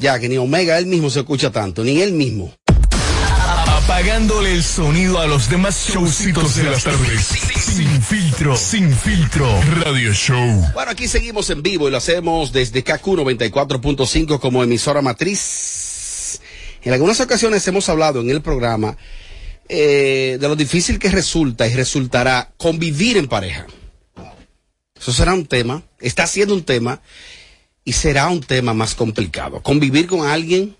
Ya 0.00 0.18
que 0.18 0.30
ni 0.30 0.38
Omega 0.38 0.78
él 0.78 0.86
mismo 0.86 1.10
se 1.10 1.20
escucha 1.20 1.52
tanto, 1.52 1.84
ni 1.84 2.00
él 2.00 2.12
mismo. 2.12 2.54
Apagándole 3.66 4.52
el 4.52 4.62
sonido 4.62 5.18
a 5.18 5.26
los 5.26 5.50
demás 5.50 5.90
showcitos 5.90 6.56
de 6.56 6.64
las 6.64 6.84
tardes. 6.84 7.20
Sin 7.20 8.00
filtro, 8.00 8.56
sin 8.56 8.96
filtro. 8.96 9.46
Radio 9.84 10.14
Show. 10.14 10.64
Bueno, 10.72 10.92
aquí 10.92 11.06
seguimos 11.06 11.50
en 11.50 11.62
vivo 11.62 11.86
y 11.86 11.90
lo 11.90 11.98
hacemos 11.98 12.50
desde 12.50 12.82
KQ 12.82 13.04
94.5 13.04 14.40
como 14.40 14.64
emisora 14.64 15.02
matriz. 15.02 16.40
En 16.82 16.94
algunas 16.94 17.20
ocasiones 17.20 17.68
hemos 17.68 17.90
hablado 17.90 18.22
en 18.22 18.30
el 18.30 18.40
programa 18.40 18.96
eh, 19.68 20.38
de 20.40 20.48
lo 20.48 20.56
difícil 20.56 20.98
que 20.98 21.10
resulta 21.10 21.66
y 21.68 21.74
resultará 21.74 22.54
convivir 22.56 23.18
en 23.18 23.28
pareja. 23.28 23.66
Eso 24.98 25.12
será 25.12 25.34
un 25.34 25.44
tema, 25.44 25.82
está 26.00 26.26
siendo 26.26 26.54
un 26.54 26.64
tema 26.64 27.02
y 27.84 27.92
será 27.92 28.28
un 28.28 28.40
tema 28.40 28.74
más 28.74 28.94
complicado. 28.94 29.62
Convivir 29.62 30.06
con 30.06 30.26
alguien 30.26 30.76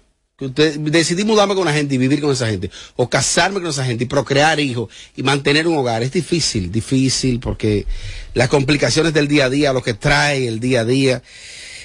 decidí 0.48 1.24
mudarme 1.24 1.54
con 1.54 1.62
una 1.62 1.72
gente 1.72 1.94
y 1.94 1.98
vivir 1.98 2.20
con 2.20 2.32
esa 2.32 2.48
gente, 2.48 2.70
o 2.96 3.08
casarme 3.08 3.60
con 3.60 3.70
esa 3.70 3.84
gente 3.84 4.04
y 4.04 4.06
procrear 4.06 4.58
hijos 4.58 4.88
y 5.16 5.22
mantener 5.22 5.66
un 5.66 5.76
hogar, 5.76 6.02
es 6.02 6.12
difícil, 6.12 6.72
difícil 6.72 7.40
porque 7.40 7.86
las 8.34 8.48
complicaciones 8.48 9.12
del 9.12 9.28
día 9.28 9.46
a 9.46 9.50
día, 9.50 9.72
lo 9.72 9.82
que 9.82 9.94
trae 9.94 10.48
el 10.48 10.60
día 10.60 10.80
a 10.80 10.84
día, 10.84 11.22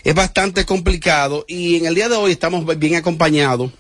es 0.04 0.16
bastante 0.16 0.66
complicado 0.66 1.46
y 1.48 1.76
en 1.76 1.86
el 1.86 1.96
día 1.96 2.08
de 2.08 2.16
hoy 2.16 2.32
estamos 2.32 2.66
bien 2.78 2.96
acompañados 2.96 3.72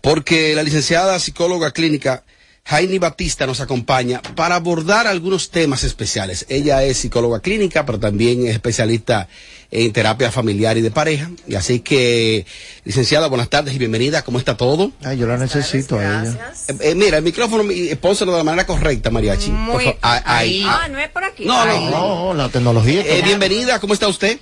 porque 0.00 0.54
la 0.54 0.62
licenciada 0.62 1.18
psicóloga 1.18 1.70
clínica 1.70 2.24
Jaime 2.66 2.98
Batista 2.98 3.46
nos 3.46 3.60
acompaña 3.60 4.22
para 4.34 4.54
abordar 4.54 5.06
algunos 5.06 5.50
temas 5.50 5.84
especiales. 5.84 6.46
Ella 6.48 6.82
es 6.82 6.96
psicóloga 6.96 7.40
clínica, 7.40 7.84
pero 7.84 8.00
también 8.00 8.46
es 8.46 8.54
especialista 8.54 9.28
en 9.70 9.92
terapia 9.92 10.32
familiar 10.32 10.78
y 10.78 10.80
de 10.80 10.90
pareja. 10.90 11.30
Y 11.46 11.56
así 11.56 11.80
que, 11.80 12.46
licenciada, 12.84 13.26
buenas 13.26 13.50
tardes 13.50 13.74
y 13.74 13.78
bienvenida. 13.78 14.22
¿Cómo 14.22 14.38
está 14.38 14.56
todo? 14.56 14.92
Ay, 15.04 15.18
yo 15.18 15.26
la 15.26 15.36
necesito 15.36 15.98
a 15.98 16.22
ella. 16.22 16.52
Eh, 16.68 16.76
eh, 16.80 16.94
mira, 16.94 17.18
el 17.18 17.22
micrófono, 17.24 17.70
eh, 17.70 17.96
pónselo 17.96 18.32
de 18.32 18.38
la 18.38 18.44
manera 18.44 18.66
correcta, 18.66 19.10
Mariachi. 19.10 19.50
Muy, 19.50 19.84
Por 19.84 19.84
fa- 19.84 19.98
ah, 20.00 20.22
ahí. 20.38 20.64
Ah, 20.66 20.88
no 20.88 20.98
es 20.98 21.10
por 21.10 21.22
aquí. 21.22 21.44
No, 21.44 21.66
no, 21.66 21.90
No, 21.90 22.34
la 22.34 22.48
tecnología. 22.48 23.02
Eh, 23.04 23.20
bienvenida, 23.22 23.78
¿cómo 23.78 23.92
está 23.92 24.08
usted? 24.08 24.38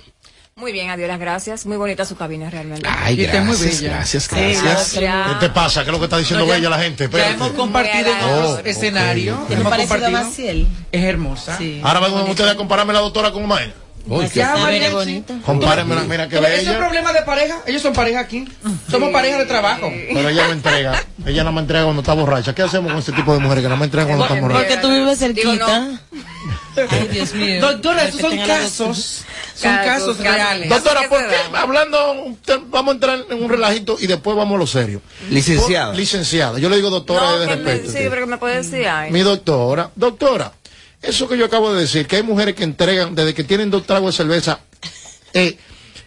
Muy 0.55 0.71
bien, 0.71 0.89
adiós, 0.91 1.07
las 1.07 1.19
gracias. 1.19 1.65
Muy 1.65 1.77
bonita 1.77 2.05
su 2.05 2.15
cabina 2.15 2.49
realmente. 2.49 2.87
Ay, 2.87 3.19
Y 3.19 3.25
es 3.25 3.33
muy 3.43 3.55
gracias, 3.55 3.81
bella. 3.81 3.93
gracias, 3.95 4.23
Sí, 4.23 4.29
gracias. 4.35 4.93
ya- 4.93 5.25
¿Qué 5.39 5.47
te 5.47 5.53
pasa? 5.53 5.81
¿Qué 5.83 5.89
es 5.89 5.91
lo 5.93 5.97
que 5.99 6.05
está 6.05 6.17
diciendo 6.19 6.45
No, 6.45 6.49
ya- 6.51 6.55
bella 6.57 6.69
la 6.69 6.79
gente? 6.79 6.99
Ya 6.99 7.05
Espérate. 7.05 7.31
hemos 7.33 7.49
compartido 7.53 7.97
en 7.97 8.03
Muy 8.05 8.13
otros 8.13 8.37
agradable. 8.37 8.69
escenarios. 8.69 9.39
Ok. 9.39 9.51
Hemos 9.51 9.73
compartido. 9.75 10.19
Es 10.91 11.03
hermosa. 11.03 11.57
Sí. 11.57 11.81
Ahora 11.83 11.99
vengan 12.01 12.29
ustedes 12.29 12.51
a 12.51 12.55
compararme 12.55 12.93
la 12.93 12.99
doctora 12.99 13.31
con 13.31 13.47
Mayra. 13.47 13.73
Uy, 14.05 14.27
qué- 14.29 14.41
Está 14.41 14.89
bonita. 14.91 15.33
Compárenme, 15.45 15.95
mira 16.09 16.27
que 16.27 16.35
Pero 16.35 16.47
ese 16.47 16.57
es 16.61 16.65
bella. 16.67 16.79
problema 16.79 17.13
de 17.13 17.21
pareja. 17.21 17.61
Ellos 17.65 17.81
son 17.81 17.93
pareja 17.93 18.19
aquí. 18.19 18.45
Somos 18.91 19.11
pareja 19.11 19.37
de 19.39 19.45
trabajo. 19.45 19.89
Pero 20.13 20.29
ella 20.29 20.47
me 20.47 20.53
entrega. 20.53 21.01
Ella 21.25 21.43
no 21.43 21.51
me 21.53 21.61
entrega 21.61 21.83
cuando 21.85 22.01
está 22.01 22.13
borracha. 22.13 22.53
¿Qué 22.53 22.63
hacemos 22.63 22.91
con 22.91 22.99
este 22.99 23.13
tipo 23.13 23.33
de 23.33 23.39
mujeres 23.39 23.63
que 23.63 23.69
no 23.69 23.77
me 23.77 23.85
entregan 23.85 24.07
cuando 24.09 24.25
están 24.25 24.41
borrachas? 24.41 24.63
Porque 24.65 24.77
tú 24.81 24.89
vives 24.89 25.19
Digo, 25.19 25.53
no. 25.53 25.65
cerquita. 25.65 25.99
Ay, 26.89 27.07
Dios 27.11 27.33
mío. 27.35 27.61
Doctora, 27.61 28.03
esos 28.05 28.19
son 28.21 28.37
casos. 28.39 29.23
Son 29.55 29.71
Casos, 29.75 30.17
casos 30.17 30.17
reales. 30.17 30.67
Doctora, 30.67 31.01
¿qué 31.01 31.07
¿por 31.07 31.19
qué? 31.19 31.35
Hablando, 31.53 32.35
vamos 32.69 32.91
a 32.91 32.93
entrar 32.95 33.19
en 33.29 33.43
un 33.43 33.47
relajito 33.49 33.97
y 33.99 34.07
después 34.07 34.35
vamos 34.35 34.55
a 34.55 34.57
lo 34.57 34.65
serio. 34.67 34.99
Licenciada. 35.29 35.93
Licenciada. 35.93 36.57
Yo 36.57 36.69
le 36.69 36.75
digo 36.77 36.89
doctora 36.89 37.21
No, 37.21 37.39
de 37.39 37.45
respeto. 37.45 37.91
sí, 37.91 37.97
pero 38.09 38.21
que 38.21 38.25
me 38.25 38.37
puede 38.37 38.57
decir. 38.57 38.87
Ay. 38.87 39.11
Mi 39.11 39.21
doctora, 39.21 39.91
doctora, 39.95 40.51
eso 41.03 41.27
que 41.27 41.37
yo 41.37 41.45
acabo 41.45 41.73
de 41.73 41.81
decir, 41.81 42.07
que 42.07 42.15
hay 42.15 42.23
mujeres 42.23 42.55
que 42.55 42.63
entregan 42.63 43.13
desde 43.13 43.33
que 43.33 43.43
tienen 43.43 43.69
dos 43.69 43.85
tragos 43.85 44.13
de 44.13 44.23
cerveza, 44.23 44.59
eh, 45.33 45.57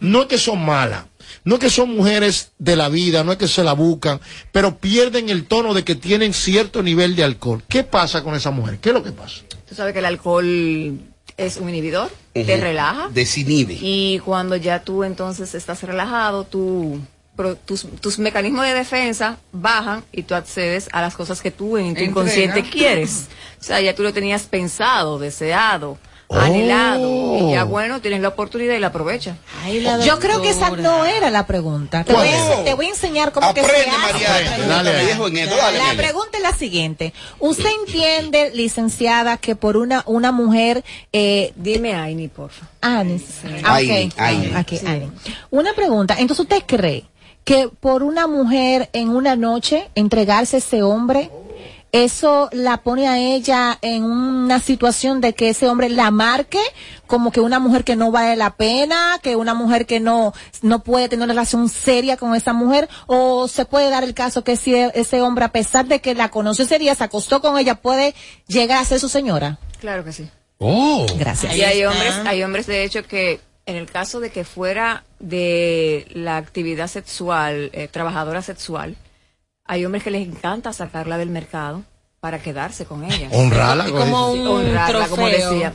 no 0.00 0.22
es 0.22 0.28
que 0.28 0.38
son 0.38 0.64
malas, 0.64 1.05
no 1.44 1.55
es 1.56 1.61
que 1.61 1.70
son 1.70 1.94
mujeres 1.94 2.53
de 2.58 2.77
la 2.77 2.88
vida, 2.88 3.22
no 3.22 3.33
es 3.33 3.38
que 3.38 3.47
se 3.47 3.62
la 3.62 3.75
buscan, 3.75 4.20
pero 4.53 4.78
pierden 4.78 5.28
el 5.28 5.44
tono 5.44 5.75
de 5.75 5.84
que 5.84 5.94
tienen 5.94 6.32
cierto 6.32 6.82
nivel 6.82 7.15
de 7.15 7.25
alcohol. 7.25 7.62
¿Qué 7.69 7.84
pasa 7.84 8.25
con 8.25 8.34
esa 8.34 8.50
mujer? 8.50 8.78
¿Qué 8.78 8.88
es 8.88 8.94
lo 8.94 9.03
que 9.03 9.12
pasa? 9.12 9.43
Tú 9.69 9.75
sabes 9.75 9.93
que 9.93 10.00
el 10.00 10.06
alcohol 10.06 10.98
es 11.37 11.56
un 11.59 11.69
inhibidor, 11.69 12.10
te 12.32 12.56
relaja. 12.56 13.09
Desinhibe. 13.12 13.76
Y 13.81 14.21
cuando 14.25 14.56
ya 14.56 14.82
tú 14.82 15.04
entonces 15.04 15.54
estás 15.54 15.82
relajado, 15.82 16.44
tú, 16.44 17.00
pro- 17.36 17.54
tus, 17.56 17.86
tus 18.00 18.19
mecanismos 18.19 18.64
de 18.64 18.74
defensa 18.74 19.36
bajan 19.52 20.04
y 20.12 20.22
tú 20.22 20.34
accedes 20.34 20.88
a 20.92 21.00
las 21.02 21.14
cosas 21.14 21.41
que 21.42 21.50
tú 21.50 21.76
en 21.76 21.84
tu 21.84 21.88
Entrega. 21.91 22.08
inconsciente 22.10 22.62
quieres. 22.64 23.28
O 23.60 23.64
sea, 23.64 23.80
ya 23.80 23.94
tú 23.94 24.02
lo 24.02 24.12
tenías 24.12 24.42
pensado, 24.44 25.19
deseado, 25.19 25.98
Oh. 26.28 26.34
anhelado. 26.41 27.38
Y 27.38 27.52
ya 27.52 27.62
bueno, 27.62 28.00
tienes 28.00 28.20
la 28.20 28.26
oportunidad 28.28 28.74
y 28.74 28.80
la 28.80 28.88
aprovechas. 28.88 29.36
Yo 30.04 30.19
creo 30.19 30.42
que 30.42 30.50
esa 30.50 30.70
no 30.70 31.04
era 31.04 31.30
la 31.30 31.47
pregunta. 31.47 32.02
Te 32.02 32.12
voy, 32.12 32.26
a, 32.26 32.64
te 32.64 32.74
voy 32.74 32.86
a 32.86 32.88
enseñar 32.88 33.30
cómo 33.30 33.54
que 33.54 33.60
se 33.62 33.66
Aprende, 33.70 33.91
hace. 33.97 34.12
María. 34.12 34.34
Aprende, 34.34 34.66
dale 34.66 34.92
dale, 34.92 35.78
La 35.78 35.94
pregunta 35.97 36.36
es 36.38 36.42
la 36.42 36.53
siguiente. 36.53 37.12
¿Usted 37.38 37.68
entiende, 37.86 38.50
licenciada, 38.54 39.36
que 39.36 39.54
por 39.54 39.76
una, 39.76 40.03
una 40.06 40.32
mujer... 40.32 40.82
Eh, 41.12 41.53
Dime, 41.54 41.94
Aini, 41.94 42.26
porfa. 42.26 42.66
Anis. 42.80 43.22
Ah, 43.62 43.76
Aini, 43.76 44.06
ok. 44.08 44.14
Aini. 44.20 44.47
Ok, 44.48 44.72
Aini. 44.84 45.12
Una 45.50 45.74
pregunta. 45.74 46.16
Entonces, 46.18 46.42
¿usted 46.42 46.64
cree 46.66 47.04
que 47.47 47.69
por 47.69 48.03
una 48.03 48.27
mujer 48.27 48.91
en 48.93 49.09
una 49.11 49.37
noche 49.37 49.89
entregarse 49.95 50.57
a 50.57 50.59
ese 50.59 50.83
hombre, 50.83 51.31
eso 51.93 52.49
la 52.51 52.79
pone 52.79 53.07
a 53.07 53.19
ella 53.19 53.79
en 53.83 54.03
una 54.03 54.59
situación 54.59 55.21
de 55.21 55.33
que 55.33 55.51
ese 55.51 55.69
hombre 55.69 55.89
la 55.89 56.11
marque 56.11 56.59
como 57.07 57.31
que 57.31 57.41
una 57.41 57.61
mujer 57.61 57.84
que 57.84 57.95
no 57.95 58.11
vale 58.11 58.34
la 58.34 58.57
pena, 58.57 59.21
que 59.23 59.37
una 59.37 59.55
mujer 59.55 59.87
que 59.87 60.01
no, 60.01 60.34
no 60.61 60.81
puede 60.83 61.09
tener 61.09 61.23
una 61.23 61.34
relación 61.34 61.69
seria 61.69 62.17
con 62.17 62.34
esa 62.34 62.53
mujer, 62.53 62.89
o 63.07 63.47
se 63.47 63.65
puede 63.65 63.91
dar 63.91 64.03
el 64.03 64.13
caso 64.13 64.43
que 64.43 64.57
si 64.57 64.75
ese 64.75 65.23
hombre, 65.23 65.45
a 65.45 65.53
pesar 65.53 65.87
de 65.87 66.01
que 66.01 66.17
la 66.17 66.31
conoció 66.31 66.65
ese 66.65 66.81
día, 66.81 66.97
se 66.97 67.05
acostó 67.05 67.41
con 67.41 67.59
ella, 67.59 67.77
puede 67.77 68.17
llegar 68.49 68.83
a 68.83 68.84
ser 68.84 68.99
su 68.99 69.09
señora? 69.09 69.61
Claro 69.78 70.05
que 70.05 70.13
sí. 70.13 70.28
Oh. 70.59 71.07
Gracias. 71.17 71.55
Y 71.55 71.63
hay 71.63 71.84
hombres, 71.84 72.13
hay 72.25 72.43
hombres 72.43 72.67
de 72.67 72.83
hecho 72.83 73.05
que 73.05 73.39
en 73.66 73.77
el 73.77 73.91
caso 73.91 74.21
de 74.21 74.31
que 74.31 74.44
fuera 74.44 75.04
de 75.19 76.06
la 76.15 76.37
actividad 76.37 76.87
sexual, 76.87 77.71
eh, 77.72 77.88
trabajadora 77.88 78.41
sexual, 78.41 78.97
hay 79.65 79.84
hombres 79.84 80.04
que 80.04 80.12
les 80.12 80.27
encanta 80.27 80.72
sacarla 80.72 81.19
del 81.19 81.31
mercado 81.31 81.82
para 82.21 82.41
quedarse 82.41 82.87
con 82.87 83.04
ella. 83.04 83.28
Honrarla. 83.32 83.91
Como 83.91 84.32
un 84.32 84.47
honrarla, 84.47 85.09
como 85.09 85.28
trofeo. 85.28 85.50
decía. 85.50 85.72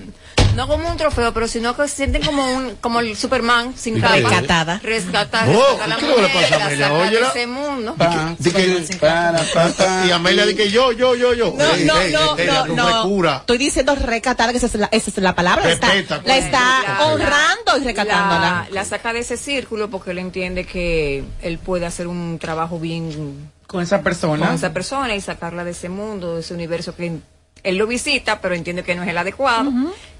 No 0.56 0.67
como 0.67 0.89
un 0.89 0.97
trofeo, 0.97 1.34
pero 1.34 1.47
sino 1.47 1.75
que 1.78 1.88
se 1.88 1.95
sienten 1.95 2.23
como 2.23 2.45
un, 2.56 2.75
como 2.81 3.00
el 3.00 3.16
Superman 3.16 3.73
sin 3.78 4.00
capa. 4.01 4.16
Rescatada. 4.17 4.79
Rescatar, 4.84 5.47
Oh, 5.50 5.53
rescatar 5.53 5.81
a 5.84 5.88
la 5.88 5.95
¿qué 5.97 6.07
le 6.07 6.28
pasa 6.29 6.56
a 6.56 6.66
Amelia? 6.66 6.94
Óyela. 6.94 7.28
ese 7.29 7.47
mundo. 7.47 7.95
Pa, 7.97 8.35
Di 8.38 8.51
que- 8.51 8.97
para, 9.00 9.40
pa, 9.53 9.69
pa. 9.69 10.06
Y 10.07 10.11
Amelia 10.11 10.45
dice 10.45 10.57
que 10.57 10.69
yo, 10.72 10.91
yo, 10.91 11.16
yo, 11.16 11.34
yo. 11.34 11.53
No, 11.57 11.63
Ey, 11.73 11.85
no, 11.85 11.97
ey, 12.01 12.11
no, 12.11 12.38
ey, 12.38 12.47
no, 12.47 12.66
ey, 12.67 12.73
no. 12.75 13.31
Estoy 13.38 13.57
diciendo 13.57 13.95
recatada, 13.95 14.51
que 14.51 14.57
esa 14.57 14.67
es 14.67 14.75
la, 14.75 14.90
esa 14.91 15.09
es 15.09 15.17
la 15.17 15.34
palabra. 15.35 15.63
La 15.63 15.72
está, 15.72 15.88
Respeta, 15.88 16.16
la 16.17 16.22
pues. 16.23 16.45
está 16.45 16.84
La- 16.84 17.06
honrando 17.06 17.78
y 17.78 17.79
la, 17.79 17.85
recatándola. 17.85 18.67
la 18.72 18.85
saca 18.85 19.13
de 19.13 19.19
ese 19.19 19.38
círculo 19.38 19.90
porque 19.90 20.11
él 20.11 20.19
entiende 20.19 20.66
que 20.66 21.23
él 21.41 21.57
puede 21.59 21.85
hacer 21.85 22.07
un 22.07 22.38
trabajo 22.40 22.78
bien 22.78 23.50
Con 23.67 23.81
esa 23.81 24.01
persona. 24.01 24.47
con 24.47 24.56
esa 24.56 24.73
persona 24.73 25.16
y 25.16 25.22
sacarla 25.22 25.63
de 25.63 25.72
ese 25.72 25.88
mundo, 25.88 26.35
de 26.35 26.41
ese 26.41 26.53
universo 26.53 26.94
que 26.95 27.19
él 27.63 27.77
lo 27.77 27.88
visita, 27.88 28.41
pero 28.41 28.55
entiende 28.55 28.83
que 28.83 28.95
no 28.95 29.03
es 29.03 29.09
el 29.09 29.17
adecuado. 29.17 29.72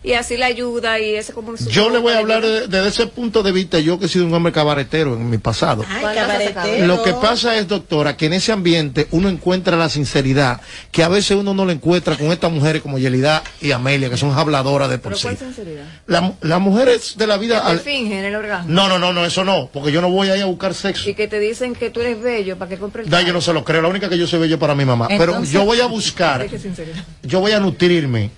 Y 0.03 0.13
así 0.13 0.35
la 0.35 0.47
ayuda 0.47 1.00
y 1.00 1.13
ese 1.13 1.31
como 1.31 1.56
Yo 1.56 1.91
le 1.91 2.00
voy 2.00 2.13
a 2.13 2.18
hablar 2.18 2.41
de- 2.41 2.68
desde 2.68 2.88
ese 2.88 3.06
punto 3.06 3.44
de 3.44 3.52
vista, 3.52 3.78
yo 3.79 4.00
que 4.00 4.07
he 4.07 4.09
sido 4.09 4.25
un 4.25 4.34
hombre 4.34 4.52
cabaretero 4.52 5.13
en 5.13 5.29
mi 5.29 5.38
pasado. 5.38 5.85
Ay, 5.88 6.16
cabaretero. 6.16 6.88
Lo 6.88 7.03
que 7.03 7.13
pasa 7.13 7.56
es, 7.57 7.68
doctora, 7.68 8.18
que 8.18 8.25
en 8.25 8.34
ese 8.34 8.52
ambiente 8.52 9.07
uno 9.12 9.29
encuentra 9.29 9.78
la 9.78 9.90
sinceridad 9.90 10.59
que 10.91 11.03
a 11.03 11.07
veces 11.07 11.38
uno 11.38 11.53
no 11.53 11.66
la 11.66 11.74
encuentra 11.74 12.18
con 12.18 12.31
estas 12.31 12.52
mujeres 12.52 12.81
como 12.81 12.97
Yelida 12.97 13.44
y 13.62 13.73
Amelia, 13.73 14.09
que 14.09 14.18
son 14.18 14.31
habladoras 14.35 14.90
de 14.90 14.97
por 14.97 15.12
¿Pero 15.12 15.18
sí. 15.18 15.23
cuál 15.23 15.38
sinceridad? 15.38 15.84
La- 16.08 16.34
Las 16.41 16.59
mujeres 16.59 17.16
de 17.18 17.28
la 17.28 17.37
vida... 17.37 17.61
Que 17.61 17.67
al- 17.73 17.79
fingen 17.82 18.26
el 18.26 18.34
orgasmo. 18.35 18.73
No, 18.73 18.87
no, 18.90 18.97
no, 18.97 19.14
no, 19.14 19.23
eso 19.23 19.44
no, 19.46 19.70
porque 19.72 19.91
yo 19.91 20.02
no 20.02 20.09
voy 20.09 20.29
ahí 20.29 20.41
a 20.41 20.46
buscar 20.47 20.73
sexo. 20.73 21.08
Y 21.11 21.14
que 21.14 21.28
te 21.28 21.40
dicen 21.40 21.76
que 21.76 21.91
tú 21.91 22.02
eres 22.02 22.20
bello 22.20 22.58
para 22.58 22.70
que 22.70 22.78
compre 22.79 23.03
el 23.03 23.09
Da, 23.11 23.22
yo 23.22 23.34
no 23.34 23.41
se 23.41 23.53
lo 23.53 23.64
creo, 23.64 23.84
la 23.84 23.87
única 23.90 24.09
que 24.09 24.17
yo 24.17 24.26
soy 24.26 24.40
bello 24.40 24.58
para 24.58 24.73
mi 24.73 24.84
mamá. 24.84 25.08
Pero 25.09 25.44
yo 25.44 25.64
voy 25.64 25.79
a 25.79 25.85
buscar. 25.85 26.47
yo 27.32 27.40
voy 27.40 27.54
a 27.54 27.60
nutrirme, 27.60 28.30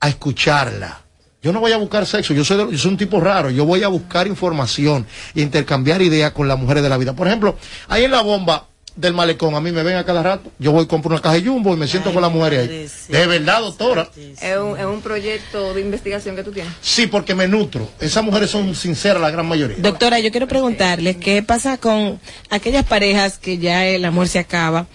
a 0.00 0.08
escucharla. 0.08 1.02
Yo 1.42 1.52
no 1.52 1.60
voy 1.60 1.72
a 1.72 1.76
buscar 1.78 2.04
sexo, 2.06 2.34
yo 2.34 2.44
soy, 2.44 2.56
de- 2.56 2.72
yo 2.72 2.78
soy 2.78 2.90
un 2.90 2.96
tipo 2.98 3.20
raro, 3.20 3.50
yo 3.50 3.64
voy 3.64 3.82
a 3.82 3.88
buscar 3.88 4.26
información 4.26 5.06
e 5.34 5.40
intercambiar 5.42 6.02
ideas 6.02 6.32
con 6.32 6.48
las 6.48 6.58
mujeres 6.58 6.82
de 6.82 6.88
la 6.88 6.96
vida. 6.98 7.14
Por 7.14 7.26
ejemplo, 7.26 7.56
ahí 7.88 8.04
en 8.04 8.10
la 8.10 8.20
bomba 8.22 8.66
del 8.96 9.14
malecón, 9.14 9.54
a 9.54 9.60
mí 9.60 9.70
me 9.72 9.82
ven 9.82 9.96
a 9.96 10.04
cada 10.04 10.22
rato, 10.22 10.50
yo 10.58 10.72
voy, 10.72 10.86
compro 10.86 11.12
una 11.12 11.22
caja 11.22 11.36
de 11.36 11.46
jumbo 11.46 11.72
y 11.72 11.76
me 11.78 11.86
siento 11.86 12.12
con 12.12 12.20
las 12.20 12.30
mujeres 12.30 12.68
ahí. 12.68 13.12
De 13.14 13.26
verdad, 13.26 13.60
doctora. 13.60 14.10
Es 14.16 14.58
un, 14.58 14.78
es 14.78 14.84
un 14.84 15.00
proyecto 15.00 15.72
de 15.72 15.80
investigación 15.80 16.36
que 16.36 16.42
tú 16.44 16.50
tienes. 16.52 16.72
Sí, 16.82 17.06
porque 17.06 17.34
me 17.34 17.46
nutro. 17.48 17.88
Esas 18.00 18.22
mujeres 18.24 18.50
son 18.50 18.74
sinceras, 18.74 19.22
la 19.22 19.30
gran 19.30 19.46
mayoría. 19.46 19.76
Doctora, 19.78 20.18
yo 20.20 20.30
quiero 20.30 20.48
preguntarle 20.48 21.16
qué 21.18 21.42
pasa 21.42 21.78
con 21.78 22.20
aquellas 22.50 22.84
parejas 22.84 23.38
que 23.38 23.56
ya 23.58 23.86
el 23.86 24.04
amor 24.04 24.28
se 24.28 24.38
acaba 24.40 24.86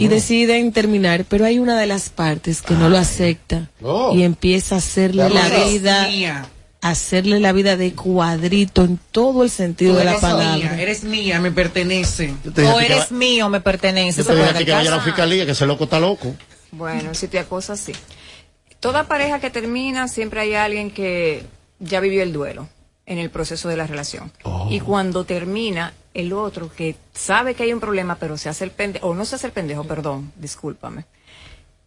y 0.00 0.08
deciden 0.08 0.72
terminar, 0.72 1.24
pero 1.28 1.44
hay 1.44 1.58
una 1.58 1.78
de 1.78 1.86
las 1.86 2.10
partes 2.10 2.62
que 2.62 2.74
no 2.74 2.88
lo 2.88 2.98
acepta 2.98 3.70
Oh. 3.82 4.12
y 4.14 4.22
empieza 4.22 4.74
a 4.74 4.78
hacerle 4.78 5.28
la 5.30 5.48
vida 5.66 6.08
Mía. 6.08 6.46
hacerle 6.82 7.38
la 7.40 7.52
vida 7.52 7.76
de 7.76 7.92
cuadrito 7.92 8.84
en 8.84 8.98
todo 9.12 9.44
el 9.44 9.50
sentido 9.50 9.92
Tú 9.92 9.98
de 9.98 10.04
la 10.06 10.18
palabra. 10.18 10.56
mía, 10.56 10.76
eres 10.80 11.04
mía, 11.04 11.38
me 11.40 11.50
pertenece. 11.50 12.34
O 12.48 12.52
que 12.78 12.84
eres 12.86 12.98
va- 13.12 13.16
mío, 13.16 13.48
me 13.50 13.60
pertenece. 13.60 14.22
yo 14.22 14.24
se 14.24 14.32
te 14.34 14.38
dije 14.52 14.64
que 14.64 14.72
vaya 14.72 14.92
a 14.92 14.96
la 14.96 15.02
fiscalía, 15.02 15.44
que 15.44 15.52
ese 15.52 15.66
loco 15.66 15.84
está 15.84 16.00
loco. 16.00 16.34
Bueno, 16.72 17.14
si 17.14 17.28
te 17.28 17.38
acosas, 17.38 17.78
sí. 17.80 17.92
Toda 18.80 19.06
pareja 19.08 19.40
que 19.40 19.50
termina, 19.50 20.08
siempre 20.08 20.40
hay 20.40 20.54
alguien 20.54 20.90
que 20.90 21.44
ya 21.80 22.00
vivió 22.00 22.22
el 22.22 22.32
duelo 22.32 22.68
en 23.04 23.18
el 23.18 23.28
proceso 23.28 23.68
de 23.68 23.76
la 23.76 23.86
relación. 23.86 24.32
Y 24.70 24.80
cuando 24.80 25.24
termina, 25.24 25.92
el 26.14 26.32
otro 26.32 26.70
que 26.72 26.96
sabe 27.14 27.54
que 27.54 27.62
hay 27.64 27.72
un 27.72 27.80
problema, 27.80 28.16
pero 28.16 28.36
se 28.36 28.48
hace 28.48 28.64
el 28.64 28.70
pendejo, 28.70 29.08
o 29.08 29.14
no 29.14 29.24
se 29.24 29.36
hace 29.36 29.46
el 29.46 29.52
pendejo, 29.52 29.84
perdón, 29.84 30.32
discúlpame, 30.36 31.04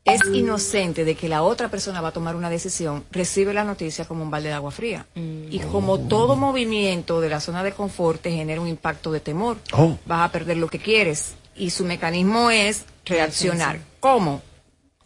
es 0.05 0.21
inocente 0.33 1.05
de 1.05 1.15
que 1.15 1.29
la 1.29 1.43
otra 1.43 1.69
persona 1.69 2.01
va 2.01 2.09
a 2.09 2.11
tomar 2.11 2.35
una 2.35 2.49
decisión, 2.49 3.05
recibe 3.11 3.53
la 3.53 3.63
noticia 3.63 4.03
como 4.05 4.21
un 4.23 4.29
balde 4.31 4.49
de 4.49 4.55
agua 4.55 4.71
fría. 4.71 5.05
Y 5.15 5.59
como 5.71 5.97
todo 5.99 6.35
movimiento 6.35 7.21
de 7.21 7.29
la 7.29 7.39
zona 7.39 7.63
de 7.63 7.71
confort 7.71 8.21
te 8.21 8.31
genera 8.31 8.59
un 8.59 8.67
impacto 8.67 9.11
de 9.13 9.21
temor, 9.21 9.57
Oh. 9.71 9.97
vas 10.05 10.27
a 10.27 10.31
perder 10.31 10.57
lo 10.57 10.67
que 10.67 10.79
quieres. 10.79 11.35
Y 11.55 11.69
su 11.69 11.85
mecanismo 11.85 12.49
es 12.49 12.83
reaccionar. 13.05 13.79
¿Cómo? 14.01 14.41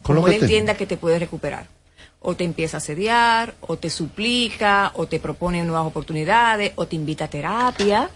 Con 0.02 0.16
lo 0.16 0.22
como 0.22 0.26
que 0.32 0.32
tengo. 0.40 0.44
entienda 0.46 0.74
que 0.74 0.86
te 0.86 0.96
puede 0.96 1.18
recuperar. 1.18 1.66
O 2.20 2.34
te 2.34 2.42
empieza 2.42 2.76
a 2.76 2.78
asediar, 2.78 3.54
o 3.60 3.76
te 3.76 3.90
suplica, 3.90 4.90
o 4.94 5.06
te 5.06 5.20
propone 5.20 5.62
nuevas 5.62 5.86
oportunidades, 5.86 6.72
o 6.74 6.86
te 6.86 6.96
invita 6.96 7.26
a 7.26 7.28
terapia 7.28 8.10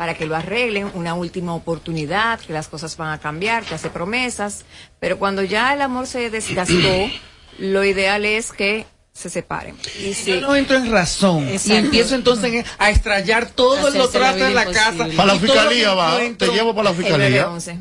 para 0.00 0.14
que 0.14 0.24
lo 0.24 0.34
arreglen, 0.34 0.90
una 0.94 1.12
última 1.12 1.54
oportunidad, 1.54 2.40
que 2.40 2.54
las 2.54 2.68
cosas 2.68 2.96
van 2.96 3.12
a 3.12 3.20
cambiar, 3.20 3.66
te 3.66 3.74
hace 3.74 3.90
promesas, 3.90 4.64
pero 4.98 5.18
cuando 5.18 5.42
ya 5.42 5.74
el 5.74 5.82
amor 5.82 6.06
se 6.06 6.30
desgastó, 6.30 6.72
lo 7.58 7.84
ideal 7.84 8.24
es 8.24 8.50
que 8.50 8.86
se 9.12 9.28
separen. 9.28 9.76
Y 10.02 10.14
si, 10.14 10.30
Yo 10.30 10.40
no 10.40 10.56
entro 10.56 10.78
en 10.78 10.90
razón 10.90 11.46
Exacto. 11.46 11.74
y 11.74 11.76
empiezo 11.76 12.14
entonces 12.14 12.64
a 12.78 12.88
extrayar 12.90 13.50
todo 13.50 13.74
el 13.88 13.94
Hacerse 14.00 14.18
la 14.20 14.30
otro 14.30 14.44
de 14.46 14.54
la 14.54 14.64
casa. 14.64 14.90
imposible. 14.92 15.16
Para 15.18 15.34
la 15.34 15.38
fiscalía 15.38 15.92
va, 15.92 16.18
te 16.38 16.46
llevo 16.48 16.74
para 16.74 16.88
la 16.92 16.96
fiscalía. 16.96 17.42
911. 17.42 17.78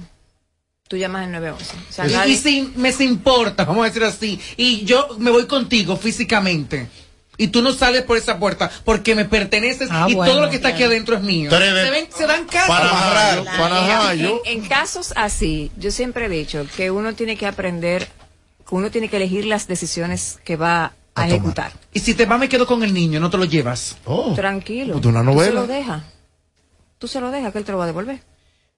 Tú 0.90 0.98
llamas 0.98 1.26
el 1.26 1.32
911. 1.32 1.76
O 1.90 1.94
sea, 1.94 2.06
Y, 2.06 2.12
nadie- 2.12 2.34
y 2.34 2.36
si 2.36 2.74
me 2.76 2.92
se 2.92 3.06
importa, 3.06 3.64
vamos 3.64 3.84
a 3.84 3.86
decir 3.88 4.04
así, 4.04 4.42
y 4.58 4.84
yo 4.84 5.08
me 5.20 5.32
voy 5.32 5.46
contigo 5.48 5.96
físicamente. 5.96 6.90
Y 7.40 7.48
tú 7.48 7.62
no 7.64 7.72
sales 7.72 8.04
por 8.04 8.18
esa 8.18 8.38
puerta 8.38 8.70
porque 8.86 9.16
me 9.16 9.26
perteneces 9.26 9.90
Ah, 9.92 10.06
y 10.10 10.14
bueno, 10.14 10.32
todo 10.34 10.42
lo 10.44 10.50
que 10.52 10.58
está 10.58 10.68
aquí 10.70 10.84
adentro 10.84 11.16
es 11.16 11.22
mío. 11.24 11.50
Se, 11.50 11.58
ven- 11.58 12.10
se 12.16 12.28
dan 12.28 12.46
casos. 12.46 12.68
Para 12.68 13.44
para 13.58 13.78
amarrar, 13.78 14.16
En, 14.16 14.30
en 14.46 14.68
casos 14.68 15.14
así, 15.16 15.72
yo 15.78 15.90
siempre 15.90 16.26
he 16.26 16.30
dicho 16.30 16.68
que 16.76 16.92
uno 16.92 17.16
tiene 17.16 17.38
que 17.38 17.48
aprender, 17.48 18.08
que 18.68 18.76
uno 18.76 18.92
tiene 18.92 19.08
que 19.10 19.16
elegir 19.16 19.46
las 19.46 19.68
decisiones 19.68 20.40
que 20.44 20.58
va 20.58 20.84
a, 20.84 20.86
A 20.86 20.92
tomar. 21.24 21.30
ejecutar. 21.30 21.72
Y 21.94 22.00
si 22.02 22.14
te 22.14 22.26
va, 22.26 22.38
me 22.38 22.50
quedo 22.50 22.68
con 22.68 22.84
el 22.84 22.94
niño, 22.94 23.20
no 23.22 23.30
te 23.30 23.38
lo 23.38 23.46
llevas. 23.46 23.96
Oh. 24.06 24.34
Tranquilo. 24.36 24.94
Pues 24.94 25.02
de 25.04 25.08
una 25.08 25.22
Tú 25.22 25.26
se 25.30 25.34
novela. 25.34 25.62
lo 25.62 25.68
dejas. 25.68 26.04
Tú 26.98 27.08
se 27.08 27.22
lo 27.22 27.32
dejas, 27.32 27.54
que 27.54 27.60
él 27.60 27.64
te 27.66 27.72
lo 27.72 27.78
va 27.78 27.86
a 27.86 27.88
devolver. 27.88 28.20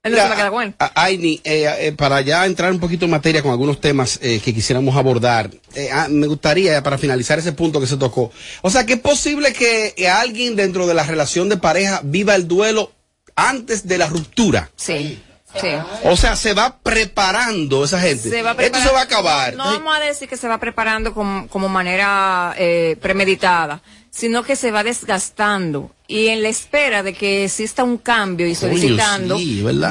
Él 0.03 0.13
no 0.13 0.17
se 0.17 0.27
va 0.27 0.33
a 0.33 0.35
quedar 0.35 0.51
con 0.51 0.63
él. 0.63 0.73
a- 0.79 1.03
Aini, 1.03 1.39
eh, 1.43 1.75
eh, 1.79 1.91
para 1.91 2.21
ya 2.21 2.45
entrar 2.47 2.71
un 2.71 2.79
poquito 2.79 3.05
en 3.05 3.11
materia 3.11 3.43
con 3.43 3.51
algunos 3.51 3.79
temas 3.79 4.17
eh, 4.23 4.39
que 4.43 4.53
quisiéramos 4.53 4.95
abordar, 4.95 5.51
eh, 5.75 5.89
ah, 5.93 6.07
me 6.09 6.25
gustaría, 6.25 6.81
para 6.81 6.97
finalizar 6.97 7.37
ese 7.37 7.51
punto 7.51 7.79
que 7.79 7.85
se 7.87 7.97
tocó, 7.97 8.31
o 8.63 8.69
sea, 8.71 8.85
que 8.85 8.93
es 8.93 8.99
posible 8.99 9.53
que 9.53 9.93
alguien 10.09 10.55
dentro 10.55 10.87
de 10.87 10.95
la 10.95 11.03
relación 11.03 11.49
de 11.49 11.57
pareja 11.57 12.01
viva 12.03 12.33
el 12.33 12.47
duelo 12.47 12.91
antes 13.35 13.87
de 13.87 13.97
la 13.99 14.07
ruptura. 14.07 14.71
Sí. 14.75 15.21
Sí. 15.59 15.67
O 16.05 16.15
sea, 16.15 16.37
se 16.37 16.53
va 16.53 16.77
preparando 16.77 17.83
esa 17.83 17.99
gente. 17.99 18.29
Se 18.29 18.41
va 18.41 18.55
Esto 18.57 18.79
se 18.79 18.89
va 18.89 19.01
a 19.01 19.03
acabar. 19.03 19.53
No, 19.55 19.65
no 19.65 19.71
vamos 19.79 19.97
a 19.97 19.99
decir 19.99 20.29
que 20.29 20.37
se 20.37 20.47
va 20.47 20.57
preparando 20.59 21.13
como, 21.13 21.47
como 21.49 21.67
manera 21.67 22.55
eh, 22.57 22.95
premeditada, 23.01 23.81
sino 24.09 24.43
que 24.43 24.55
se 24.55 24.71
va 24.71 24.83
desgastando. 24.83 25.91
Y 26.11 26.27
en 26.27 26.43
la 26.43 26.49
espera 26.49 27.03
de 27.03 27.13
que 27.13 27.45
exista 27.45 27.83
un 27.83 27.97
cambio 27.97 28.45
y 28.45 28.53
solicitando, 28.55 29.37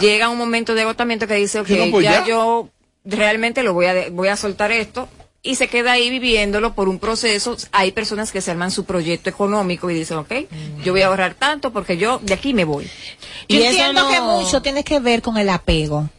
llega 0.00 0.28
un 0.28 0.36
momento 0.38 0.74
de 0.74 0.82
agotamiento 0.82 1.26
que 1.26 1.34
dice, 1.34 1.60
ok, 1.60 1.68
no, 1.70 1.90
pues 1.90 2.04
ya, 2.04 2.20
ya. 2.20 2.26
yo 2.26 2.68
realmente 3.04 3.62
lo 3.62 3.72
voy 3.74 3.86
a, 3.86 4.10
voy 4.10 4.28
a 4.28 4.36
soltar 4.36 4.70
esto. 4.72 5.08
Y 5.42 5.54
se 5.54 5.68
queda 5.68 5.92
ahí 5.92 6.10
viviéndolo 6.10 6.74
por 6.74 6.90
un 6.90 6.98
proceso. 6.98 7.56
Hay 7.72 7.92
personas 7.92 8.30
que 8.30 8.42
se 8.42 8.50
arman 8.50 8.70
su 8.70 8.84
proyecto 8.84 9.30
económico 9.30 9.90
y 9.90 9.94
dicen, 9.94 10.18
ok, 10.18 10.32
yo 10.84 10.92
voy 10.92 11.00
a 11.00 11.06
ahorrar 11.06 11.32
tanto 11.32 11.72
porque 11.72 11.96
yo 11.96 12.18
de 12.22 12.34
aquí 12.34 12.52
me 12.52 12.64
voy. 12.64 12.84
Yo 13.48 13.56
Y 13.56 13.62
eso 13.62 13.70
entiendo 13.70 14.02
no- 14.02 14.10
que 14.10 14.20
mucho 14.20 14.60
tiene 14.60 14.84
que 14.84 15.00
ver 15.00 15.22
con 15.22 15.38
el 15.38 15.48
apego. 15.48 16.10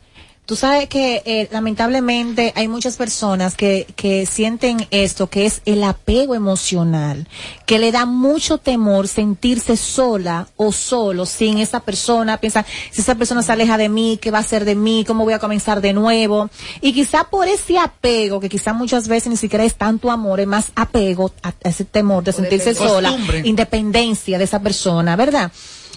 Tú 0.51 0.57
sabes 0.57 0.89
que 0.89 1.24
eh, 1.25 1.48
lamentablemente 1.50 2.51
hay 2.57 2.68
muchas 2.68 2.98
personas 2.98 3.56
que, 3.56 3.88
que 3.95 4.25
sienten 4.25 4.86
esto, 4.92 5.27
que 5.27 5.45
es 5.45 5.62
el 5.63 5.81
apego 5.81 6.36
emocional, 6.36 7.25
que 7.65 7.80
le 7.80 7.94
da 7.94 8.06
mucho 8.06 8.57
temor 8.57 9.07
sentirse 9.07 9.77
sola 9.77 10.50
o 10.57 10.74
solo 10.74 11.25
sin 11.25 11.59
esa 11.59 11.80
persona. 11.80 12.36
Piensan, 12.36 12.65
si 12.92 13.00
esa 13.00 13.15
persona 13.15 13.44
se 13.44 13.53
aleja 13.53 13.77
de 13.77 13.88
mí, 13.88 14.19
¿qué 14.21 14.30
va 14.30 14.39
a 14.39 14.42
hacer 14.42 14.65
de 14.65 14.75
mí? 14.75 15.06
¿Cómo 15.07 15.24
voy 15.24 15.31
a 15.31 15.39
comenzar 15.39 15.80
de 15.80 15.94
nuevo? 15.94 16.50
Y 16.81 16.92
quizá 16.92 17.30
por 17.30 17.48
ese 17.48 17.77
apego, 17.77 18.42
que 18.42 18.50
quizá 18.50 18.74
muchas 18.74 19.07
veces 19.07 19.30
ni 19.30 19.38
siquiera 19.38 19.63
es 19.63 19.75
tanto 19.75 20.12
amor, 20.12 20.42
es 20.42 20.48
más 20.48 20.74
apego 20.75 21.31
a 21.44 21.53
a 21.63 21.69
ese 21.69 21.86
temor 21.86 22.25
de 22.25 22.33
sentirse 22.33 22.74
sola, 22.74 23.15
independencia 23.45 24.38
de 24.38 24.44
esa 24.44 24.59
persona, 24.59 25.15
¿verdad? 25.15 25.50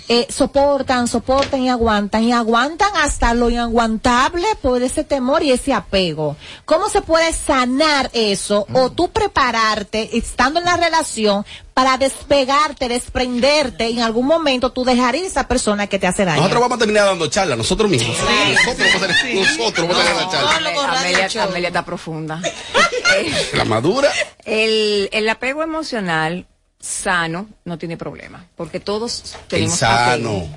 Eh, 0.07 0.27
soportan, 0.29 1.09
soportan 1.09 1.63
y 1.63 1.71
aguantan 1.71 2.25
y 2.25 2.33
aguantan 2.33 2.91
hasta 2.95 3.33
lo 3.33 3.49
inaguantable 3.49 4.47
por 4.61 4.83
ese 4.83 5.03
temor 5.03 5.43
y 5.43 5.51
ese 5.51 5.73
apego. 5.73 6.37
¿Cómo 6.67 6.91
se 6.91 7.01
puede 7.01 7.33
sanar 7.33 8.11
eso 8.13 8.67
o 8.75 8.93
tú 8.93 9.11
prepararte 9.11 10.17
estando 10.19 10.61
en 10.61 10.67
la 10.67 10.77
relación 10.77 11.47
para 11.73 11.97
despegarte, 11.97 12.89
desprenderte 12.89 13.89
y 13.89 13.99
en 13.99 14.05
algún 14.05 14.27
momento 14.27 14.73
tú 14.73 14.85
dejar 14.85 15.17
ir 15.17 15.25
a 15.25 15.27
esa 15.27 15.49
persona 15.49 15.87
que 15.87 15.99
te 15.99 16.07
hace 16.07 16.27
daño? 16.27 16.37
Nosotros 16.37 16.61
vamos 16.61 16.77
a 16.77 16.79
terminar 16.81 17.07
dando 17.07 17.27
charla, 17.29 17.57
nosotros 17.57 17.91
mismos. 17.91 18.15
Nosotros 18.19 18.77
vamos 18.93 19.09
a 19.09 19.15
hacer, 19.15 19.35
nosotros 19.35 19.89
vamos 19.89 19.97
a 19.97 20.03
hacer 20.03 20.17
la 20.17 21.29
charla. 21.29 21.49
Amelia, 21.49 21.69
está 21.69 21.85
profunda. 21.85 22.43
La 23.55 23.65
madura. 23.65 24.11
El, 24.45 25.09
el 25.13 25.29
apego 25.29 25.63
emocional 25.63 26.47
sano 26.85 27.49
no 27.65 27.79
tiene 27.79 27.97
problema, 27.97 28.47
porque 28.57 28.79
todos 28.79 29.37
tenemos 29.49 29.79
sano. 29.79 30.31
apego. 30.31 30.49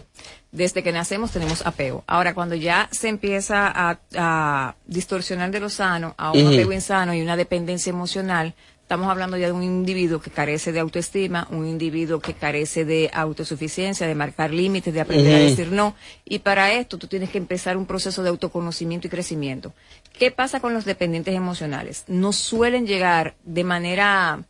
Desde 0.51 0.81
que 0.81 0.91
nacemos 0.91 1.31
tenemos 1.31 1.65
apego. 1.65 2.03
Ahora, 2.07 2.33
cuando 2.33 2.55
ya 2.55 2.89
se 2.91 3.09
empieza 3.09 3.67
a, 3.67 3.99
a 4.15 4.75
distorsionar 4.85 5.51
de 5.51 5.59
lo 5.59 5.69
sano 5.69 6.15
a 6.17 6.31
un 6.31 6.47
apego 6.47 6.71
insano 6.73 7.13
y 7.13 7.21
una 7.21 7.35
dependencia 7.35 7.89
emocional, 7.89 8.55
estamos 8.81 9.09
hablando 9.09 9.37
ya 9.37 9.47
de 9.47 9.51
un 9.51 9.63
individuo 9.63 10.19
que 10.19 10.31
carece 10.31 10.71
de 10.71 10.79
autoestima, 10.79 11.47
un 11.51 11.67
individuo 11.67 12.19
que 12.19 12.33
carece 12.33 12.85
de 12.85 13.09
autosuficiencia, 13.13 14.07
de 14.07 14.15
marcar 14.15 14.51
límites, 14.51 14.93
de 14.93 15.01
aprender 15.01 15.35
a 15.35 15.39
decir 15.39 15.71
no. 15.71 15.95
Y 16.25 16.39
para 16.39 16.71
esto 16.73 16.97
tú 16.97 17.07
tienes 17.07 17.29
que 17.29 17.37
empezar 17.37 17.77
un 17.77 17.85
proceso 17.85 18.23
de 18.23 18.29
autoconocimiento 18.29 19.07
y 19.07 19.09
crecimiento. 19.09 19.73
¿Qué 20.17 20.31
pasa 20.31 20.59
con 20.59 20.73
los 20.73 20.85
dependientes 20.85 21.35
emocionales? 21.35 22.05
No 22.07 22.31
suelen 22.33 22.87
llegar 22.87 23.35
de 23.43 23.63
manera 23.65 24.43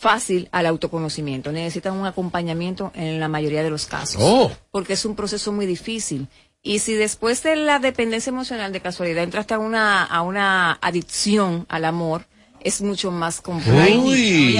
fácil 0.00 0.48
al 0.50 0.66
autoconocimiento. 0.66 1.52
Necesitan 1.52 1.92
un 1.92 2.06
acompañamiento 2.06 2.90
en 2.94 3.20
la 3.20 3.28
mayoría 3.28 3.62
de 3.62 3.70
los 3.70 3.86
casos. 3.86 4.20
Oh. 4.24 4.50
Porque 4.70 4.94
es 4.94 5.04
un 5.04 5.14
proceso 5.14 5.52
muy 5.52 5.66
difícil. 5.66 6.26
Y 6.62 6.80
si 6.80 6.94
después 6.94 7.42
de 7.42 7.56
la 7.56 7.78
dependencia 7.78 8.30
emocional 8.30 8.72
de 8.72 8.80
casualidad 8.80 9.22
entraste 9.22 9.54
a 9.54 9.58
una, 9.58 10.02
a 10.02 10.22
una 10.22 10.72
adicción 10.80 11.66
al 11.68 11.84
amor, 11.84 12.24
es 12.60 12.80
mucho 12.80 13.10
más 13.10 13.40
complejo. 13.40 14.02
Uy. 14.02 14.58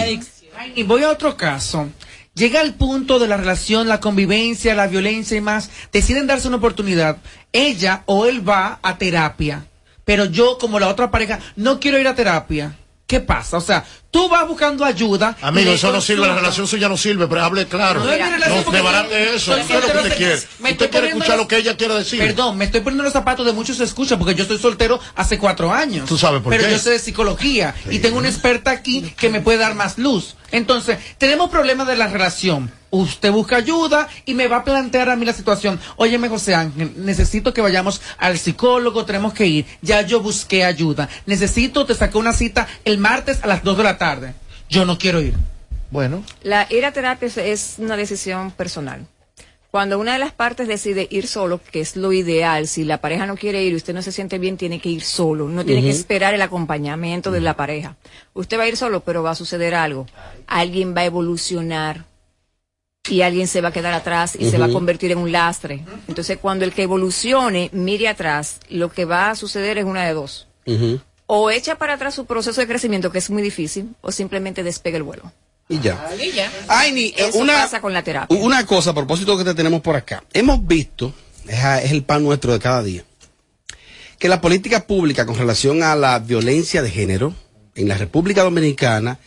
Y 0.75 0.83
voy 0.83 1.03
a 1.03 1.11
otro 1.11 1.37
caso. 1.37 1.89
Llega 2.35 2.61
el 2.61 2.75
punto 2.75 3.19
de 3.19 3.27
la 3.27 3.37
relación, 3.37 3.89
la 3.89 4.01
convivencia, 4.01 4.75
la 4.75 4.87
violencia 4.87 5.37
y 5.37 5.41
más. 5.41 5.71
Deciden 5.93 6.27
darse 6.27 6.49
una 6.49 6.59
oportunidad. 6.59 7.19
Ella 7.53 8.03
o 8.07 8.27
él 8.27 8.47
va 8.47 8.79
a 8.83 8.99
terapia. 8.99 9.67
Pero 10.05 10.27
yo, 10.27 10.59
como 10.59 10.79
la 10.79 10.89
otra 10.89 11.11
pareja, 11.11 11.39
no 11.57 11.81
quiero 11.81 11.99
ir 11.99 12.09
a 12.09 12.15
terapia. 12.15 12.77
¿Qué 13.07 13.21
pasa? 13.21 13.57
O 13.57 13.61
sea, 13.61 13.85
tú 14.11 14.29
vas 14.29 14.47
buscando 14.49 14.85
ayuda. 14.85 15.37
Amigo, 15.41 15.71
eso 15.73 15.93
no 15.93 16.01
sirve, 16.01 16.27
la 16.27 16.35
relación 16.35 16.67
suya 16.67 16.89
no 16.89 16.97
sirve, 16.97 17.27
pero 17.29 17.43
hable 17.45 17.67
claro. 17.67 18.01
No 18.01 18.07
No, 18.11 18.71
debarate 18.73 19.35
eso. 19.35 19.53
soy 19.55 19.63
¿Qué 19.63 19.75
es 19.77 19.81
lo 19.85 19.93
que 19.93 19.99
usted 19.99 20.17
quiere? 20.17 20.43
me 20.59 20.73
Usted 20.73 20.91
quiere 20.91 21.07
escuchar 21.09 21.29
los- 21.31 21.39
lo 21.39 21.49
que 21.49 21.57
ella 21.59 21.77
quiere 21.77 21.95
decir. 21.95 22.19
Perdón, 22.19 22.57
me 22.59 22.65
estoy 22.65 22.81
poniendo 22.81 23.05
los 23.05 23.13
zapatos 23.13 23.47
de 23.47 23.53
muchos 23.53 23.79
escuchas 23.81 24.19
porque 24.19 24.35
yo 24.35 24.43
estoy 24.43 24.59
soltero 24.59 24.99
hace 25.15 25.39
cuatro 25.39 25.73
años. 25.73 26.09
Tú 26.09 26.19
sabes 26.19 26.43
por 26.43 26.51
Pero 26.51 26.65
qué. 26.65 26.71
yo 26.73 26.79
sé 26.79 26.91
de 26.91 26.99
psicología 26.99 27.75
y 27.91 27.99
tengo 28.01 28.19
una 28.19 28.29
experta 28.29 28.71
aquí 28.71 29.03
que 29.17 29.29
me 29.29 29.41
puede 29.41 29.59
dar 29.59 29.75
más 29.75 29.99
luz. 29.99 30.37
Entonces, 30.53 30.99
tenemos 31.19 31.49
problemas 31.49 31.87
de 31.87 31.95
la 31.97 32.09
relación. 32.09 32.73
Usted 32.93 33.31
busca 33.31 33.55
ayuda 33.55 34.09
y 34.25 34.35
me 34.35 34.49
va 34.49 34.57
a 34.59 34.65
plantear 34.65 35.11
a 35.11 35.15
mí 35.15 35.25
la 35.25 35.33
situación. 35.33 35.79
Óyeme, 35.95 36.29
José 36.29 36.57
Ángel, 36.57 36.93
necesito 36.97 37.55
que 37.55 37.61
vayamos 37.61 38.01
al 38.19 38.37
psicólogo, 38.37 39.05
tenemos 39.05 39.33
que 39.33 39.47
ir. 39.47 39.67
Ya 39.81 40.03
yo 40.03 40.19
busqué 40.21 40.65
ayuda. 40.65 41.09
Necesito, 41.25 41.87
te 41.87 41.95
saqué 41.95 42.19
una 42.19 42.33
cita 42.33 42.67
el 42.85 42.99
martes 42.99 43.39
a 43.43 43.47
las 43.47 43.63
2 43.63 43.77
de 43.77 43.85
la 43.85 43.97
tarde. 43.97 44.00
Yo 44.69 44.85
no 44.85 44.99
quiero 44.99 45.21
ir. 45.21 45.35
Bueno, 45.91 46.25
La 46.43 46.67
ir 46.71 46.85
a 46.87 46.93
terapia 46.93 47.27
es- 47.27 47.37
es 47.37 47.75
una 47.79 47.97
decisión 47.97 48.51
personal. 48.53 49.07
Cuando 49.71 49.99
una 50.01 50.15
de 50.15 50.19
las 50.19 50.33
partes 50.33 50.67
decide 50.67 51.07
ir 51.11 51.27
solo, 51.29 51.61
que 51.71 51.81
es 51.81 51.95
lo 51.97 52.13
ideal, 52.13 52.67
si 52.67 52.83
la 52.85 52.99
pareja 53.01 53.27
no 53.27 53.37
quiere 53.37 53.63
ir 53.63 53.73
y 53.73 53.77
usted 53.77 53.95
no 53.95 54.03
se 54.03 54.11
siente 54.11 54.39
bien, 54.39 54.57
tiene 54.57 54.81
que 54.81 54.89
ir 54.89 55.03
solo. 55.03 55.49
No 55.49 55.65
tiene 55.65 55.81
que 55.83 55.91
esperar 55.91 56.35
el 56.35 56.43
acompañamiento 56.43 57.31
de 57.31 57.41
la 57.41 57.55
pareja. 57.55 57.97
Usted 58.35 58.59
va 58.59 58.65
a 58.65 58.69
ir 58.69 58.77
solo, 58.77 59.01
pero 59.01 59.23
va 59.23 59.31
a 59.31 59.35
suceder 59.37 59.75
algo. 59.77 60.07
Alguien 60.49 60.93
va 60.97 61.03
a 61.03 61.05
evolucionar 61.05 62.05
y 63.09 63.23
alguien 63.23 63.47
se 63.47 63.61
va 63.61 63.69
a 63.69 63.73
quedar 63.73 63.93
atrás 63.95 64.35
y 64.39 64.51
se 64.51 64.59
va 64.59 64.67
a 64.67 64.69
convertir 64.73 65.13
en 65.13 65.19
un 65.19 65.31
lastre. 65.33 65.85
Entonces, 66.09 66.39
cuando 66.39 66.65
el 66.65 66.73
que 66.73 66.83
evolucione 66.83 67.71
mire 67.73 68.09
atrás, 68.09 68.59
lo 68.71 68.91
que 68.91 69.05
va 69.05 69.31
a 69.31 69.37
suceder 69.37 69.79
es 69.79 69.85
una 69.85 70.05
de 70.05 70.15
dos. 70.15 70.49
O 71.33 71.49
echa 71.49 71.79
para 71.79 71.95
atrás 71.95 72.15
su 72.15 72.27
proceso 72.27 72.61
de 72.61 72.67
crecimiento, 72.67 73.13
que 73.13 73.19
es 73.19 73.31
muy 73.31 73.41
difícil, 73.41 73.95
o 74.01 74.11
simplemente 74.11 74.65
despega 74.65 74.97
el 74.97 75.05
vuelo. 75.05 75.31
Y 75.69 75.79
ya. 75.79 76.05
Ay, 76.67 76.91
ni, 76.91 77.05
eh, 77.05 77.15
Eso 77.29 77.39
una, 77.39 77.53
pasa 77.53 77.81
con 77.81 77.93
la 77.93 78.03
terapia. 78.03 78.37
una 78.37 78.67
cosa 78.67 78.91
a 78.91 78.95
propósito 78.95 79.39
que 79.39 79.45
te 79.45 79.55
tenemos 79.55 79.81
por 79.81 79.95
acá. 79.95 80.25
Hemos 80.33 80.67
visto, 80.67 81.15
es 81.47 81.93
el 81.93 82.03
pan 82.03 82.25
nuestro 82.25 82.53
de 82.53 82.59
cada 82.59 82.83
día, 82.83 83.05
que 84.19 84.29
la 84.29 84.41
política 84.41 84.89
pública 84.89 85.25
con 85.25 85.39
relación 85.39 85.85
a 85.85 85.95
la 85.95 86.19
violencia 86.19 86.83
de 86.83 86.91
género 86.91 87.33
en 87.77 87.87
la 87.87 87.97
República 87.97 88.43
Dominicana 88.43 89.21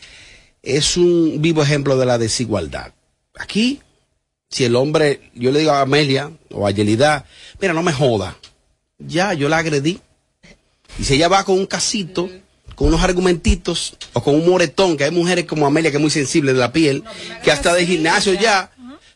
es 0.62 0.98
un 0.98 1.40
vivo 1.40 1.62
ejemplo 1.62 1.96
de 1.96 2.04
la 2.04 2.18
desigualdad. 2.18 2.92
Aquí, 3.34 3.80
si 4.50 4.64
el 4.64 4.76
hombre, 4.76 5.30
yo 5.34 5.50
le 5.52 5.60
digo 5.60 5.72
a 5.72 5.80
Amelia 5.80 6.30
o 6.50 6.66
a 6.66 6.70
Yelida, 6.70 7.24
mira, 7.60 7.72
no 7.72 7.82
me 7.82 7.94
joda, 7.94 8.36
ya, 8.98 9.32
yo 9.32 9.48
la 9.48 9.56
agredí. 9.56 10.02
Y 10.98 11.04
si 11.04 11.14
ella 11.14 11.28
va 11.28 11.44
con 11.44 11.58
un 11.58 11.66
casito, 11.66 12.30
con 12.74 12.88
unos 12.88 13.02
argumentitos 13.02 13.96
o 14.12 14.22
con 14.22 14.34
un 14.34 14.48
moretón, 14.48 14.96
que 14.96 15.04
hay 15.04 15.10
mujeres 15.10 15.44
como 15.44 15.66
Amelia 15.66 15.90
que 15.90 15.96
es 15.96 16.00
muy 16.00 16.10
sensible 16.10 16.52
de 16.52 16.58
la 16.58 16.72
piel, 16.72 17.04
que 17.42 17.50
hasta 17.50 17.74
de 17.74 17.86
gimnasio 17.86 18.34
ya, 18.34 18.70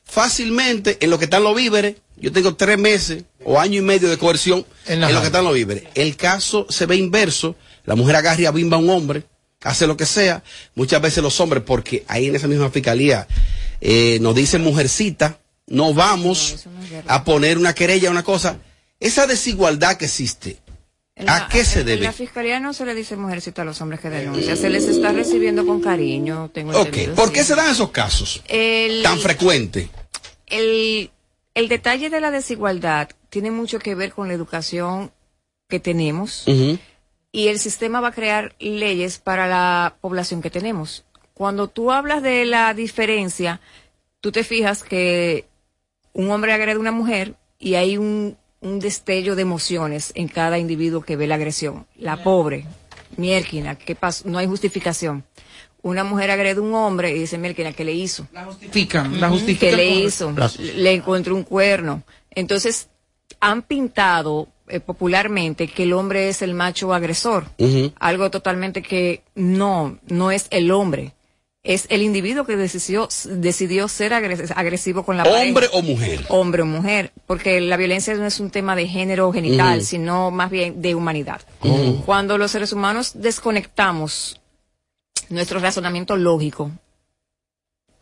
fácilmente 0.04 0.99
en 1.00 1.11
lo 1.11 1.18
que 1.18 1.25
están 1.25 1.44
los 1.44 1.54
víveres, 1.54 1.97
yo 2.16 2.32
tengo 2.32 2.56
tres 2.56 2.78
meses 2.78 3.25
o 3.44 3.61
año 3.61 3.78
y 3.78 3.82
medio 3.82 4.08
de 4.08 4.18
coerción 4.18 4.66
En 4.87 5.00
lo 5.00 5.20
que 5.20 5.26
están 5.26 5.44
los 5.44 5.54
víveres. 5.54 5.85
El 5.94 6.16
caso 6.16 6.66
se 6.68 6.87
ve 6.87 6.97
inverso, 6.97 7.56
la 7.85 7.94
mujer 7.94 8.16
agarra 8.16 8.42
y 8.42 8.47
abimba 8.47 8.76
a 8.76 8.80
un 8.80 8.90
hombre, 8.90 9.25
hace 9.62 9.87
lo 9.87 9.97
que 9.97 10.06
sea, 10.06 10.42
muchas 10.75 11.00
veces 11.00 11.23
los 11.23 11.40
hombres, 11.40 11.62
porque 11.64 12.04
ahí 12.08 12.26
en 12.26 12.37
esa 12.37 12.49
misma 12.49 12.70
fiscalía 12.70 13.26
eh, 13.80 14.18
nos 14.20 14.35
dicen 14.35 14.62
mujercita, 14.62 15.38
no 15.66 15.94
vamos 15.94 16.66
a 17.06 17.25
poner 17.25 17.58
una 17.58 17.75
querella, 17.75 18.11
una 18.11 18.23
cosa. 18.23 18.58
Esa 19.00 19.26
desigualdad 19.26 19.97
que 19.97 20.06
existe, 20.06 20.58
¿A 21.26 21.48
qué 21.48 21.64
se 21.64 21.84
debe? 21.84 22.02
La 22.02 22.12
fiscalía 22.12 22.60
no 22.60 22.72
se 22.72 22.87
le 22.87 22.94
dice 22.94 23.16
mujercita 23.16 23.62
a 23.62 23.64
los 23.64 23.80
hombres 23.80 24.00
que 24.00 24.10
denuncian, 24.10 24.56
se 24.56 24.70
les 24.70 24.84
está 24.84 25.12
recibiendo 25.12 25.66
con 25.66 25.80
cariño, 25.80 26.50
tengo 26.52 26.72
¿por 27.16 27.32
qué 27.32 27.44
se 27.44 27.54
dan 27.54 27.70
esos 27.70 27.90
casos 27.90 28.42
El, 28.46 29.02
tan 29.02 29.18
frecuentes? 29.18 29.88
el, 30.46 31.10
el 31.54 31.68
detalle 31.68 32.10
de 32.10 32.20
la 32.20 32.30
desigualdad 32.30 33.08
tiene 33.30 33.50
mucho 33.50 33.78
que 33.78 33.94
ver 33.94 34.12
con 34.12 34.28
la 34.28 34.34
educación 34.34 35.12
que 35.68 35.80
tenemos 35.80 36.44
y 37.32 37.48
el 37.48 37.58
sistema 37.58 38.00
va 38.00 38.08
a 38.08 38.12
crear 38.12 38.54
leyes 38.58 39.18
para 39.18 39.46
la 39.46 39.96
población 40.00 40.40
que 40.40 40.50
tenemos. 40.50 41.04
Cuando 41.34 41.68
tú 41.68 41.92
hablas 41.92 42.22
de 42.22 42.46
la 42.46 42.72
diferencia, 42.75 43.60
tú 44.20 44.32
te 44.32 44.44
fijas 44.44 44.82
que 44.82 45.46
un 46.12 46.30
hombre 46.30 46.52
agrede 46.52 46.76
a 46.76 46.80
una 46.80 46.92
mujer 46.92 47.34
y 47.58 47.75
hay 47.75 47.96
un, 47.98 48.37
un 48.61 48.81
destello 48.81 49.37
de 49.37 49.43
emociones 49.43 50.12
en 50.15 50.29
cada 50.29 50.59
individuo 50.59 51.03
que 51.03 51.17
ve 51.17 51.27
la 51.27 51.37
agresión. 51.37 51.87
La 51.97 52.23
pobre, 52.23 52.67
Mierquina, 53.17 53.77
¿qué 53.77 53.95
pasó? 53.95 54.29
No 54.29 54.38
hay 54.38 54.47
justificación. 54.47 55.25
Una 55.83 56.03
mujer 56.05 56.31
agrede 56.33 56.59
a 56.59 56.62
un 56.62 56.75
hombre 56.75 57.11
y 57.15 57.21
dice, 57.21 57.38
Mierquina, 57.38 57.73
¿qué 57.73 57.85
le 57.85 57.93
hizo? 57.95 58.27
La 58.33 58.45
justifican, 58.45 59.21
la 59.21 59.29
¿Qué 59.29 59.33
justifican. 59.35 59.77
le 59.77 59.88
con- 59.88 59.99
hizo? 59.99 60.35
Le 60.75 60.93
encontró 60.93 61.35
un 61.37 61.45
cuerno. 61.45 62.03
Entonces, 62.31 62.88
han 63.41 63.62
pintado 63.62 64.49
eh, 64.67 64.81
popularmente 64.81 65.69
que 65.69 65.85
el 65.85 65.93
hombre 65.93 66.29
es 66.29 66.43
el 66.43 66.55
macho 66.55 66.93
agresor. 66.93 67.47
Algo 68.00 68.31
totalmente 68.31 68.83
que 68.83 69.23
no, 69.37 69.99
no 70.09 70.31
es 70.33 70.49
el 70.50 70.71
hombre. 70.73 71.12
Es 71.70 71.84
el 71.90 72.00
individuo 72.00 72.46
que 72.46 72.56
decidió, 72.56 73.08
decidió 73.26 73.88
ser 73.88 74.14
agres- 74.14 74.52
agresivo 74.56 75.02
con 75.04 75.18
la 75.18 75.25
¿Hombre 75.25 75.52
pareja. 75.68 75.76
o 75.76 75.82
mujer? 75.82 76.25
Hombre 76.30 76.62
o 76.62 76.66
mujer, 76.66 77.12
porque 77.26 77.60
la 77.60 77.76
violencia 77.76 78.14
no 78.14 78.25
es 78.25 78.40
un 78.40 78.48
tema 78.50 78.75
de 78.75 78.88
género 78.88 79.30
genital, 79.32 79.82
sino 79.82 80.30
más 80.30 80.50
bien 80.50 80.80
de 80.80 80.94
humanidad. 80.94 81.42
Cuando 82.06 82.38
los 82.38 82.52
seres 82.52 82.72
humanos 82.72 83.12
desconectamos 83.14 84.40
nuestro 85.28 85.60
razonamiento 85.60 86.16
lógico 86.16 86.70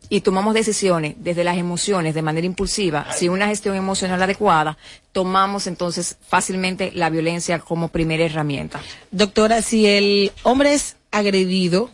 y 0.07 0.21
tomamos 0.21 0.53
decisiones 0.53 1.15
desde 1.17 1.43
las 1.43 1.57
emociones 1.57 2.15
de 2.15 2.21
manera 2.21 2.47
impulsiva, 2.47 3.11
sin 3.11 3.31
una 3.31 3.47
gestión 3.47 3.75
emocional 3.75 4.23
adecuada, 4.23 4.77
tomamos 5.11 5.67
entonces 5.67 6.15
fácilmente 6.25 6.91
la 6.93 7.09
violencia 7.09 7.59
como 7.59 7.89
primera 7.89 8.23
herramienta. 8.23 8.79
Doctora, 9.11 9.61
si 9.61 9.85
el 9.87 10.31
hombre 10.43 10.73
es 10.73 10.95
agredido, 11.11 11.89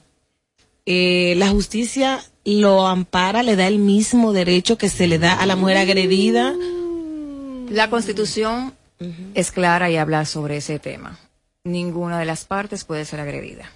eh, 0.86 1.34
la 1.38 1.48
justicia 1.50 2.22
lo 2.46 2.88
ampara, 2.88 3.42
le 3.44 3.56
da 3.56 3.68
el 3.68 3.80
mismo 3.80 4.34
derecho 4.34 4.78
que 4.78 4.90
se 4.90 5.08
le 5.08 5.18
da 5.20 5.34
a 5.34 5.46
la 5.46 5.56
mujer 5.56 5.78
agredida. 5.78 6.54
La 7.70 7.90
Constitución 7.90 8.74
es 9.34 9.52
clara 9.52 9.90
y 9.90 9.96
habla 9.98 10.26
sobre 10.26 10.58
ese 10.58 10.80
tema. 10.80 11.18
Ninguna 11.64 12.20
de 12.20 12.26
las 12.26 12.44
partes 12.46 12.84
puede 12.84 13.06
ser 13.06 13.20
agredida. 13.22 13.72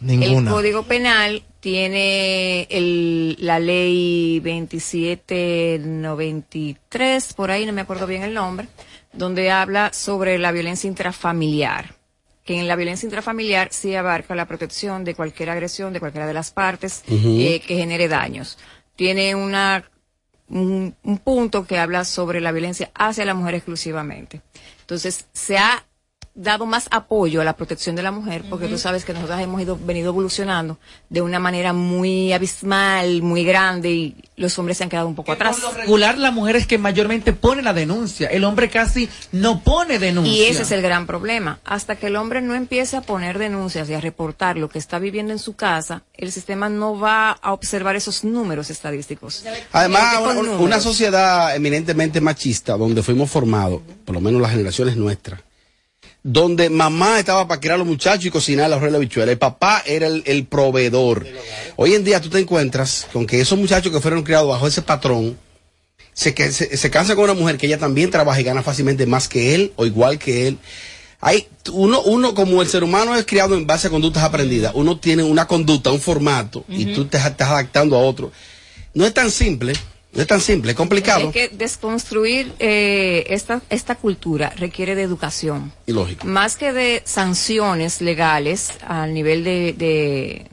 Ninguna. 0.00 0.50
El 0.50 0.54
Código 0.54 0.82
Penal 0.82 1.42
tiene 1.60 2.62
el- 2.70 3.36
la 3.40 3.58
ley 3.58 4.40
2793, 4.40 7.32
por 7.34 7.50
ahí 7.50 7.64
no 7.66 7.72
me 7.72 7.80
acuerdo 7.80 8.06
bien 8.06 8.22
el 8.22 8.34
nombre, 8.34 8.68
donde 9.12 9.50
habla 9.50 9.92
sobre 9.92 10.38
la 10.38 10.52
violencia 10.52 10.86
intrafamiliar. 10.88 11.95
Que 12.46 12.58
en 12.58 12.68
la 12.68 12.76
violencia 12.76 13.06
intrafamiliar 13.06 13.68
sí 13.72 13.94
abarca 13.94 14.34
la 14.34 14.46
protección 14.46 15.04
de 15.04 15.14
cualquier 15.14 15.50
agresión 15.50 15.92
de 15.92 16.00
cualquiera 16.00 16.26
de 16.26 16.32
las 16.32 16.50
partes 16.50 17.02
eh, 17.08 17.60
que 17.66 17.76
genere 17.76 18.08
daños. 18.08 18.56
Tiene 18.94 19.34
una 19.34 19.84
un, 20.48 20.94
un 21.02 21.18
punto 21.18 21.66
que 21.66 21.78
habla 21.78 22.04
sobre 22.04 22.40
la 22.40 22.52
violencia 22.52 22.90
hacia 22.94 23.24
la 23.24 23.34
mujer 23.34 23.56
exclusivamente. 23.56 24.42
Entonces, 24.80 25.26
se 25.32 25.58
ha 25.58 25.84
dado 26.36 26.66
más 26.66 26.86
apoyo 26.90 27.40
a 27.40 27.44
la 27.44 27.56
protección 27.56 27.96
de 27.96 28.02
la 28.02 28.12
mujer, 28.12 28.44
porque 28.48 28.68
tú 28.68 28.78
sabes 28.78 29.04
que 29.04 29.14
nosotros 29.14 29.40
hemos 29.40 29.60
ido, 29.60 29.78
venido 29.82 30.10
evolucionando 30.10 30.78
de 31.08 31.22
una 31.22 31.38
manera 31.38 31.72
muy 31.72 32.32
abismal, 32.32 33.22
muy 33.22 33.42
grande, 33.42 33.90
y 33.90 34.16
los 34.36 34.58
hombres 34.58 34.76
se 34.76 34.84
han 34.84 34.90
quedado 34.90 35.08
un 35.08 35.14
poco 35.14 35.26
Que 35.26 35.32
atrás. 35.32 35.56
Por 35.56 35.72
lo 35.72 35.80
regular, 35.80 36.18
la 36.18 36.30
mujer 36.30 36.56
es 36.56 36.66
que 36.66 36.76
mayormente 36.76 37.32
pone 37.32 37.62
la 37.62 37.72
denuncia. 37.72 38.28
El 38.28 38.44
hombre 38.44 38.68
casi 38.68 39.08
no 39.32 39.62
pone 39.62 39.98
denuncia. 39.98 40.32
Y 40.32 40.42
ese 40.42 40.62
es 40.62 40.70
el 40.70 40.82
gran 40.82 41.06
problema. 41.06 41.58
Hasta 41.64 41.96
que 41.96 42.08
el 42.08 42.16
hombre 42.16 42.42
no 42.42 42.54
empiece 42.54 42.98
a 42.98 43.00
poner 43.00 43.38
denuncias 43.38 43.88
y 43.88 43.94
a 43.94 44.00
reportar 44.00 44.58
lo 44.58 44.68
que 44.68 44.78
está 44.78 44.98
viviendo 44.98 45.32
en 45.32 45.38
su 45.38 45.56
casa, 45.56 46.02
el 46.14 46.30
sistema 46.32 46.68
no 46.68 46.98
va 46.98 47.30
a 47.30 47.52
observar 47.54 47.96
esos 47.96 48.24
números 48.24 48.68
estadísticos. 48.68 49.42
Además, 49.72 50.18
una, 50.58 50.80
sociedad 50.80 51.56
eminentemente 51.56 52.20
machista, 52.20 52.76
donde 52.76 53.02
fuimos 53.02 53.30
formados, 53.30 53.80
por 54.04 54.14
lo 54.14 54.20
menos 54.20 54.42
las 54.42 54.50
generaciones 54.50 54.96
nuestras, 54.96 55.40
donde 56.26 56.70
mamá 56.70 57.20
estaba 57.20 57.46
para 57.46 57.60
criar 57.60 57.76
a 57.76 57.78
los 57.78 57.86
muchachos 57.86 58.26
y 58.26 58.30
cocinar 58.30 58.68
la 58.68 58.78
la 58.80 58.98
bichuela, 58.98 59.30
el 59.30 59.38
papá 59.38 59.84
era 59.86 60.08
el, 60.08 60.24
el 60.26 60.44
proveedor. 60.44 61.24
Hoy 61.76 61.94
en 61.94 62.02
día 62.02 62.20
tú 62.20 62.28
te 62.28 62.40
encuentras 62.40 63.06
con 63.12 63.26
que 63.26 63.40
esos 63.40 63.56
muchachos 63.56 63.92
que 63.92 64.00
fueron 64.00 64.24
criados 64.24 64.48
bajo 64.48 64.66
ese 64.66 64.82
patrón, 64.82 65.38
se, 66.12 66.34
se, 66.50 66.76
se 66.76 66.90
cansan 66.90 67.14
con 67.14 67.26
una 67.26 67.34
mujer 67.34 67.58
que 67.58 67.66
ella 67.66 67.78
también 67.78 68.10
trabaja 68.10 68.40
y 68.40 68.44
gana 68.44 68.64
fácilmente 68.64 69.06
más 69.06 69.28
que 69.28 69.54
él 69.54 69.72
o 69.76 69.86
igual 69.86 70.18
que 70.18 70.48
él. 70.48 70.58
Hay 71.20 71.46
uno, 71.72 72.02
uno 72.02 72.34
como 72.34 72.60
el 72.60 72.66
ser 72.66 72.82
humano 72.82 73.14
es 73.14 73.24
criado 73.24 73.54
en 73.54 73.64
base 73.64 73.86
a 73.86 73.90
conductas 73.90 74.24
aprendidas, 74.24 74.72
uno 74.74 74.98
tiene 74.98 75.22
una 75.22 75.46
conducta, 75.46 75.92
un 75.92 76.00
formato, 76.00 76.64
y 76.68 76.86
tú 76.86 77.04
te 77.04 77.18
estás 77.18 77.50
adaptando 77.50 77.94
a 77.94 78.00
otro. 78.00 78.32
No 78.94 79.06
es 79.06 79.14
tan 79.14 79.30
simple, 79.30 79.74
no 80.16 80.22
es 80.22 80.26
tan 80.28 80.40
simple, 80.40 80.72
es 80.72 80.76
complicado 80.76 81.28
Es 81.28 81.32
que 81.32 81.48
desconstruir 81.48 82.52
eh, 82.58 83.24
esta, 83.28 83.60
esta 83.70 83.94
cultura 83.94 84.52
requiere 84.56 84.94
de 84.94 85.02
educación. 85.02 85.72
y 85.86 85.92
lógico. 85.92 86.26
Más 86.26 86.56
que 86.56 86.72
de 86.72 87.02
sanciones 87.04 88.00
legales 88.00 88.70
al 88.86 89.12
nivel 89.14 89.44
de, 89.44 89.74
de, 89.76 90.46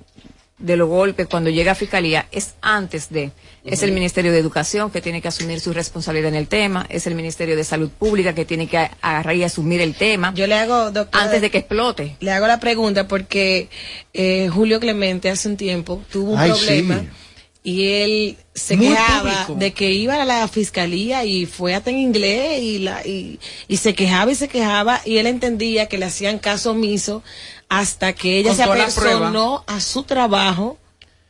de 0.58 0.78
los 0.78 0.88
golpes 0.90 1.28
cuando 1.28 1.50
llega 1.50 1.72
a 1.72 1.76
fiscalía, 1.76 2.28
es 2.32 2.54
antes 2.62 3.10
de. 3.10 3.32
Es 3.66 3.82
el 3.82 3.94
Ministerio 3.94 4.34
de 4.34 4.40
Educación 4.40 4.92
que 4.92 5.00
tiene 5.00 5.22
que 5.22 5.30
asumir 5.30 5.62
su 5.62 5.72
responsabilidad 5.72 6.28
en 6.28 6.36
el 6.36 6.50
tema, 6.50 6.86
es 6.90 7.08
el 7.08 7.16
Ministerio 7.16 7.56
de 7.56 7.64
Salud 7.64 7.90
Pública 7.90 8.36
que 8.36 8.44
tiene 8.44 8.68
que 8.68 8.78
agarrar 9.02 9.34
y 9.38 9.44
asumir 9.46 9.80
el 9.80 9.96
tema 9.96 10.34
Yo 10.36 10.48
le 10.48 10.56
hago, 10.56 10.92
doctora, 10.92 11.24
antes 11.24 11.40
de 11.42 11.50
que 11.50 11.60
explote. 11.60 12.18
le 12.20 12.32
hago 12.34 12.46
la 12.46 12.60
pregunta 12.60 13.08
porque 13.08 13.70
eh, 14.14 14.50
Julio 14.52 14.82
Clemente 14.82 15.30
hace 15.30 15.48
un 15.48 15.56
tiempo 15.56 16.02
tuvo 16.12 16.34
un 16.34 16.40
Ay, 16.40 16.52
problema 16.52 17.00
sí. 17.00 17.08
Y 17.64 17.88
él 17.88 18.38
se 18.54 18.76
Muy 18.76 18.88
quejaba 18.90 19.46
público. 19.46 19.56
de 19.60 19.74
que 19.74 19.92
iba 19.92 20.22
a 20.22 20.26
la 20.26 20.48
fiscalía 20.48 21.24
y 21.24 21.46
fue 21.46 21.74
hasta 21.74 21.90
en 21.92 21.98
inglés 22.00 22.62
y, 22.62 22.80
la, 22.80 23.06
y, 23.08 23.40
y 23.68 23.78
se 23.78 23.94
quejaba 23.96 24.32
y 24.32 24.36
se 24.36 24.48
quejaba 24.50 25.02
y 25.06 25.18
él 25.18 25.28
entendía 25.28 25.88
que 25.88 25.98
le 25.98 26.06
hacían 26.06 26.40
caso 26.40 26.72
omiso 26.72 27.24
hasta 27.70 28.14
que 28.14 28.38
ella 28.40 28.50
Con 28.50 28.58
se 28.58 28.64
apersonó 28.64 29.64
a 29.66 29.80
su 29.80 30.04
trabajo 30.04 30.78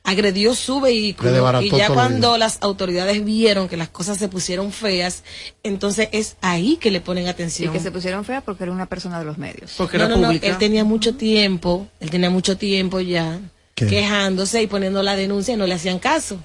agredió 0.06 0.54
su 0.54 0.82
vehículo 0.82 1.62
y 1.62 1.70
ya 1.70 1.88
cuando 1.90 2.38
las 2.38 2.58
autoridades 2.62 3.24
vieron 3.24 3.70
que 3.70 3.78
las 3.78 3.88
cosas 3.88 4.18
se 4.18 4.28
pusieron 4.28 4.74
feas, 4.74 5.24
entonces 5.64 6.10
es 6.12 6.36
ahí 6.42 6.76
que 6.76 6.92
le 6.92 7.00
ponen 7.00 7.24
Y 7.26 7.30
atención. 7.30 7.72
que 7.72 7.80
se 7.80 7.90
pusieron 7.90 8.26
feas 8.26 8.44
porque 8.44 8.64
era 8.64 8.74
una 8.74 8.88
persona 8.88 9.20
de 9.20 9.24
los 9.26 9.38
medios. 9.38 9.72
Porque 9.78 9.98
No, 9.98 10.06
era 10.06 10.16
no, 10.18 10.22
no, 10.24 10.32
él 10.32 10.58
tenía 10.58 10.84
mucho 10.84 11.16
tiempo, 11.16 11.88
él 12.02 12.10
tenía 12.10 12.30
mucho 12.30 12.58
tiempo 12.58 13.00
ya 13.00 13.40
¿Qué? 13.76 13.88
quejándose 13.88 14.62
y 14.62 14.68
poniendo 14.68 15.02
la 15.04 15.16
denuncia 15.16 15.54
y 15.54 15.58
no 15.58 15.66
le 15.66 15.74
hacían 15.74 16.00
caso. 16.00 16.40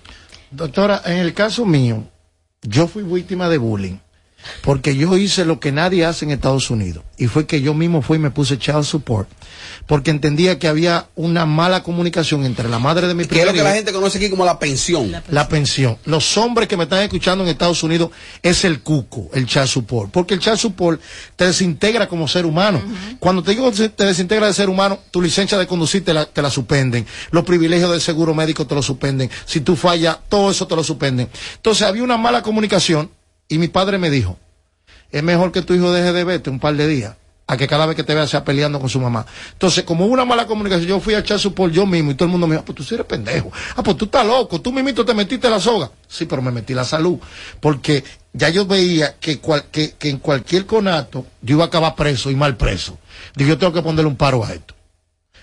Doctora, 0.51 1.03
en 1.05 1.19
el 1.19 1.35
caso 1.35 1.67
mío, 1.67 2.05
yo 2.63 2.89
fui 2.89 3.03
víctima 3.03 3.49
de 3.49 3.59
bullying 3.59 3.99
porque 4.63 4.97
yo 4.97 5.17
hice 5.17 5.45
lo 5.45 5.61
que 5.61 5.73
nadie 5.73 6.05
hace 6.05 6.25
en 6.25 6.31
Estados 6.31 6.71
Unidos 6.71 7.05
y 7.17 7.27
fue 7.27 7.47
que 7.47 7.61
yo 7.61 7.75
mismo 7.75 8.03
fui 8.03 8.17
y 8.17 8.21
me 8.21 8.31
puse 8.31 8.59
child 8.59 8.85
support 8.85 9.29
porque 9.87 10.11
entendía 10.11 10.59
que 10.59 10.69
había 10.69 11.09
una 11.15 11.47
mala 11.47 11.83
comunicación 11.83 12.45
entre 12.45 12.69
la 12.69 12.79
madre 12.79 13.09
de 13.09 13.15
mi 13.15 13.25
Que 13.25 13.41
es 13.41 13.47
lo 13.47 13.53
que 13.53 13.63
la 13.63 13.73
gente 13.73 13.93
conoce 13.93 14.19
aquí 14.19 14.31
como 14.31 14.45
la 14.45 14.59
pensión. 14.59 15.13
la 15.29 15.49
pensión. 15.49 15.99
Los 16.05 16.37
hombres 16.37 16.69
que 16.69 16.77
me 16.77 16.85
están 16.85 17.03
escuchando 17.03 17.45
en 17.45 17.51
Estados 17.51 17.83
Unidos 17.83 18.11
es 18.43 18.65
el 18.65 18.81
cuco, 18.81 19.31
el 19.33 19.47
child 19.47 19.67
support. 19.67 20.11
Porque 20.11 20.35
el 20.35 20.41
child 20.41 20.59
support 20.59 21.01
te 21.37 21.47
desintegra 21.47 22.09
como 22.09 22.29
ser 22.29 22.47
humano. 22.47 22.83
Cuando 23.19 23.43
te 23.43 23.53
digo 23.53 23.71
que 23.73 23.89
te 23.89 24.05
desintegra 24.05 24.47
de 24.47 24.55
ser 24.55 24.69
humano, 24.69 24.99
tu 25.11 25.23
licencia 25.23 25.59
de 25.59 25.67
conducir 25.67 26.05
te 26.05 26.15
la, 26.15 26.27
te 26.27 26.43
la 26.43 26.51
suspenden. 26.51 27.07
Los 27.31 27.45
privilegios 27.45 27.91
del 27.91 28.01
seguro 28.01 28.35
médico 28.35 28.67
te 28.67 28.75
lo 28.75 28.83
suspenden. 28.83 29.31
Si 29.47 29.61
tú 29.61 29.77
fallas, 29.77 30.19
todo 30.29 30.51
eso 30.51 30.67
te 30.67 30.77
lo 30.77 30.85
suspenden. 30.85 31.29
Entonces 31.57 31.87
había 31.87 32.03
una 32.03 32.17
mala 32.17 32.43
comunicación 32.43 33.11
y 33.49 33.59
mi 33.59 33.69
padre 33.69 33.99
me 33.99 34.11
dijo, 34.11 34.39
es 35.11 35.23
mejor 35.23 35.53
que 35.53 35.63
tu 35.63 35.75
hijo 35.75 35.91
deje 35.93 36.13
de 36.13 36.25
verte 36.25 36.51
un 36.51 36.61
par 36.61 36.75
de 36.77 36.87
días 36.87 37.15
a 37.51 37.57
que 37.57 37.67
cada 37.67 37.87
vez 37.87 37.97
que 37.97 38.05
te 38.05 38.15
vea 38.15 38.27
sea 38.27 38.45
peleando 38.45 38.79
con 38.79 38.91
su 38.91 39.01
mamá. 39.01 39.25
Entonces, 39.55 39.85
como 39.85 40.05
hubo 40.05 40.13
una 40.13 40.27
mala 40.27 40.47
comunicación, 40.47 40.87
yo 40.87 41.01
fui 41.01 41.15
a 41.15 41.21
echar 41.21 41.39
su 41.39 41.55
por 41.55 41.71
yo 41.71 41.87
mismo 41.87 42.11
y 42.11 42.15
todo 42.15 42.27
el 42.27 42.31
mundo 42.33 42.47
me 42.47 42.53
dijo, 42.55 42.61
ah, 42.63 42.67
pues 42.67 42.77
tú 42.77 42.85
sí 42.85 42.95
eres 42.95 43.07
pendejo. 43.07 43.51
Ah, 43.75 43.83
pues 43.83 43.97
tú 43.97 44.05
estás 44.05 44.27
loco, 44.27 44.61
tú 44.61 44.71
mismito 44.71 45.03
te 45.03 45.15
metiste 45.15 45.49
la 45.49 45.59
soga. 45.59 45.91
Sí, 46.07 46.27
pero 46.27 46.43
me 46.43 46.51
metí 46.51 46.75
la 46.75 46.85
salud. 46.85 47.19
Porque 47.59 48.05
ya 48.35 48.51
yo 48.51 48.67
veía 48.67 49.17
que, 49.19 49.39
cual- 49.41 49.65
que, 49.71 49.93
que 49.93 50.11
en 50.11 50.19
cualquier 50.19 50.67
conato 50.67 51.25
yo 51.41 51.55
iba 51.55 51.65
a 51.65 51.69
acabar 51.69 51.95
preso 51.95 52.31
y 52.31 52.37
mal 52.37 52.55
preso. 52.59 52.99
Digo, 53.35 53.49
yo 53.49 53.57
tengo 53.59 53.73
que 53.73 53.81
ponerle 53.81 54.09
un 54.11 54.17
paro 54.17 54.45
a 54.45 54.53
esto. 54.53 54.75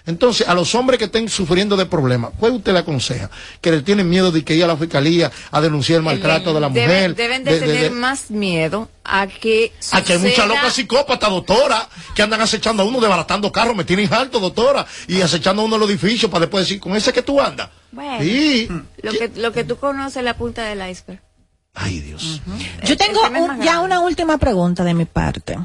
Entonces, 0.07 0.47
a 0.47 0.53
los 0.53 0.75
hombres 0.75 0.99
que 0.99 1.05
estén 1.05 1.27
sufriendo 1.29 1.75
de 1.75 1.85
problemas, 1.87 2.31
¿cuál 2.39 2.53
usted 2.53 2.73
le 2.73 2.79
aconseja? 2.79 3.29
Que 3.61 3.71
le 3.71 3.81
tienen 3.81 4.07
miedo 4.09 4.31
de 4.31 4.43
que 4.43 4.53
ir 4.55 4.63
a 4.63 4.67
la 4.67 4.77
fiscalía 4.77 5.31
a 5.51 5.61
denunciar 5.61 5.97
el 5.97 6.03
maltrato 6.03 6.53
de 6.53 6.59
la 6.59 6.69
mujer. 6.69 7.15
Deben 7.15 7.43
de, 7.43 7.59
tener 7.59 7.91
más 7.91 8.29
miedo 8.29 8.89
a 9.03 9.25
que 9.27 9.71
Aquí 9.91 10.13
hay 10.13 10.19
mucha 10.19 10.29
suceda- 10.43 10.45
loca 10.45 10.69
psicópata, 10.69 11.27
doctora, 11.29 11.89
que 12.13 12.21
andan 12.21 12.41
acechando 12.41 12.83
a 12.83 12.85
uno, 12.85 12.99
desbaratando 12.99 13.51
carros, 13.51 13.75
me 13.75 13.83
tienen 13.83 14.13
alto, 14.13 14.39
doctora, 14.39 14.85
y 15.07 15.21
acechando 15.21 15.61
a 15.61 15.65
uno 15.65 15.75
en 15.75 15.81
los 15.81 15.89
edificios 15.89 16.29
para 16.29 16.41
después 16.41 16.65
decir, 16.67 16.79
con 16.79 16.95
ese 16.95 17.11
que 17.11 17.21
tú 17.23 17.41
andas. 17.41 17.69
Bueno, 17.91 18.19
Sí. 18.21 18.67
lo 19.01 19.11
que, 19.11 19.31
lo 19.37 19.51
que 19.53 19.63
tú 19.63 19.77
conoces 19.77 20.17
es 20.17 20.23
la 20.23 20.35
punta 20.37 20.63
del 20.65 20.87
iceberg. 20.89 21.21
Ay, 21.73 21.99
Dios. 21.99 22.41
Yo 22.85 22.95
tengo 22.95 23.21
tema 23.23 23.39
es 23.39 23.49
un- 23.49 23.61
ya 23.61 23.79
una 23.81 23.99
última 24.01 24.37
pregunta 24.37 24.83
de 24.83 24.93
mi 24.93 25.05
parte. 25.05 25.57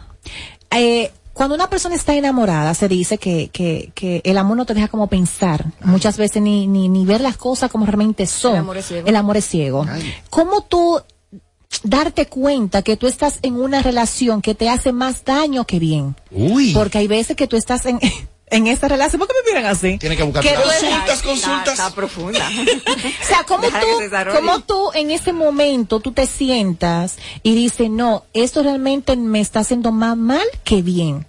Eh, 0.71 1.11
cuando 1.33 1.55
una 1.55 1.71
persona 1.71 1.95
está 1.95 2.15
enamorada, 2.15 2.75
se 2.75 2.89
dice 2.89 3.19
que, 3.19 3.49
que, 3.53 3.93
que 3.95 4.21
el 4.25 4.37
amor 4.37 4.57
no 4.57 4.67
te 4.67 4.75
deja 4.75 4.89
como 4.89 5.07
pensar, 5.07 5.67
muchas 5.83 6.17
veces 6.17 6.43
ni, 6.43 6.67
ni, 6.67 6.89
ni 6.89 7.05
ver 7.05 7.21
las 7.21 7.37
cosas 7.37 7.71
como 7.71 7.87
realmente 7.87 8.27
son. 8.27 8.53
El 8.53 8.59
amor 8.59 8.77
es 8.77 8.87
ciego. 8.87 9.09
El 9.09 9.17
amor 9.17 9.37
es 9.37 9.45
ciego. 9.47 9.87
¿Cómo 10.29 10.63
tú 10.63 11.01
darte 11.85 12.27
cuenta 12.27 12.83
que 12.83 12.97
tú 12.97 13.07
estás 13.07 13.39
en 13.43 13.55
una 13.55 13.81
relación 13.83 14.43
que 14.43 14.55
te 14.55 14.69
hace 14.69 14.93
más 14.93 15.25
daño 15.25 15.67
que 15.67 15.79
bien? 15.79 16.17
Uy. 16.31 16.73
Porque 16.75 16.99
hay 16.99 17.07
veces 17.07 17.37
que 17.37 17.47
tú 17.47 17.57
estás 17.57 17.87
en, 17.87 18.01
en 18.51 18.67
esa 18.67 18.89
relación, 18.89 19.19
¿por 19.19 19.29
qué 19.29 19.35
me 19.45 19.53
miran 19.53 19.71
así? 19.71 19.99
Tiene 19.99 20.17
que 20.17 20.23
buscar 20.23 20.45
Consultas, 20.45 21.23
consultas. 21.23 21.69
Está, 21.69 21.91
profunda. 21.95 22.49
o 23.23 23.25
sea, 23.25 23.45
¿cómo 23.47 23.69
tú, 23.69 24.33
cómo 24.33 24.61
tú 24.61 24.91
en 24.95 25.11
ese 25.11 25.33
momento 25.33 26.01
tú 26.01 26.13
te 26.13 26.27
sientas 26.27 27.17
y 27.43 27.55
dices, 27.55 27.89
no, 27.91 28.25
esto 28.35 28.63
realmente 28.63 29.17
me 29.17 29.41
está 29.41 29.61
haciendo 29.61 29.93
más 29.93 30.17
mal 30.17 30.47
que 30.65 30.83
bien? 30.83 31.27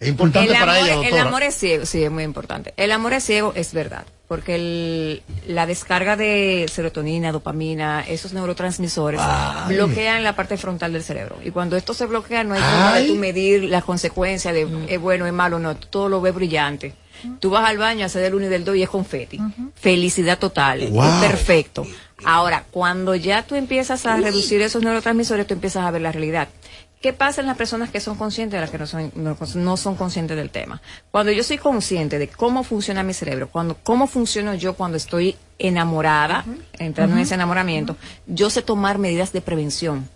Es 0.00 0.08
importante 0.08 0.50
el, 0.52 0.58
para 0.58 0.72
amor, 0.76 0.88
ella, 0.88 1.08
el 1.08 1.18
amor 1.28 1.42
es 1.42 1.54
ciego, 1.54 1.84
sí, 1.86 2.02
es 2.02 2.10
muy 2.10 2.24
importante. 2.24 2.72
El 2.78 2.90
amor 2.90 3.12
es 3.12 3.22
ciego, 3.24 3.52
es 3.54 3.72
verdad. 3.74 4.04
Porque 4.28 4.54
el- 4.54 5.22
la 5.46 5.66
descarga 5.66 6.16
de 6.16 6.66
serotonina, 6.72 7.32
dopamina, 7.32 8.02
esos 8.08 8.32
neurotransmisores 8.32 9.20
bloquean 9.68 10.22
la 10.22 10.34
parte 10.36 10.56
frontal 10.56 10.92
del 10.92 11.02
cerebro. 11.02 11.36
Y 11.44 11.50
cuando 11.50 11.76
esto 11.76 11.92
se 11.94 12.06
bloquea, 12.06 12.44
no 12.44 12.54
hay 12.54 12.60
forma 12.62 12.94
de 12.94 13.06
tú 13.08 13.14
medir 13.16 13.64
las 13.64 13.84
consecuencias 13.84 14.54
de 14.54 14.66
es 14.88 15.00
bueno, 15.00 15.26
es 15.26 15.32
malo, 15.32 15.58
no. 15.58 15.76
Todo 15.76 16.08
lo 16.08 16.20
ves 16.20 16.34
brillante. 16.34 16.94
Tú 17.38 17.50
vas 17.50 17.68
al 17.68 17.76
baño, 17.76 18.06
haces 18.06 18.22
del 18.22 18.34
1 18.34 18.46
y 18.46 18.48
del 18.48 18.64
2 18.64 18.76
y 18.76 18.82
es 18.82 18.88
confeti. 18.88 19.38
Felicidad 19.74 20.38
total. 20.38 20.86
Wow. 20.88 21.04
Es 21.04 21.28
perfecto. 21.28 21.86
Ahora, 22.24 22.64
cuando 22.70 23.14
ya 23.14 23.42
tú 23.42 23.54
empiezas 23.56 24.06
a 24.06 24.16
reducir 24.16 24.62
esos 24.62 24.82
neurotransmisores, 24.82 25.46
tú 25.46 25.52
empiezas 25.54 25.84
a 25.84 25.90
ver 25.90 26.00
la 26.02 26.12
realidad. 26.12 26.48
¿Qué 27.00 27.14
pasa 27.14 27.40
en 27.40 27.46
las 27.46 27.56
personas 27.56 27.88
que 27.90 27.98
son 27.98 28.18
conscientes 28.18 28.58
de 28.58 28.60
las 28.60 28.70
que 28.70 28.76
no 28.76 28.86
son, 28.86 29.10
no, 29.14 29.36
no 29.54 29.76
son 29.78 29.96
conscientes 29.96 30.36
del 30.36 30.50
tema? 30.50 30.82
Cuando 31.10 31.32
yo 31.32 31.42
soy 31.42 31.56
consciente 31.56 32.18
de 32.18 32.28
cómo 32.28 32.62
funciona 32.62 33.02
mi 33.02 33.14
cerebro, 33.14 33.48
cuando 33.48 33.78
cómo 33.82 34.06
funciono 34.06 34.54
yo 34.54 34.74
cuando 34.74 34.98
estoy 34.98 35.36
enamorada, 35.58 36.44
entrando 36.78 37.16
en 37.16 37.22
ese 37.22 37.36
enamoramiento, 37.36 37.96
yo 38.26 38.50
sé 38.50 38.60
tomar 38.60 38.98
medidas 38.98 39.32
de 39.32 39.40
prevención. 39.40 40.08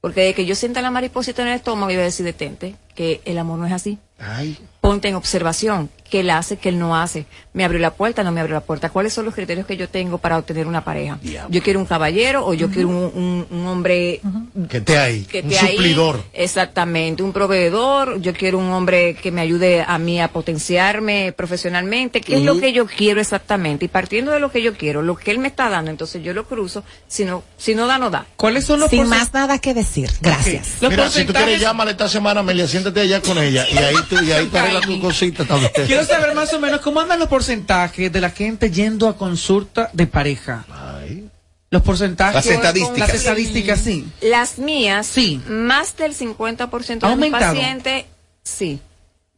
Porque 0.00 0.22
de 0.22 0.34
que 0.34 0.44
yo 0.44 0.56
sienta 0.56 0.82
la 0.82 0.90
mariposita 0.90 1.42
en 1.42 1.48
el 1.48 1.54
estómago, 1.54 1.90
yo 1.92 1.98
voy 1.98 2.02
a 2.02 2.06
decir 2.06 2.26
detente, 2.26 2.74
que 2.96 3.20
el 3.24 3.38
amor 3.38 3.60
no 3.60 3.66
es 3.66 3.72
así. 3.72 4.00
Ay, 4.18 4.58
Ponte 4.82 5.06
en 5.08 5.14
observación, 5.14 5.88
qué 6.10 6.20
él 6.20 6.30
hace, 6.30 6.56
qué 6.58 6.68
él 6.70 6.78
no 6.80 6.96
hace. 6.96 7.24
Me 7.54 7.64
abrió 7.64 7.78
la 7.78 7.92
puerta, 7.94 8.24
no 8.24 8.32
me 8.32 8.40
abrió 8.40 8.54
la 8.56 8.62
puerta. 8.62 8.90
¿Cuáles 8.90 9.12
son 9.12 9.24
los 9.24 9.32
criterios 9.34 9.64
que 9.64 9.76
yo 9.76 9.88
tengo 9.88 10.18
para 10.18 10.36
obtener 10.38 10.66
una 10.66 10.82
pareja? 10.82 11.20
Yo 11.48 11.62
quiero 11.62 11.78
un 11.78 11.86
caballero 11.86 12.44
o 12.44 12.52
yo 12.52 12.68
quiero 12.68 12.88
un, 12.88 12.96
un- 13.14 13.46
un 13.48 13.66
hombre 13.68 14.20
que 14.68 14.78
esté 14.78 14.98
ahí. 14.98 15.22
que 15.24 15.40
un 15.42 15.52
ahí. 15.54 15.76
suplidor. 15.76 16.24
Exactamente, 16.32 17.22
un 17.22 17.32
proveedor. 17.32 18.20
Yo 18.20 18.32
quiero 18.34 18.58
un 18.58 18.70
hombre 18.72 19.14
que 19.14 19.30
me 19.30 19.40
ayude 19.40 19.84
a 19.86 19.98
mí 19.98 20.20
a 20.20 20.26
potenciarme 20.32 21.32
profesionalmente. 21.32 22.20
¿Qué 22.20 22.36
es 22.38 22.42
lo 22.42 22.58
que 22.58 22.72
yo 22.72 22.86
quiero 22.86 23.20
exactamente? 23.20 23.84
Y 23.84 23.88
partiendo 23.88 24.32
de 24.32 24.40
lo 24.40 24.50
que 24.50 24.62
yo 24.62 24.74
quiero, 24.76 25.00
lo 25.02 25.14
que 25.16 25.30
él 25.30 25.38
me 25.38 25.46
está 25.48 25.68
dando, 25.70 25.92
entonces 25.92 26.22
yo 26.24 26.32
lo 26.34 26.44
cruzo. 26.46 26.82
Si 27.06 27.24
no, 27.24 27.44
si 27.56 27.74
no 27.76 27.86
da, 27.86 27.98
no 27.98 28.10
da. 28.10 28.26
¿Cuáles 28.36 28.64
son 28.64 28.80
los 28.80 28.90
Sin 28.90 29.08
más 29.08 29.32
nada 29.32 29.58
que 29.60 29.74
decir. 29.74 30.10
Gracias. 30.20 30.70
Mira, 30.80 31.08
si 31.08 31.24
tú 31.24 31.32
quieres, 31.32 31.60
llámale 31.60 31.92
esta 31.92 32.08
semana, 32.08 32.40
Amelia, 32.40 32.66
siéntate 32.66 33.00
allá 33.00 33.20
con 33.22 33.38
ella 33.38 33.64
y 33.70 33.76
ahí 33.78 33.94
tú, 34.08 34.16
y 34.22 34.32
ahí 34.32 34.46
te 34.46 34.58
arreglas 34.78 34.96
tu 34.96 35.00
cosita 35.00 35.44
también. 35.44 35.70
Quiero 35.86 36.04
saber 36.04 36.34
más 36.34 36.52
o 36.52 36.60
menos 36.60 36.80
cómo 36.80 37.00
andan 37.00 37.18
los 37.18 37.28
porcentajes 37.28 38.12
de 38.12 38.20
la 38.20 38.30
gente 38.30 38.70
yendo 38.70 39.08
a 39.08 39.16
consulta 39.16 39.90
de 39.92 40.06
pareja. 40.06 40.64
Ay. 40.70 41.28
Los 41.70 41.82
porcentajes. 41.82 42.34
Las 42.34 42.46
estadísticas. 42.46 42.98
Las 42.98 43.14
estadísticas, 43.14 43.80
sí. 43.80 44.06
Las 44.20 44.58
mías, 44.58 45.06
Sí. 45.06 45.40
más 45.48 45.96
del 45.96 46.14
50% 46.14 47.04
¿Ha 47.04 47.08
de 47.08 47.12
aumentado? 47.14 47.54
pacientes, 47.54 48.04
sí. 48.42 48.80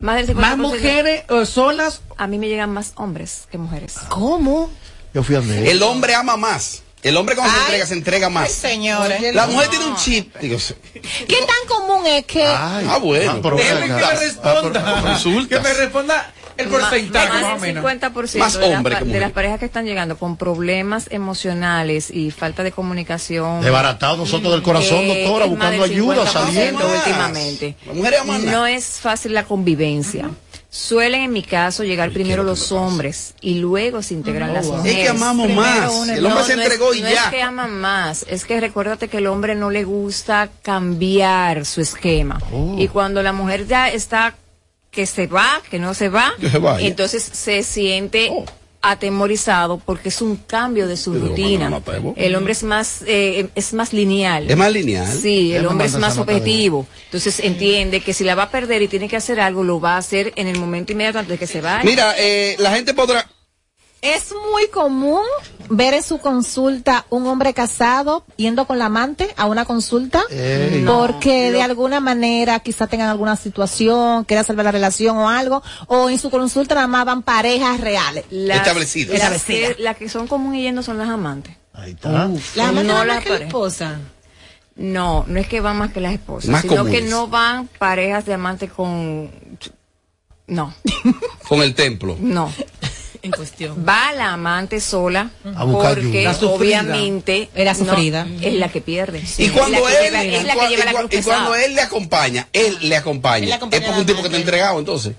Más 0.00 0.16
del 0.16 0.26
50%. 0.26 0.40
Más 0.40 0.58
mujeres 0.58 1.24
eh, 1.28 1.46
solas. 1.46 2.02
A 2.16 2.26
mí 2.26 2.38
me 2.38 2.48
llegan 2.48 2.70
más 2.72 2.92
hombres 2.96 3.46
que 3.50 3.58
mujeres. 3.58 3.94
¿Cómo? 4.08 4.68
Yo 5.14 5.22
fui 5.22 5.36
a 5.36 5.38
donde 5.38 5.70
El 5.70 5.82
hombre 5.84 6.14
ama 6.14 6.36
más. 6.36 6.82
El 7.04 7.16
hombre 7.18 7.36
cuando 7.36 7.52
se 7.52 7.58
Ay. 7.58 7.64
entrega, 7.66 7.86
se 7.86 7.94
entrega 7.94 8.28
más. 8.30 8.50
señores. 8.50 9.34
La 9.34 9.46
mujer 9.46 9.68
tiene 9.68 9.84
un 9.84 9.96
chip. 9.96 10.34
Digo. 10.40 10.56
¿Qué 10.92 11.36
tan 11.36 11.68
común 11.68 12.06
es 12.06 12.24
que 12.24 12.42
Ay. 12.44 12.86
Ah, 12.88 12.98
bueno. 13.00 13.34
Déjeme 13.56 13.86
que 13.86 13.92
me 13.92 14.14
responda. 14.14 14.82
Ah, 14.84 15.00
pero- 15.02 15.12
Consultas. 15.12 15.58
Que 15.60 15.68
me 15.68 15.74
responda 15.74 16.32
el 16.56 16.68
porcentaje, 16.68 17.28
más, 17.28 17.42
más, 17.42 17.58
o 17.58 17.60
menos. 17.60 17.84
50% 17.84 18.38
Más 18.38 18.52
de, 18.54 18.60
las 18.60 18.76
hombre 18.78 18.96
que 18.98 19.04
de 19.04 19.20
las 19.20 19.32
parejas 19.32 19.58
que 19.58 19.66
están 19.66 19.84
llegando 19.84 20.16
con 20.16 20.36
problemas 20.36 21.08
emocionales 21.10 22.10
y 22.10 22.30
falta 22.30 22.62
de 22.62 22.72
comunicación. 22.72 23.60
Desbaratado 23.60 24.16
nosotros 24.16 24.52
del 24.52 24.62
corazón, 24.62 25.00
eh, 25.00 25.24
doctora, 25.24 25.46
buscando 25.46 25.84
ayuda, 25.84 26.24
50% 26.24 26.32
saliendo. 26.32 26.86
últimamente. 26.88 27.76
Las 27.86 28.38
No 28.44 28.66
es 28.66 28.84
fácil 29.00 29.34
la 29.34 29.44
convivencia. 29.44 30.30
Suelen, 30.76 31.20
en 31.22 31.32
mi 31.32 31.44
caso, 31.44 31.84
llegar 31.84 32.10
primero 32.10 32.42
los 32.42 32.72
hombres 32.72 33.34
y 33.40 33.60
luego 33.60 34.02
se 34.02 34.14
integran 34.14 34.52
las 34.52 34.66
wow. 34.66 34.78
mujeres. 34.78 34.98
Es 34.98 35.04
que 35.04 35.08
amamos 35.08 35.46
Primero 35.46 35.62
más. 35.62 36.08
El 36.08 36.26
hombre 36.26 36.40
No, 36.40 36.44
se 36.44 36.56
no 36.56 36.62
entregó 36.62 36.92
es, 36.92 36.98
y 36.98 37.02
no 37.02 37.10
ya. 37.10 37.24
es 37.26 37.30
que 37.30 37.42
aman 37.42 37.80
más, 37.80 38.26
es 38.28 38.44
que 38.44 38.58
recuérdate 38.60 39.06
que 39.06 39.18
el 39.18 39.28
hombre 39.28 39.54
no 39.54 39.70
le 39.70 39.84
gusta 39.84 40.50
cambiar 40.62 41.64
su 41.64 41.80
esquema. 41.80 42.40
Oh. 42.52 42.74
Y 42.76 42.88
cuando 42.88 43.22
la 43.22 43.32
mujer 43.32 43.68
ya 43.68 43.88
está 43.88 44.34
que 44.90 45.06
se 45.06 45.28
va, 45.28 45.62
que 45.70 45.78
no 45.78 45.94
se 45.94 46.08
va, 46.08 46.34
se 46.40 46.86
entonces 46.88 47.22
se 47.22 47.62
siente 47.62 48.30
Oh. 48.32 48.44
Atemorizado 48.84 49.78
porque 49.78 50.10
es 50.10 50.20
un 50.20 50.36
cambio 50.36 50.86
de 50.86 50.96
su 50.96 51.12
Pero, 51.12 51.28
rutina. 51.28 51.82
El 52.16 52.34
hombre 52.36 52.52
es 52.52 52.62
más 52.62 53.02
eh, 53.06 53.48
es 53.54 53.72
más 53.72 53.92
lineal. 53.92 54.50
Es 54.50 54.56
más 54.56 54.72
lineal. 54.72 55.10
Sí, 55.20 55.54
el 55.54 55.66
hombre 55.66 55.86
es 55.86 55.96
más 55.96 56.18
objetivo. 56.18 56.86
Entonces 57.06 57.40
entiende 57.40 58.00
que 58.00 58.12
si 58.12 58.24
la 58.24 58.34
va 58.34 58.44
a 58.44 58.50
perder 58.50 58.82
y 58.82 58.88
tiene 58.88 59.08
que 59.08 59.16
hacer 59.16 59.40
algo, 59.40 59.64
lo 59.64 59.80
va 59.80 59.94
a 59.94 59.98
hacer 59.98 60.32
en 60.36 60.48
el 60.48 60.58
momento 60.58 60.92
inmediato 60.92 61.18
antes 61.18 61.32
de 61.32 61.38
que 61.38 61.46
se 61.46 61.60
vaya. 61.60 61.82
Mira, 61.84 62.14
eh, 62.18 62.56
la 62.58 62.72
gente 62.72 62.94
podrá. 62.94 63.26
Es 64.04 64.32
muy 64.52 64.68
común 64.68 65.22
ver 65.70 65.94
en 65.94 66.02
su 66.02 66.18
consulta 66.18 67.06
un 67.08 67.26
hombre 67.26 67.54
casado 67.54 68.24
yendo 68.36 68.66
con 68.66 68.78
la 68.78 68.86
amante 68.86 69.32
a 69.38 69.46
una 69.46 69.64
consulta 69.64 70.22
Ey. 70.30 70.84
porque 70.86 71.50
de 71.50 71.62
alguna 71.62 72.00
manera 72.00 72.60
quizá 72.60 72.86
tengan 72.86 73.08
alguna 73.08 73.34
situación, 73.36 74.24
quiera 74.24 74.44
salvar 74.44 74.66
la 74.66 74.72
relación 74.72 75.16
o 75.16 75.28
algo, 75.30 75.62
o 75.86 76.10
en 76.10 76.18
su 76.18 76.28
consulta 76.30 76.74
nada 76.74 76.86
más 76.86 77.06
van 77.06 77.22
parejas 77.22 77.80
reales. 77.80 78.24
Las- 78.30 78.58
Establecidas. 78.58 79.18
Las 79.18 79.42
que, 79.44 79.76
las 79.78 79.96
que 79.96 80.08
son 80.10 80.26
común 80.28 80.54
y 80.54 80.62
yendo 80.62 80.82
son 80.82 80.98
las 80.98 81.08
amantes. 81.08 81.56
Ahí 81.72 81.92
está. 81.92 82.10
La 82.10 82.22
amante 82.24 82.44
No 82.54 82.82
no 82.98 83.04
la 83.04 83.14
más 83.14 83.22
que 83.24 83.28
la 83.30 83.34
pareja. 83.36 83.46
esposa. 83.48 83.98
No, 84.76 85.24
no 85.28 85.38
es 85.40 85.48
que 85.48 85.60
van 85.60 85.78
más 85.78 85.92
que 85.92 86.00
las 86.00 86.12
esposas, 86.12 86.50
Más 86.50 86.62
sino 86.62 86.76
comunes. 86.78 87.00
que 87.02 87.08
no 87.08 87.28
van 87.28 87.68
parejas 87.78 88.26
de 88.26 88.34
amantes 88.34 88.70
con... 88.72 89.30
No, 90.46 90.74
Con 91.48 91.62
el 91.62 91.74
templo. 91.74 92.16
no. 92.20 92.52
En 93.24 93.30
cuestión. 93.32 93.84
va 93.88 94.12
la 94.12 94.32
amante 94.34 94.80
sola 94.80 95.30
A 95.56 95.64
buscar 95.64 95.94
porque 95.94 96.22
sufrida. 96.34 96.80
obviamente 96.80 97.48
Era 97.54 97.72
no, 97.74 97.78
sufrida. 97.84 98.26
es 98.40 98.54
la 98.54 98.68
que 98.68 98.80
pierde. 98.80 99.22
Y 99.38 99.48
cuando 99.48 99.88
él, 99.88 99.94
lleva- 100.04 100.24
y 100.24 100.28
y 100.28 101.18
y 101.18 101.22
cuando 101.22 101.54
le 101.74 101.80
acompaña, 101.82 102.48
él 102.52 102.76
le 102.82 102.96
acompaña. 102.96 103.42
Él 103.44 103.48
le 103.48 103.54
acompaña 103.54 103.80
es 103.80 103.84
porque 103.84 104.00
un 104.00 104.06
tipo 104.06 104.18
que 104.20 104.26
está 104.26 104.36
amante. 104.36 104.36
entregado, 104.36 104.78
entonces. 104.78 105.14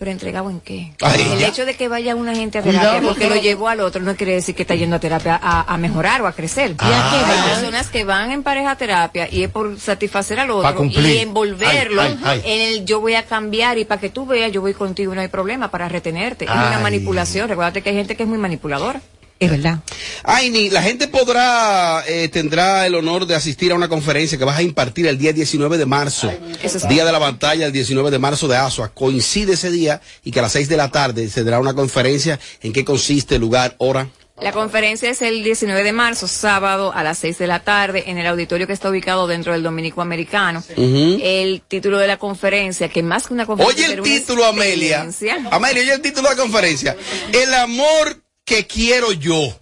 Pero 0.00 0.12
entregado 0.12 0.48
en 0.48 0.60
qué? 0.60 0.94
El 0.98 1.42
hecho 1.42 1.66
de 1.66 1.74
que 1.74 1.86
vaya 1.86 2.16
una 2.16 2.34
gente 2.34 2.56
a 2.56 2.62
Cuidado, 2.62 2.88
terapia 2.88 3.06
porque 3.10 3.28
lo 3.28 3.36
llevó 3.36 3.68
al 3.68 3.80
otro 3.80 4.00
no 4.00 4.16
quiere 4.16 4.32
decir 4.32 4.54
que 4.54 4.62
está 4.62 4.74
yendo 4.74 4.96
a 4.96 4.98
terapia 4.98 5.38
a, 5.40 5.74
a 5.74 5.76
mejorar 5.76 6.22
o 6.22 6.26
a 6.26 6.32
crecer. 6.32 6.74
Ah. 6.78 7.22
Hay 7.26 7.50
personas 7.50 7.88
que 7.88 8.04
van 8.04 8.30
en 8.30 8.42
pareja 8.42 8.70
a 8.70 8.76
terapia 8.76 9.28
y 9.30 9.42
es 9.42 9.50
por 9.50 9.78
satisfacer 9.78 10.40
al 10.40 10.52
otro 10.52 10.84
y 10.86 11.18
envolverlo 11.18 12.00
Ay, 12.00 12.18
ay, 12.24 12.42
ay. 12.46 12.50
en 12.50 12.60
el 12.72 12.86
yo 12.86 13.00
voy 13.02 13.14
a 13.14 13.26
cambiar 13.26 13.76
y 13.76 13.84
para 13.84 14.00
que 14.00 14.08
tú 14.08 14.24
veas 14.24 14.50
yo 14.50 14.62
voy 14.62 14.72
contigo 14.72 15.14
no 15.14 15.20
hay 15.20 15.28
problema 15.28 15.70
para 15.70 15.86
retenerte. 15.86 16.46
Es 16.46 16.50
una 16.50 16.78
manipulación. 16.78 17.50
Recuérdate 17.50 17.82
que 17.82 17.90
hay 17.90 17.96
gente 17.96 18.16
que 18.16 18.22
es 18.22 18.28
muy 18.28 18.38
manipuladora. 18.38 19.02
Es 19.40 19.50
verdad. 19.50 19.78
Aini, 20.22 20.68
la 20.68 20.82
gente 20.82 21.08
podrá, 21.08 22.04
eh, 22.06 22.28
tendrá 22.28 22.86
el 22.86 22.94
honor 22.94 23.26
de 23.26 23.34
asistir 23.34 23.72
a 23.72 23.74
una 23.74 23.88
conferencia 23.88 24.36
que 24.36 24.44
vas 24.44 24.58
a 24.58 24.62
impartir 24.62 25.06
el 25.06 25.16
día 25.16 25.32
19 25.32 25.78
de 25.78 25.86
marzo, 25.86 26.30
Eso 26.62 26.76
es- 26.76 26.88
día 26.88 27.06
de 27.06 27.10
la 27.12 27.18
batalla, 27.18 27.64
el 27.64 27.72
19 27.72 28.10
de 28.10 28.18
marzo 28.18 28.48
de 28.48 28.58
Asua. 28.58 28.90
Coincide 28.92 29.54
ese 29.54 29.70
día 29.70 30.02
y 30.24 30.30
que 30.30 30.40
a 30.40 30.42
las 30.42 30.52
6 30.52 30.68
de 30.68 30.76
la 30.76 30.90
tarde 30.90 31.28
se 31.30 31.42
dará 31.42 31.58
una 31.58 31.72
conferencia. 31.72 32.38
¿En 32.60 32.74
qué 32.74 32.84
consiste, 32.84 33.38
lugar, 33.38 33.74
hora? 33.78 34.10
La 34.42 34.52
conferencia 34.52 35.08
es 35.10 35.20
el 35.22 35.42
19 35.42 35.84
de 35.84 35.92
marzo, 35.92 36.28
sábado 36.28 36.92
a 36.94 37.02
las 37.02 37.18
6 37.18 37.38
de 37.38 37.46
la 37.46 37.60
tarde, 37.60 38.04
en 38.10 38.18
el 38.18 38.26
auditorio 38.26 38.66
que 38.66 38.72
está 38.74 38.90
ubicado 38.90 39.26
dentro 39.26 39.52
del 39.54 39.62
Dominico 39.62 40.02
Americano. 40.02 40.62
El 40.76 41.62
título 41.66 41.98
de 41.98 42.06
la 42.06 42.18
conferencia, 42.18 42.88
que 42.90 43.02
más 43.02 43.26
que 43.26 43.32
una 43.34 43.46
conferencia. 43.46 43.86
Oye 43.86 43.94
el 43.94 44.02
título, 44.02 44.44
Amelia. 44.44 45.06
Amelia, 45.50 45.82
oye 45.82 45.92
el 45.94 46.00
título 46.02 46.28
de 46.28 46.36
la 46.36 46.40
conferencia. 46.42 46.96
El 47.32 47.52
amor 47.54 48.22
que 48.50 48.66
quiero 48.66 49.12
yo. 49.12 49.59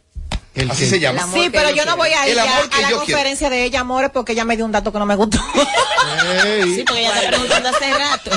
El 0.59 0.71
Así 0.71 0.85
que- 0.85 0.90
se 0.90 1.01
llama. 1.01 1.27
Sí, 1.33 1.49
pero 1.53 1.71
yo 1.71 1.77
yo 1.77 1.85
no 1.87 1.97
voy 1.97 2.11
a 2.11 2.27
ir 2.27 2.33
El 2.33 2.38
a, 2.40 2.42
a 2.42 2.47
la 2.47 2.62
yo 2.62 2.68
quiero. 2.71 2.99
conferencia 2.99 3.49
de 3.51 3.64
ella, 3.64 3.81
amores, 3.81 4.11
porque 4.12 4.33
ella 4.33 4.44
me 4.44 4.57
dio 4.57 4.64
un 4.64 4.73
dato 4.73 4.92
que 4.92 4.99
no 4.99 5.07
me 5.07 5.14
gustó. 5.16 5.38
Ey. 6.44 6.75
Sí, 6.75 6.85
porque 6.85 7.01
ella 7.03 7.14
está 7.16 7.29
preguntando 7.29 7.68
hace 7.68 7.94
rato. 7.94 8.31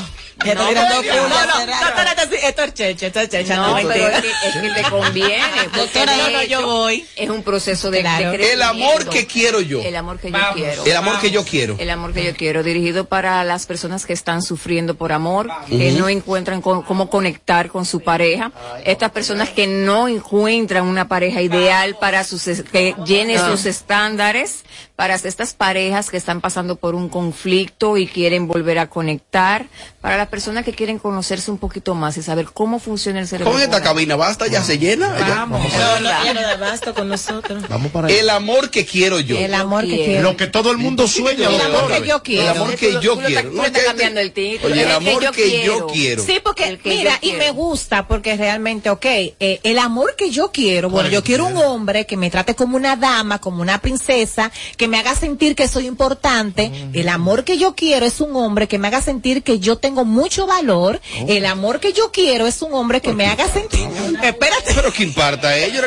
Ya 0.43 0.53
está 0.53 0.63
No, 0.63 0.69
tirando 0.69 1.01
pero- 1.01 1.23
culo 1.23 1.29
no, 1.29 1.35
hace 1.35 1.47
no, 1.67 1.71
rato. 1.71 1.85
no, 1.85 2.03
no, 2.03 2.15
no, 2.31 2.47
esto 2.47 2.63
es 2.63 2.73
cheche, 2.73 3.07
esto 3.07 3.19
es 3.19 3.29
cheche. 3.29 3.55
No, 3.55 3.67
No, 3.79 3.87
pero 3.87 4.07
es 4.07 4.21
que, 4.21 4.29
es 4.29 4.55
que 4.75 4.81
te 4.83 4.89
conviene. 4.89 5.43
Doctora, 5.75 6.17
no, 6.17 6.29
no, 6.31 6.43
yo 6.43 6.65
voy. 6.65 7.05
Es 7.15 7.29
un 7.29 7.43
proceso 7.43 7.91
de, 7.91 7.97
de 7.97 8.01
Claro. 8.03 8.31
crecimiento. 8.33 8.53
El 8.53 8.61
amor 8.63 9.09
que 9.09 9.27
quiero 9.27 9.61
yo. 9.61 9.81
El 9.83 9.95
amor 9.95 10.17
que 10.19 10.31
yo 10.31 10.37
Vamos. 10.39 10.55
quiero. 10.55 10.83
El 10.85 10.95
amor 10.97 11.19
que 11.21 11.29
yo 11.31 11.45
quiero. 11.45 11.75
El 11.77 11.89
amor 11.91 12.13
que 12.13 12.23
yo 12.25 12.35
quiero, 12.35 12.63
dirigido 12.63 13.05
para 13.05 13.43
las 13.43 13.67
personas 13.67 14.07
que 14.07 14.13
están 14.13 14.41
sufriendo 14.41 14.95
por 14.95 15.11
amor, 15.11 15.47
que 15.69 15.91
no 15.91 16.09
encuentran 16.09 16.61
con- 16.61 16.81
cómo 16.81 17.07
conectar 17.11 17.69
con 17.69 17.85
su 17.85 17.99
pareja, 17.99 18.51
estas 18.83 19.11
personas 19.11 19.49
que 19.49 19.67
no 19.67 20.07
encuentran 20.07 20.85
una 20.87 21.07
pareja 21.07 21.41
ideal 21.41 21.97
para 21.99 22.10
sus 22.23 22.47
es- 22.47 22.63
que 22.63 22.95
llene 23.05 23.37
sus 23.39 23.65
estándares, 23.65 24.63
para 25.01 25.15
estas 25.15 25.55
parejas 25.55 26.11
que 26.11 26.17
están 26.17 26.41
pasando 26.41 26.75
por 26.75 26.93
un 26.93 27.09
conflicto 27.09 27.97
y 27.97 28.05
quieren 28.05 28.47
volver 28.47 28.77
a 28.77 28.87
conectar, 28.87 29.65
para 29.99 30.15
las 30.15 30.27
personas 30.27 30.63
que 30.63 30.73
quieren 30.73 30.99
conocerse 30.99 31.49
un 31.49 31.57
poquito 31.57 31.95
más 31.95 32.17
y 32.17 32.21
saber 32.21 32.45
cómo 32.53 32.77
funciona 32.77 33.19
el 33.19 33.27
cerebro. 33.27 33.51
Con 33.51 33.59
esta 33.59 33.77
humano. 33.77 33.83
cabina 33.83 34.15
basta, 34.15 34.45
ya 34.45 34.61
se 34.63 34.77
llena. 34.77 35.17
Ya. 35.17 35.27
Vamos. 35.27 35.59
No, 35.73 35.99
no, 36.33 36.57
basto 36.59 36.93
con 36.93 37.07
nosotros. 37.09 37.63
Vamos 37.67 37.91
para 37.91 38.09
allá. 38.09 38.19
El 38.19 38.29
amor 38.29 38.69
que 38.69 38.85
quiero 38.85 39.19
yo. 39.19 39.39
El 39.39 39.55
amor 39.55 39.85
que 39.87 40.05
quiero. 40.05 40.21
Lo 40.21 40.37
que 40.37 40.45
todo 40.45 40.69
el 40.69 40.77
mundo 40.77 41.07
sueña, 41.07 41.49
El 41.49 41.61
amor 41.61 41.87
que 41.99 42.07
yo 42.07 42.15
El 42.17 42.21
quiero. 42.21 42.49
amor 42.51 42.75
que 42.75 42.91
yo 43.01 43.17
quiero. 43.17 43.51
No, 43.53 43.63
que- 43.63 43.83
cambiando 43.83 44.19
el 44.19 44.31
título. 44.33 44.71
Oye, 44.71 44.83
el 44.83 44.87
el 44.87 44.95
amor 44.95 45.23
yo 45.23 45.31
que 45.31 45.65
yo 45.65 45.87
quiero. 45.87 46.23
Sí, 46.23 46.39
porque 46.43 46.67
El 46.67 46.77
que 46.77 46.89
mira, 46.89 47.17
y 47.21 47.31
me 47.33 47.49
gusta 47.49 48.07
porque 48.07 48.37
realmente, 48.37 48.91
ok, 48.91 49.05
eh, 49.05 49.59
el 49.63 49.79
amor 49.79 50.15
que 50.15 50.29
yo 50.29 50.51
quiero, 50.51 50.91
bueno, 50.91 51.09
yo 51.09 51.23
quiero 51.23 51.47
un 51.47 51.57
hombre 51.57 52.05
que 52.05 52.17
me 52.17 52.29
trate 52.29 52.53
como 52.53 52.75
una 52.77 52.95
dama, 52.97 53.39
como 53.39 53.63
una 53.63 53.79
princesa, 53.81 54.51
que 54.77 54.90
me 54.90 54.90
me 54.91 54.99
haga 54.99 55.15
sentir 55.15 55.55
que 55.55 55.69
soy 55.69 55.87
importante. 55.87 56.69
El 56.93 57.07
amor 57.07 57.45
que 57.45 57.57
yo 57.57 57.75
quiero 57.75 58.05
es 58.05 58.19
un 58.19 58.35
hombre 58.35 58.67
que 58.67 58.77
me 58.77 58.89
haga 58.89 59.01
sentir 59.01 59.41
que 59.41 59.59
yo 59.59 59.77
tengo 59.77 60.03
mucho 60.03 60.45
valor. 60.45 60.99
El 61.27 61.45
amor 61.45 61.79
que 61.79 61.93
yo 61.93 62.11
quiero 62.11 62.45
es 62.45 62.61
un 62.61 62.73
hombre 62.73 62.99
que 63.01 63.13
me 63.13 63.25
haga 63.25 63.47
sentir. 63.47 63.79
Espérate. 64.21 64.73
Pero 64.75 64.91
que 64.91 65.03
imparta 65.03 65.57
ellos. 65.57 65.85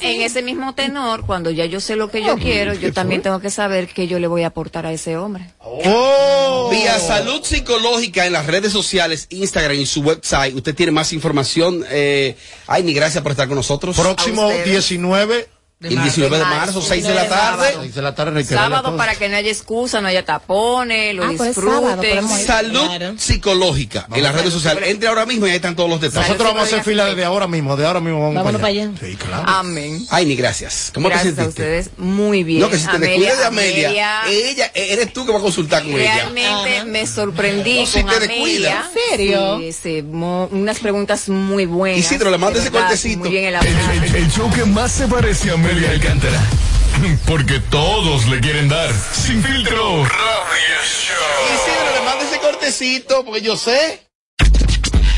En 0.00 0.20
ese 0.20 0.42
mismo 0.42 0.74
tenor, 0.74 1.24
cuando 1.24 1.50
ya 1.50 1.64
yo 1.64 1.80
sé 1.80 1.94
lo 1.94 2.10
que 2.10 2.22
yo 2.22 2.36
quiero, 2.36 2.74
yo 2.74 2.92
también 2.92 3.22
tengo 3.22 3.38
que 3.40 3.50
saber 3.50 3.86
que 3.86 4.08
yo 4.08 4.18
le 4.18 4.26
voy 4.26 4.42
a 4.42 4.48
aportar 4.48 4.84
a 4.84 4.92
ese 4.92 5.16
hombre. 5.16 5.44
Oh. 5.60 6.68
Vía 6.72 6.98
Salud 6.98 7.44
Psicológica 7.44 8.26
en 8.26 8.32
las 8.32 8.46
redes 8.46 8.72
sociales, 8.72 9.28
Instagram 9.30 9.78
y 9.78 9.86
su 9.86 10.00
website. 10.00 10.56
Usted 10.56 10.74
tiene 10.74 10.90
más 10.90 11.12
información. 11.12 11.84
Eh, 11.88 12.36
ay, 12.66 12.82
mi 12.82 12.92
gracias 12.92 13.22
por 13.22 13.30
estar 13.30 13.46
con 13.46 13.56
nosotros. 13.56 13.96
Próximo 13.96 14.50
19 14.64 15.55
de 15.88 15.94
el 15.94 16.02
19 16.02 16.38
de 16.38 16.44
marzo, 16.44 16.82
6 16.82 17.06
de 17.06 17.14
la 17.14 17.28
tarde. 17.28 17.74
6 17.80 17.94
de 17.94 18.02
la 18.02 18.14
tarde. 18.14 18.44
Sábado 18.44 18.96
para 18.96 19.14
que 19.14 19.28
no 19.28 19.36
haya 19.36 19.50
excusa, 19.50 20.00
no 20.00 20.08
haya 20.08 20.24
tapones, 20.24 21.14
lo 21.14 21.24
ah, 21.24 21.32
pues 21.36 21.54
disfruten. 21.54 22.26
Pues 22.26 22.46
Salud 22.46 22.86
claro. 22.86 23.14
psicológica 23.18 24.02
vamos 24.02 24.18
en 24.18 24.24
las 24.24 24.34
redes 24.34 24.52
sociales. 24.52 24.84
Entre 24.88 25.08
ahora 25.08 25.26
mismo 25.26 25.46
y 25.46 25.50
ahí 25.50 25.56
están 25.56 25.76
todos 25.76 25.88
los 25.88 26.00
detalles. 26.00 26.28
Nosotros 26.28 26.48
vamos 26.48 26.62
a 26.62 26.66
hacer 26.66 26.84
fila 26.84 27.06
desde 27.06 27.24
ahora 27.24 27.46
mismo, 27.46 27.76
de 27.76 27.86
ahora 27.86 28.00
mismo 28.00 28.20
vamos 28.20 28.34
Vámonos 28.36 28.60
para 28.60 28.70
allá. 28.70 28.90
Sí, 29.00 29.16
claro. 29.16 29.44
Amén. 29.46 30.06
Ay, 30.10 30.26
ni 30.26 30.36
gracias. 30.36 30.90
¿Cómo 30.94 31.08
gracias 31.08 31.34
te 31.34 31.42
sentiste? 31.42 31.62
a 31.62 31.66
ustedes, 31.66 31.90
muy 31.98 32.42
bien. 32.42 32.60
No, 32.60 32.70
que 32.70 32.78
si 32.78 32.86
te 32.86 32.98
descuidas 32.98 33.38
de 33.38 33.44
Amelia, 33.44 33.88
Amelia, 33.88 34.20
ella, 34.28 34.70
eh, 34.74 34.88
eres 34.90 35.12
tú 35.12 35.24
que 35.24 35.32
vas 35.32 35.40
a 35.40 35.42
consultar 35.42 35.82
con 35.82 35.92
Realmente 35.92 36.40
ella. 36.40 36.62
Realmente 36.64 36.90
me 36.90 37.06
sorprendí 37.06 37.80
no, 37.80 37.86
si 37.86 38.04
te 38.04 38.16
Amelia. 38.16 38.90
¿En 38.94 39.10
serio? 39.10 39.58
Sí, 39.58 39.72
sí, 39.72 40.00
unas 40.00 40.78
preguntas 40.78 41.28
muy 41.28 41.66
buenas. 41.66 41.98
Isidro, 41.98 42.30
le 42.30 42.38
manda 42.38 42.58
ese 42.58 42.70
cortecito. 42.70 43.26
El 43.26 44.30
show 44.30 44.50
que 44.52 44.64
más 44.64 44.92
se 44.92 45.06
parece 45.06 45.50
a 45.50 45.54
Amelia 45.54 45.75
Alcántara. 45.84 46.40
Porque 47.26 47.60
todos 47.60 48.26
le 48.28 48.40
quieren 48.40 48.68
dar. 48.68 48.90
Sin 49.12 49.42
filtro. 49.42 50.04
Radio 50.04 50.76
Show. 50.84 51.16
Isidro, 51.54 51.92
le 51.94 52.00
manda 52.04 52.24
ese 52.24 52.38
cortecito, 52.38 53.24
porque 53.24 53.42
yo 53.42 53.56
sé. 53.56 54.08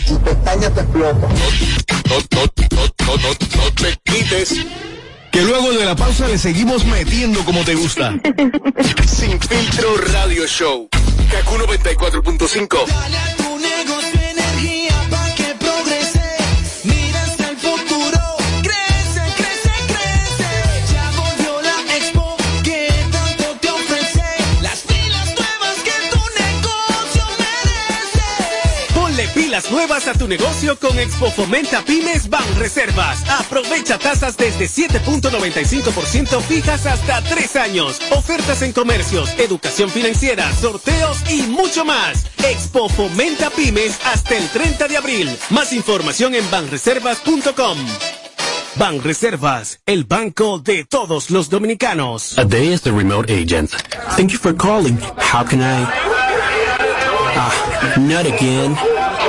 No, 0.08 0.18
no, 0.18 0.24
no, 0.24 0.80
no, 3.06 3.16
no, 3.16 3.36
no 3.56 3.72
te 3.74 3.98
quites. 4.04 4.54
Que 5.30 5.42
luego 5.42 5.72
de 5.72 5.84
la 5.84 5.94
pausa 5.94 6.26
le 6.26 6.38
seguimos 6.38 6.84
metiendo 6.84 7.44
como 7.44 7.64
te 7.64 7.74
gusta. 7.74 8.14
Sin 9.06 9.40
filtro 9.40 9.96
Radio 10.12 10.46
Show. 10.46 10.88
Kaku 11.30 11.54
94.5. 11.58 12.86
Dale 12.86 13.18
a 13.18 13.36
tu 13.36 13.58
negocio 13.58 14.17
Nuevas 29.70 30.08
a 30.08 30.14
tu 30.14 30.26
negocio 30.26 30.78
con 30.78 30.98
Expo 30.98 31.30
Fomenta 31.30 31.82
Pymes 31.82 32.30
Ban 32.30 32.44
Reservas. 32.58 33.18
Aprovecha 33.28 33.98
tasas 33.98 34.36
desde 34.36 34.66
7.95% 34.66 36.40
fijas 36.40 36.86
hasta 36.86 37.22
3 37.22 37.56
años. 37.56 38.00
Ofertas 38.10 38.62
en 38.62 38.72
comercios, 38.72 39.30
educación 39.38 39.90
financiera, 39.90 40.50
sorteos 40.54 41.18
y 41.30 41.42
mucho 41.42 41.84
más. 41.84 42.26
Expo 42.42 42.88
Fomenta 42.88 43.50
Pymes 43.50 43.98
hasta 44.06 44.36
el 44.38 44.48
30 44.48 44.88
de 44.88 44.96
abril. 44.96 45.36
Más 45.50 45.72
información 45.74 46.34
en 46.34 46.50
banreservas.com. 46.50 47.78
Ban 48.76 49.02
Reservas, 49.02 49.80
el 49.86 50.04
banco 50.04 50.58
de 50.60 50.84
todos 50.84 51.30
los 51.30 51.50
dominicanos. 51.50 52.38
A 52.38 52.44
day 52.44 52.72
as 52.72 52.80
the 52.80 52.92
remote 52.92 53.30
agent. 53.30 53.70
Thank 54.16 54.30
you 54.30 54.38
for 54.38 54.54
calling. 54.54 54.98
How 55.18 55.44
can 55.44 55.60
I? 55.60 55.84
Ah, 57.36 57.94
not 57.98 58.24
again. 58.24 58.97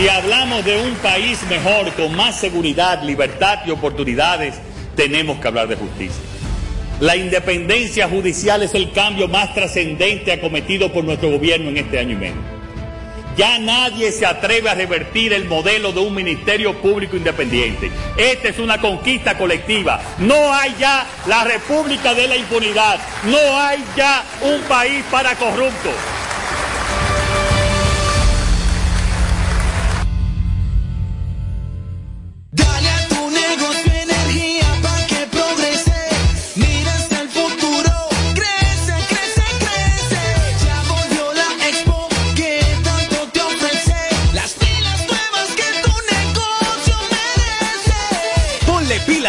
Si 0.00 0.08
hablamos 0.08 0.64
de 0.64 0.80
un 0.80 0.94
país 0.94 1.38
mejor, 1.50 1.92
con 1.92 2.16
más 2.16 2.40
seguridad, 2.40 3.02
libertad 3.02 3.58
y 3.66 3.70
oportunidades, 3.70 4.54
tenemos 4.96 5.38
que 5.38 5.48
hablar 5.48 5.68
de 5.68 5.76
justicia. 5.76 6.22
La 7.00 7.16
independencia 7.16 8.08
judicial 8.08 8.62
es 8.62 8.72
el 8.74 8.92
cambio 8.92 9.28
más 9.28 9.52
trascendente 9.52 10.32
acometido 10.32 10.90
por 10.90 11.04
nuestro 11.04 11.30
gobierno 11.30 11.68
en 11.68 11.76
este 11.76 11.98
año 11.98 12.12
y 12.12 12.16
medio. 12.16 12.40
Ya 13.36 13.58
nadie 13.58 14.10
se 14.10 14.24
atreve 14.24 14.70
a 14.70 14.74
revertir 14.74 15.34
el 15.34 15.44
modelo 15.44 15.92
de 15.92 16.00
un 16.00 16.14
ministerio 16.14 16.80
público 16.80 17.18
independiente. 17.18 17.90
Esta 18.16 18.48
es 18.48 18.58
una 18.58 18.80
conquista 18.80 19.36
colectiva. 19.36 20.00
No 20.16 20.54
hay 20.54 20.74
ya 20.80 21.06
la 21.26 21.44
república 21.44 22.14
de 22.14 22.26
la 22.26 22.38
impunidad. 22.38 22.98
No 23.24 23.60
hay 23.60 23.84
ya 23.94 24.24
un 24.40 24.62
país 24.62 25.04
para 25.10 25.34
corruptos. 25.34 25.92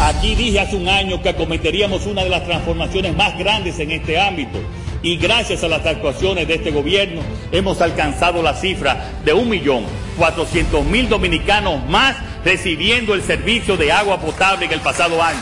Aquí 0.00 0.36
dije 0.36 0.60
hace 0.60 0.76
un 0.76 0.88
año 0.88 1.20
que 1.20 1.30
acometeríamos 1.30 2.06
una 2.06 2.22
de 2.22 2.30
las 2.30 2.44
transformaciones 2.44 3.16
más 3.16 3.36
grandes 3.36 3.80
en 3.80 3.90
este 3.90 4.20
ámbito 4.20 4.60
y 5.02 5.16
gracias 5.16 5.64
a 5.64 5.68
las 5.68 5.84
actuaciones 5.84 6.46
de 6.46 6.54
este 6.54 6.70
gobierno 6.70 7.20
hemos 7.50 7.80
alcanzado 7.80 8.40
la 8.40 8.54
cifra 8.54 9.10
de 9.24 9.34
1.400.000 9.34 11.08
dominicanos 11.08 11.84
más 11.88 12.16
recibiendo 12.44 13.12
el 13.12 13.22
servicio 13.22 13.76
de 13.76 13.90
agua 13.90 14.20
potable 14.20 14.66
en 14.66 14.72
el 14.72 14.80
pasado 14.80 15.20
año. 15.20 15.40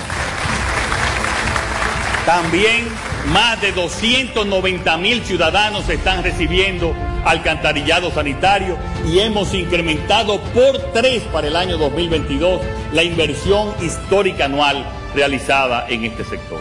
También 2.25 2.87
más 3.27 3.61
de 3.61 3.73
290 3.73 4.97
mil 4.99 5.23
ciudadanos 5.25 5.89
están 5.89 6.23
recibiendo 6.23 6.95
alcantarillado 7.25 8.11
sanitario 8.13 8.79
y 9.05 9.19
hemos 9.19 9.53
incrementado 9.53 10.41
por 10.41 10.93
tres 10.93 11.23
para 11.25 11.49
el 11.49 11.57
año 11.57 11.77
2022 11.77 12.61
la 12.93 13.03
inversión 13.03 13.75
histórica 13.83 14.45
anual 14.45 14.87
realizada 15.15 15.87
en 15.89 16.05
este 16.05 16.25
sector. 16.25 16.61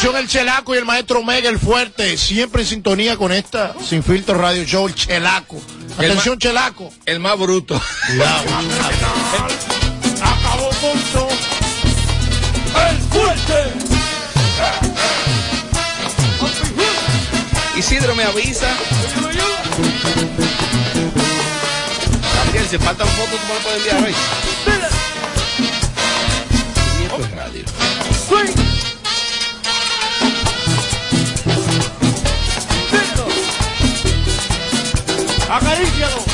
Atención 0.00 0.22
el 0.22 0.28
Chelaco 0.28 0.74
y 0.74 0.78
el 0.78 0.86
maestro 0.86 1.18
Omega, 1.18 1.50
el 1.50 1.58
fuerte, 1.58 2.16
siempre 2.16 2.62
en 2.62 2.68
sintonía 2.68 3.18
con 3.18 3.32
esta 3.32 3.74
Sin 3.86 4.02
Filtro 4.02 4.38
Radio 4.38 4.64
Show, 4.64 4.86
el 4.86 4.94
Chelaco. 4.94 5.60
Atención 5.98 6.38
Chelaco. 6.38 6.90
El 7.04 7.20
más 7.20 7.38
bruto. 7.38 7.78
Acabó 10.22 10.70
con 10.80 10.98
todo. 11.12 11.28
El 12.88 12.96
fuerte. 13.10 13.54
Isidro 17.76 18.14
me 18.14 18.22
avisa. 18.22 18.68
Gabriel, 22.46 22.66
si 22.70 22.78
faltan 22.78 23.06
fotos, 23.06 23.38
tú 23.38 23.46
me 23.48 23.54
lo 23.54 23.60
puedes 23.60 23.78
enviar 23.80 24.02
hoy. 24.02 24.14
Y 27.00 27.04
esto 27.04 27.22
es 27.22 27.30
radio. 27.32 27.64
Acarícialo. 35.50 36.24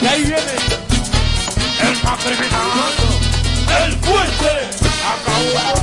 Y 0.00 0.06
ahí 0.06 0.22
viene 0.22 0.40
el 1.82 2.02
más 2.02 2.18
criminal, 2.24 2.70
el 3.84 3.92
fuerte. 3.98 4.70
Acabó. 5.04 5.80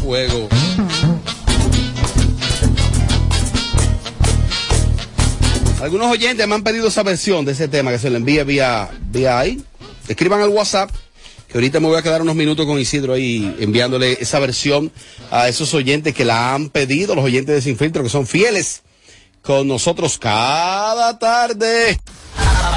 Fuego. 0.00 0.43
Algunos 5.84 6.10
oyentes 6.10 6.48
me 6.48 6.54
han 6.54 6.62
pedido 6.62 6.88
esa 6.88 7.02
versión 7.02 7.44
de 7.44 7.52
ese 7.52 7.68
tema 7.68 7.90
que 7.90 7.98
se 7.98 8.08
le 8.08 8.16
envíe 8.16 8.42
vía, 8.42 8.88
vía 9.10 9.38
ahí. 9.38 9.62
Escriban 10.08 10.40
al 10.40 10.48
WhatsApp, 10.48 10.88
que 11.46 11.58
ahorita 11.58 11.78
me 11.78 11.88
voy 11.88 11.98
a 11.98 12.02
quedar 12.02 12.22
unos 12.22 12.34
minutos 12.34 12.64
con 12.64 12.80
Isidro 12.80 13.12
ahí 13.12 13.54
enviándole 13.58 14.16
esa 14.18 14.38
versión 14.38 14.90
a 15.30 15.46
esos 15.46 15.74
oyentes 15.74 16.14
que 16.14 16.24
la 16.24 16.54
han 16.54 16.70
pedido, 16.70 17.14
los 17.14 17.22
oyentes 17.22 17.56
de 17.56 17.60
Sin 17.60 17.76
Filtro, 17.76 18.02
que 18.02 18.08
son 18.08 18.26
fieles 18.26 18.80
con 19.42 19.68
nosotros 19.68 20.16
cada 20.16 21.18
tarde. 21.18 22.00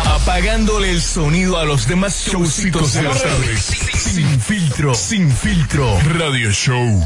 Apagándole 0.04 0.92
el 0.92 1.02
sonido 1.02 1.58
a 1.58 1.64
los 1.64 1.88
demás 1.88 2.28
showcitos 2.28 2.92
de 2.92 3.04
las 3.04 3.24
tardes. 3.24 3.62
Sin 3.98 4.38
filtro, 4.42 4.94
sin 4.94 5.32
filtro. 5.32 5.98
Radio 6.18 6.52
Show. 6.52 7.06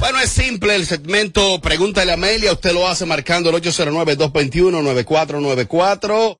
Bueno, 0.00 0.18
es 0.20 0.30
simple 0.30 0.74
el 0.76 0.86
segmento 0.86 1.60
Pregúntale 1.60 2.10
a 2.10 2.14
Amelia. 2.14 2.52
Usted 2.52 2.72
lo 2.72 2.88
hace 2.88 3.04
marcando 3.06 3.50
el 3.50 3.56
809-221-9494. 3.62 6.38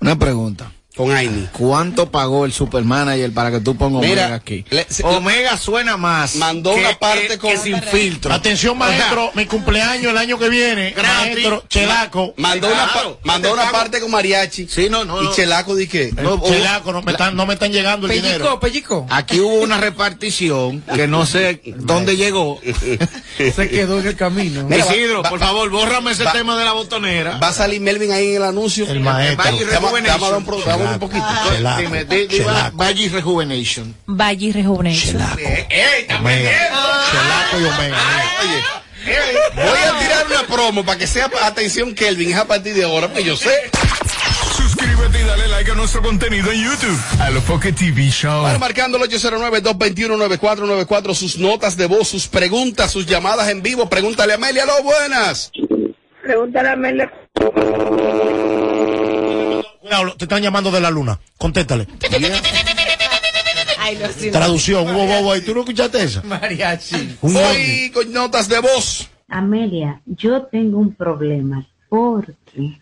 Una 0.00 0.18
pregunta. 0.18 0.72
Con 0.96 1.12
Aini. 1.12 1.46
¿Cuánto 1.52 2.10
pagó 2.10 2.46
el 2.46 2.52
supermanager 2.52 3.30
para 3.32 3.50
que 3.50 3.60
tú 3.60 3.76
pongas 3.76 4.02
Omega 4.02 4.34
aquí? 4.34 4.64
le- 4.70 4.86
se- 4.88 5.04
Omega 5.04 5.56
suena 5.58 5.96
más. 5.98 6.36
Mandó 6.36 6.74
que- 6.74 6.80
una 6.80 6.98
parte 6.98 7.28
que- 7.28 7.38
con- 7.38 7.50
que 7.50 7.58
sin 7.58 7.82
filtro. 7.82 8.32
Atención, 8.32 8.78
maestro, 8.78 9.30
mi 9.34 9.44
cumpleaños 9.46 10.10
el 10.12 10.16
año 10.18 10.38
que 10.38 10.48
viene. 10.48 10.92
Gratis. 10.92 11.32
Maestro 11.34 11.64
Chelaco. 11.68 12.32
Mandó 12.38 12.68
una, 12.68 12.86
pa- 12.86 12.92
Claro. 12.92 13.20
mandó 13.24 13.48
Te 13.48 13.54
una 13.54 13.70
parte 13.72 14.00
con 14.00 14.10
mariachi. 14.10 14.68
Sí, 14.68 14.88
no, 14.88 15.04
no, 15.04 15.20
Y 15.20 15.24
no. 15.26 15.34
Chelaco 15.34 15.74
di 15.74 15.86
que. 15.86 16.12
No, 16.12 16.42
Chelaco, 16.42 16.92
no 16.92 17.02
me, 17.02 17.12
están, 17.12 17.36
no 17.36 17.44
me 17.44 17.54
están 17.54 17.72
llegando 17.72 18.06
el 18.06 18.12
dinero. 18.14 18.58
Pellico, 18.58 18.60
pellico. 18.60 19.06
Aquí 19.10 19.38
hubo 19.40 19.56
una 19.56 19.76
repartición 19.78 20.80
que 20.94 21.06
no 21.06 21.26
sé 21.26 21.60
dónde 21.76 22.16
llegó. 22.16 22.58
Se 23.54 23.68
quedó 23.68 24.00
en 24.00 24.06
el 24.06 24.16
camino. 24.16 24.64
Mira, 24.64 24.86
Isidro, 24.86 25.22
va- 25.22 25.28
por 25.28 25.42
va- 25.42 25.46
favor, 25.46 25.68
bórrame 25.70 26.12
ese 26.12 26.24
va- 26.24 26.32
tema 26.32 26.56
de 26.58 26.64
la 26.64 26.72
botonera. 26.72 27.36
Va 27.38 27.48
a 27.48 27.52
salir 27.52 27.80
Melvin 27.82 28.12
ahí 28.12 28.30
en 28.30 28.36
el 28.36 28.44
anuncio. 28.44 28.86
El 28.88 29.00
maestro. 29.00 29.44
Vamos 29.80 29.92
a 29.94 30.00
dar 30.02 30.34
un, 30.36 30.85
dar 30.86 30.94
un 30.94 31.00
poquito. 31.00 31.24
Chelaco. 31.50 31.80
Dime, 31.82 32.04
di- 32.04 32.26
di- 32.26 32.36
Chelaco. 32.38 32.76
Valle 32.76 33.08
Rejuvenation. 33.08 33.94
Valle 34.06 34.52
Rejuvenation. 34.52 35.12
Chelaco. 35.12 35.38
¡Ey, 35.38 35.66
está 36.00 36.18
Omega. 36.18 36.50
Chelaco 37.10 37.60
y 37.60 37.64
Omega. 37.64 37.96
Oye, 38.42 38.62
Voy 39.54 39.64
a 39.64 39.98
tirar 40.00 40.26
una 40.26 40.42
promo 40.52 40.84
para 40.84 40.98
que 40.98 41.06
sea 41.06 41.30
atención 41.42 41.94
Kelvin, 41.94 42.30
es 42.30 42.36
a 42.36 42.44
partir 42.44 42.74
de 42.74 42.82
ahora, 42.84 43.06
porque 43.06 43.22
yo 43.22 43.36
sé. 43.36 43.50
Suscríbete 44.56 45.20
y 45.20 45.24
dale 45.24 45.46
like 45.46 45.70
a 45.70 45.74
nuestro 45.76 46.02
contenido 46.02 46.50
en 46.50 46.64
YouTube. 46.64 46.98
A 47.20 47.30
lo 47.30 47.40
Foque 47.40 47.72
TV 47.72 48.10
Show. 48.10 48.42
Bueno, 48.42 48.58
marcando 48.58 48.98
el 48.98 49.04
809-221-9494, 49.08 51.14
sus 51.14 51.38
notas 51.38 51.76
de 51.76 51.86
voz, 51.86 52.08
sus 52.08 52.26
preguntas, 52.26 52.90
sus 52.90 53.06
llamadas 53.06 53.48
en 53.48 53.62
vivo. 53.62 53.88
Pregúntale 53.88 54.32
a 54.32 54.36
Amelia, 54.36 54.66
lo 54.66 54.82
buenas. 54.82 55.52
Pregúntale 56.22 56.68
a 56.68 56.72
Amelia. 56.72 57.12
Cuidado, 59.86 60.16
te 60.16 60.24
están 60.24 60.42
llamando 60.42 60.72
de 60.72 60.80
la 60.80 60.90
luna. 60.90 61.20
Contéstale. 61.38 61.86
Ay, 63.78 63.96
no, 64.00 64.08
sí, 64.08 64.26
no. 64.26 64.32
Traducción, 64.32 64.82
hubo 64.82 65.06
bobo 65.06 65.32
ahí. 65.32 65.42
¿Tú 65.42 65.54
no 65.54 65.60
escuchaste 65.60 66.02
esa? 66.02 66.22
Mariachi. 66.24 67.18
Un 67.22 67.36
Hoy 67.36 67.90
con 67.94 68.12
notas 68.12 68.48
de 68.48 68.58
voz. 68.58 69.08
Amelia, 69.28 70.00
yo 70.06 70.42
tengo 70.42 70.78
un 70.78 70.92
problema 70.92 71.68
porque 71.88 72.80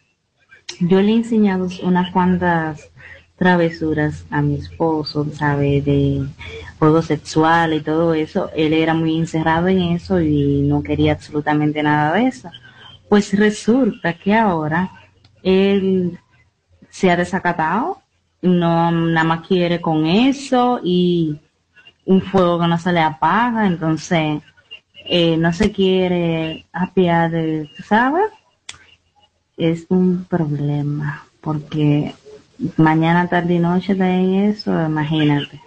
yo 0.81 1.03
le 1.03 1.13
he 1.13 1.17
enseñado 1.17 1.69
unas 1.83 2.11
cuantas 2.11 2.89
travesuras 3.37 4.25
a 4.31 4.41
mi 4.41 4.55
esposo, 4.55 5.27
¿sabe? 5.35 5.83
De 5.83 6.25
juego 6.79 7.03
sexual 7.03 7.75
y 7.75 7.81
todo 7.83 8.15
eso. 8.15 8.51
Él 8.57 8.73
era 8.73 8.95
muy 8.95 9.19
encerrado 9.19 9.69
en 9.69 9.81
eso 9.81 10.23
y 10.23 10.63
no 10.63 10.83
quería 10.83 11.13
absolutamente 11.13 11.83
nada 11.83 12.15
de 12.15 12.29
eso. 12.29 12.49
Pues 13.11 13.39
resulta 13.39 14.15
que 14.15 14.33
ahora 14.35 14.91
él 15.43 16.19
se 16.95 17.11
ha 17.11 17.17
desacatado, 17.17 18.01
no 18.41 18.93
nada 18.93 19.25
más 19.25 19.47
quiere 19.49 19.81
con 19.81 20.07
eso 20.07 20.81
y 20.85 21.41
un 22.07 22.23
fuego 22.23 22.61
que 22.61 22.69
no 22.69 22.79
se 22.79 22.93
le 22.93 23.01
apaga, 23.01 23.67
entonces 23.67 24.41
eh, 25.05 25.37
no 25.37 25.53
se 25.53 25.73
quiere 25.73 26.67
apiar 26.73 27.33
de, 27.33 27.69
¿sabes? 27.85 28.31
Es 29.57 29.87
un 29.89 30.25
problema, 30.27 31.27
porque 31.41 32.15
mañana, 32.77 33.27
tarde 33.27 33.55
y 33.55 33.59
noche 33.59 33.97
de 33.97 34.51
eso, 34.51 34.71
imagínate. 34.87 35.61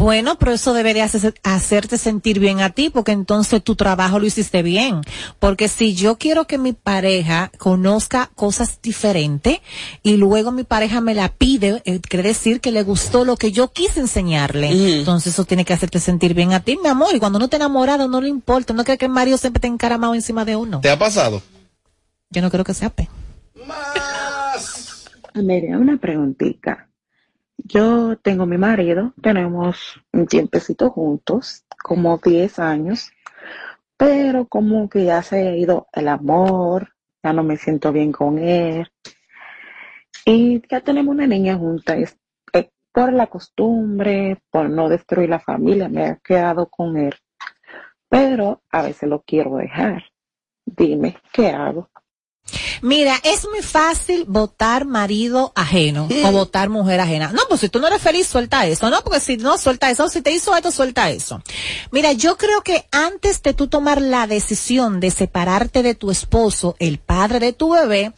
Bueno, 0.00 0.38
pero 0.38 0.52
eso 0.52 0.72
debería 0.72 1.04
hacer- 1.04 1.34
hacerte 1.42 1.98
sentir 1.98 2.40
bien 2.40 2.60
a 2.60 2.70
ti, 2.70 2.90
porque 2.90 3.12
entonces 3.12 3.62
tu 3.62 3.76
trabajo 3.76 4.18
lo 4.18 4.26
hiciste 4.26 4.62
bien. 4.62 5.02
Porque 5.38 5.68
si 5.68 5.94
yo 5.94 6.16
quiero 6.16 6.46
que 6.46 6.58
mi 6.58 6.72
pareja 6.72 7.52
conozca 7.58 8.30
cosas 8.34 8.80
diferentes 8.82 9.58
y 10.02 10.16
luego 10.16 10.52
mi 10.52 10.64
pareja 10.64 11.00
me 11.00 11.14
la 11.14 11.28
pide, 11.28 11.82
eh, 11.84 12.00
quiere 12.00 12.28
decir 12.30 12.60
que 12.60 12.72
le 12.72 12.82
gustó 12.82 13.24
lo 13.24 13.36
que 13.36 13.52
yo 13.52 13.72
quise 13.72 14.00
enseñarle. 14.00 14.70
Entonces 15.00 15.34
eso 15.34 15.44
tiene 15.44 15.64
que 15.64 15.74
hacerte 15.74 16.00
sentir 16.00 16.34
bien 16.34 16.52
a 16.52 16.60
ti, 16.60 16.78
mi 16.82 16.88
amor. 16.88 17.14
Y 17.14 17.18
cuando 17.18 17.36
uno 17.36 17.44
está 17.46 17.56
enamorado, 17.58 18.08
no 18.08 18.20
le 18.20 18.28
importa. 18.28 18.72
No 18.72 18.84
cree 18.84 18.98
que 18.98 19.04
el 19.06 19.12
marido 19.12 19.36
siempre 19.38 19.58
está 19.58 19.68
encaramado 19.68 20.14
encima 20.14 20.44
de 20.44 20.56
uno. 20.56 20.80
¿Te 20.80 20.90
ha 20.90 20.98
pasado? 20.98 21.42
Yo 22.30 22.40
no 22.42 22.50
creo 22.50 22.64
que 22.64 22.74
sea 22.74 22.90
pe. 22.90 23.08
Amelia, 25.34 25.78
una 25.78 25.96
preguntita. 25.98 26.86
Yo 27.64 28.16
tengo 28.18 28.46
mi 28.46 28.58
marido, 28.58 29.12
tenemos 29.22 30.00
un 30.12 30.26
tiempecito 30.26 30.90
juntos, 30.90 31.64
como 31.82 32.18
10 32.18 32.58
años, 32.58 33.10
pero 33.96 34.46
como 34.46 34.88
que 34.88 35.04
ya 35.04 35.22
se 35.22 35.48
ha 35.48 35.56
ido 35.56 35.86
el 35.92 36.08
amor, 36.08 36.94
ya 37.22 37.32
no 37.32 37.42
me 37.42 37.56
siento 37.56 37.92
bien 37.92 38.12
con 38.12 38.38
él. 38.38 38.88
Y 40.24 40.62
ya 40.68 40.80
tenemos 40.80 41.14
una 41.14 41.26
niña 41.26 41.56
junta, 41.56 41.98
y 41.98 42.04
es- 42.04 42.18
eh, 42.52 42.70
por 42.92 43.12
la 43.12 43.26
costumbre, 43.26 44.42
por 44.50 44.68
no 44.70 44.88
destruir 44.88 45.28
la 45.30 45.40
familia, 45.40 45.88
me 45.88 46.06
he 46.08 46.18
quedado 46.22 46.68
con 46.68 46.96
él. 46.96 47.14
Pero 48.08 48.62
a 48.70 48.82
veces 48.82 49.08
lo 49.08 49.22
quiero 49.22 49.56
dejar. 49.56 50.02
Dime, 50.64 51.16
¿qué 51.32 51.48
hago? 51.50 51.90
Mira, 52.82 53.20
es 53.22 53.46
muy 53.48 53.62
fácil 53.62 54.24
votar 54.26 54.84
marido 54.84 55.52
ajeno 55.54 56.08
o 56.24 56.32
votar 56.32 56.68
mujer 56.68 57.00
ajena. 57.00 57.32
No, 57.32 57.42
pues 57.48 57.60
si 57.60 57.68
tú 57.68 57.78
no 57.78 57.86
eres 57.86 58.02
feliz, 58.02 58.26
suelta 58.26 58.66
eso, 58.66 58.90
¿no? 58.90 59.02
Porque 59.02 59.20
si 59.20 59.36
no, 59.36 59.58
suelta 59.58 59.90
eso. 59.90 60.08
Si 60.08 60.22
te 60.22 60.32
hizo 60.32 60.54
esto, 60.56 60.70
suelta 60.70 61.10
eso. 61.10 61.42
Mira, 61.90 62.12
yo 62.12 62.36
creo 62.36 62.62
que 62.62 62.86
antes 62.90 63.42
de 63.42 63.54
tú 63.54 63.68
tomar 63.68 64.00
la 64.00 64.26
decisión 64.26 65.00
de 65.00 65.10
separarte 65.10 65.82
de 65.82 65.94
tu 65.94 66.10
esposo, 66.10 66.76
el 66.78 66.98
padre 66.98 67.40
de 67.40 67.52
tu 67.52 67.70
bebé, 67.70 68.12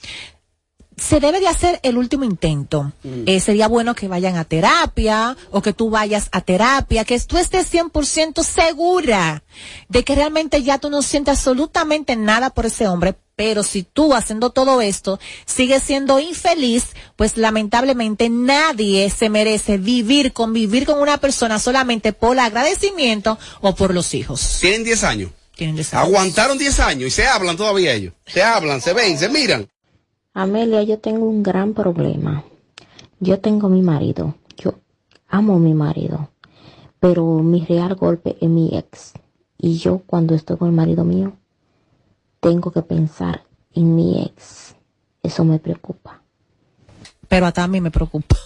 se 0.97 1.21
debe 1.21 1.41
de 1.41 1.49
hacer 1.49 1.81
el 1.83 1.97
último 1.97 2.25
intento. 2.25 2.93
Eh, 3.27 3.41
sería 3.41 3.67
bueno 3.67 3.95
que 3.95 4.09
vayan 4.09 4.37
a 4.37 4.45
terapia 4.45 5.37
o 5.51 5.63
que 5.63 5.73
tú 5.73 5.91
vayas 5.91 6.29
a 6.33 6.43
terapia, 6.43 7.05
que 7.05 7.19
tú 7.21 7.39
estés 7.39 7.73
100% 7.73 8.43
segura 8.45 9.43
de 9.89 10.05
que 10.05 10.15
realmente 10.15 10.63
ya 10.63 10.79
tú 10.79 10.91
no 10.91 11.03
sientes 11.03 11.39
absolutamente 11.39 12.17
nada 12.17 12.51
por 12.51 12.67
ese 12.67 12.87
hombre. 12.87 13.17
Pero 13.45 13.65
si 13.65 13.83
tú 13.83 14.15
haciendo 14.15 14.51
todo 14.51 14.81
esto 14.81 15.19
sigues 15.47 15.83
siendo 15.83 16.21
infeliz, 16.21 16.91
pues 17.17 17.37
lamentablemente 17.37 18.29
nadie 18.31 19.11
se 19.11 19.31
merece 19.31 19.79
vivir, 19.79 20.33
convivir 20.33 20.87
con 20.87 21.01
una 21.01 21.19
persona 21.19 21.59
solamente 21.59 22.13
por 22.13 22.35
el 22.35 22.39
agradecimiento 22.39 23.41
o 23.61 23.75
por 23.75 23.95
los 23.95 24.15
hijos. 24.15 24.59
Tienen 24.61 24.85
10 24.85 25.03
años. 25.03 25.31
Tienen 25.57 25.75
10 25.75 25.95
años. 25.95 26.07
Aguantaron 26.07 26.57
10 26.57 26.79
años 26.79 27.09
y 27.09 27.11
se 27.11 27.27
hablan 27.27 27.57
todavía 27.57 27.93
ellos. 27.93 28.15
Se 28.27 28.45
hablan, 28.45 28.81
se 28.81 28.93
ven, 28.93 29.19
se 29.19 29.29
miran. 29.29 29.67
Amelia, 30.35 30.85
yo 30.85 31.01
tengo 31.01 31.27
un 31.27 31.43
gran 31.43 31.75
problema. 31.75 32.45
Yo 33.19 33.41
tengo 33.41 33.69
mi 33.69 33.83
marido. 33.83 34.37
Yo 34.57 34.75
amo 35.27 35.57
a 35.57 35.59
mi 35.59 35.75
marido. 35.75 36.31
Pero 37.01 37.25
mi 37.43 37.65
real 37.65 37.97
golpe 37.97 38.37
es 38.41 38.49
mi 38.49 38.79
ex. 38.79 39.15
Y 39.59 39.79
yo 39.79 40.01
cuando 40.07 40.37
estoy 40.37 40.59
con 40.59 40.69
el 40.69 40.77
marido 40.77 41.03
mío, 41.03 41.37
tengo 42.43 42.71
que 42.73 42.83
pensar 42.83 43.45
en 43.75 43.95
mi 43.97 44.21
ex. 44.23 44.75
Eso 45.23 45.45
me 45.45 45.59
preocupa. 45.59 46.21
pero 47.29 47.47
hasta 47.47 47.63
a 47.63 47.69
mí 47.69 47.81
me 47.81 47.91
preocupa. 47.91 48.37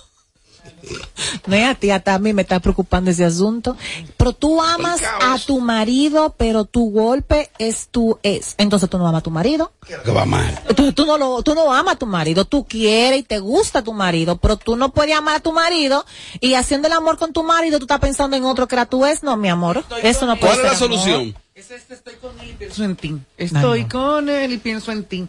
No 1.46 1.56
es 1.56 1.64
a 1.64 1.74
ti, 1.74 1.90
hasta 1.90 2.14
a 2.14 2.18
mí 2.20 2.32
me 2.32 2.42
está 2.42 2.60
preocupando 2.60 3.10
ese 3.10 3.24
asunto. 3.24 3.76
Pero 4.16 4.32
tú 4.32 4.60
amas 4.62 5.00
a 5.20 5.36
tu 5.44 5.60
marido, 5.60 6.34
pero 6.36 6.64
tu 6.64 6.90
golpe 6.90 7.50
es 7.58 7.88
tu 7.88 8.18
ex. 8.22 8.54
Entonces 8.58 8.88
tú 8.88 8.98
no 8.98 9.06
amas 9.08 9.20
a 9.20 9.22
tu 9.24 9.30
marido. 9.30 9.72
Que 10.04 10.12
va 10.12 10.24
mal. 10.24 10.60
Tú, 10.76 10.92
tú 10.92 11.04
no 11.06 11.18
lo, 11.18 11.42
tú 11.42 11.54
no 11.54 11.72
amas 11.72 11.94
a 11.94 11.98
tu 11.98 12.06
marido. 12.06 12.44
Tú 12.44 12.64
quieres 12.64 13.20
y 13.20 13.22
te 13.24 13.38
gusta 13.40 13.82
tu 13.82 13.92
marido, 13.92 14.36
pero 14.36 14.56
tú 14.56 14.76
no 14.76 14.92
puedes 14.92 15.16
amar 15.16 15.36
a 15.36 15.40
tu 15.40 15.52
marido 15.52 16.04
y 16.40 16.54
haciendo 16.54 16.86
el 16.88 16.94
amor 16.94 17.16
con 17.18 17.32
tu 17.32 17.42
marido 17.42 17.78
tú 17.78 17.84
estás 17.86 18.00
pensando 18.00 18.36
en 18.36 18.44
otro 18.44 18.68
que 18.68 18.74
era 18.76 18.86
tu 18.86 19.04
ex. 19.06 19.22
No, 19.24 19.36
mi 19.36 19.48
amor. 19.48 19.84
Eso 20.02 20.26
no 20.26 20.36
puede 20.36 20.54
¿Cuál 20.54 20.66
es 20.66 20.72
la 20.72 20.78
ser 20.78 20.86
amor. 20.88 20.98
solución? 21.00 21.36
Pienso 21.56 22.84
en 22.84 22.96
ti. 22.96 23.18
Estoy 23.38 23.84
con 23.86 24.28
él 24.28 24.52
y 24.52 24.58
pienso 24.58 24.92
en 24.92 25.04
ti. 25.04 25.26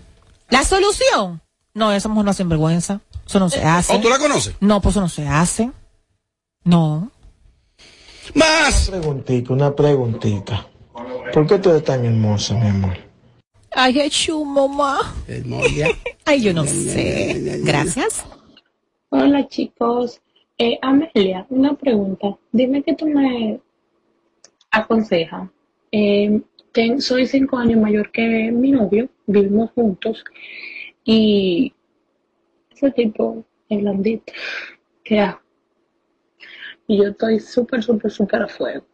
¿La 0.50 0.66
solución? 0.66 1.40
No, 1.74 1.94
esa 1.94 2.10
mujer 2.10 2.26
no 2.26 2.32
es 2.32 2.38
sinvergüenza. 2.38 3.00
Eso 3.26 3.40
no 3.40 3.50
se 3.50 3.62
hace. 3.64 3.96
¿O 3.96 4.02
tú 4.02 4.10
la 4.10 4.20
conoces? 4.20 4.54
No, 4.60 4.82
pues 4.82 4.94
eso 4.94 5.00
no 5.00 5.08
se 5.08 5.26
hace. 5.26 5.72
No. 6.66 7.10
Más. 8.34 8.90
Una 8.90 9.00
preguntita, 9.00 9.54
una 9.54 9.74
preguntita. 9.74 10.68
¿Por 11.34 11.48
qué 11.48 11.60
tú 11.60 11.70
eres 11.70 11.86
tan 11.86 12.04
hermosa, 12.04 12.56
mi 12.56 12.68
amor? 12.68 12.98
Ay, 13.72 13.98
es 14.02 14.12
chu, 14.12 14.44
mamá. 14.44 15.16
Ay, 16.26 16.42
yo 16.42 16.54
no 16.54 16.66
sé. 16.66 17.62
Gracias. 17.64 18.26
Hola 19.10 19.48
chicos, 19.48 20.20
eh, 20.58 20.78
Amelia, 20.82 21.46
una 21.50 21.74
pregunta. 21.76 22.38
Dime 22.52 22.84
que 22.84 22.96
tú 22.96 23.06
me 23.08 23.62
aconsejas. 24.72 25.48
Eh, 26.00 26.41
ten- 26.72 27.02
soy 27.02 27.26
cinco 27.26 27.58
años 27.58 27.82
mayor 27.82 28.12
que 28.12 28.52
mi 28.52 28.72
novio, 28.72 29.10
vivimos 29.26 29.72
juntos 29.74 30.24
y 31.04 31.74
ese 32.72 32.91
tipo 32.91 33.43
es 33.68 33.82
blandito. 33.82 34.32
¿Qué 35.04 35.20
hago? 35.20 35.41
Y 36.88 36.98
yo 36.98 37.06
estoy 37.08 37.39
súper, 37.39 37.84
súper, 37.84 38.12
súper 38.12 38.43
a 38.43 38.48
fuego. 38.48 38.86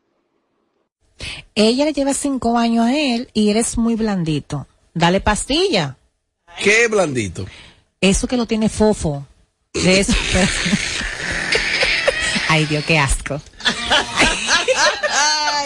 Ella 1.56 1.84
le 1.84 1.92
lleva 1.92 2.14
cinco 2.14 2.58
años 2.58 2.86
a 2.86 2.98
él 2.98 3.28
y 3.34 3.50
eres 3.50 3.78
muy 3.78 3.96
blandito. 3.96 4.66
Dale 4.94 5.20
pastilla. 5.20 5.98
Qué 6.64 6.88
blandito. 6.88 7.46
Eso 8.00 8.28
que 8.28 8.38
lo 8.38 8.46
tiene 8.46 8.70
fofo. 8.70 9.28
De 9.74 10.00
eso. 10.00 10.14
Ay, 12.48 12.66
Dios, 12.66 12.86
qué 12.86 12.98
asco. 12.98 13.42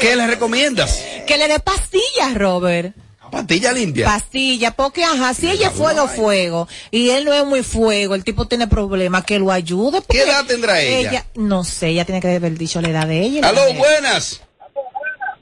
¿Qué 0.01 0.15
le 0.15 0.27
recomiendas? 0.27 1.03
Que 1.27 1.37
le 1.37 1.47
dé 1.47 1.59
pastillas, 1.59 2.33
Robert. 2.35 2.95
Pastilla 3.31 3.73
limpia. 3.73 4.05
Pastilla, 4.05 4.71
porque 4.71 5.03
ajá, 5.03 5.33
si 5.33 5.49
ella 5.49 5.67
es 5.67 5.73
fuego, 5.73 6.07
fuego, 6.07 6.67
y 6.91 7.09
él 7.09 7.25
no 7.25 7.33
es 7.33 7.45
muy 7.45 7.61
fuego, 7.61 8.15
el 8.15 8.23
tipo 8.23 8.47
tiene 8.47 8.67
problemas, 8.67 9.25
que 9.25 9.37
lo 9.37 9.51
ayude. 9.51 10.01
porque 10.01 10.19
¿Qué 10.19 10.23
edad 10.23 10.45
tendrá 10.45 10.81
ella? 10.81 11.25
No 11.35 11.63
sé, 11.63 11.89
ella 11.89 12.05
tiene 12.05 12.21
que 12.21 12.35
haber 12.35 12.57
dicho 12.57 12.81
la 12.81 12.89
edad 12.89 13.07
de 13.07 13.21
ella. 13.21 13.47
Aló, 13.47 13.61
buenas. 13.73 14.41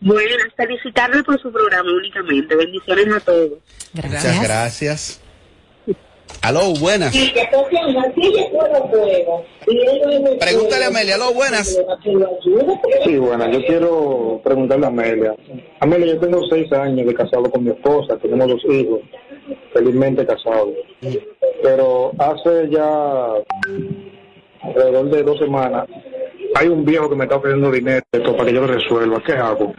Buenas, 0.02 0.48
felicitarle 0.56 1.24
por 1.24 1.42
su 1.42 1.52
programa 1.52 1.92
únicamente. 1.92 2.56
Bendiciones 2.56 3.08
a 3.16 3.20
todos. 3.20 3.52
Muchas 3.94 4.42
gracias. 4.42 5.20
Aló, 6.42 6.74
buenas. 6.80 7.16
Pregúntale 10.40 10.86
a 10.86 10.88
Amelia, 10.88 11.16
aló, 11.16 11.34
buenas. 11.34 11.78
Sí, 13.04 13.18
bueno, 13.18 13.52
yo 13.52 13.66
quiero 13.66 14.42
preguntarle 14.44 14.86
a 14.86 14.90
Amelia. 14.90 15.36
Amelia, 15.80 16.14
yo 16.14 16.20
tengo 16.20 16.46
seis 16.48 16.72
años 16.72 17.08
de 17.08 17.14
casado 17.14 17.50
con 17.50 17.64
mi 17.64 17.72
esposa, 17.72 18.18
tenemos 18.18 18.48
dos 18.48 18.62
hijos, 18.66 19.02
felizmente 19.74 20.26
casados. 20.26 20.70
Pero 21.64 22.12
hace 22.20 22.70
ya 22.70 23.32
alrededor 24.62 25.10
de 25.10 25.24
dos 25.24 25.40
semanas, 25.40 25.88
hay 26.56 26.68
un 26.68 26.86
viejo 26.86 27.10
que 27.10 27.16
me 27.16 27.24
está 27.24 27.38
ofreciendo 27.38 27.72
dinero 27.72 28.06
esto 28.12 28.32
para 28.34 28.46
que 28.46 28.54
yo 28.54 28.62
lo 28.62 28.68
resuelva. 28.68 29.24
¿Qué 29.26 29.34
hago? 29.34 29.74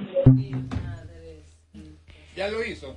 Ya 2.36 2.48
lo 2.48 2.64
hizo. 2.64 2.96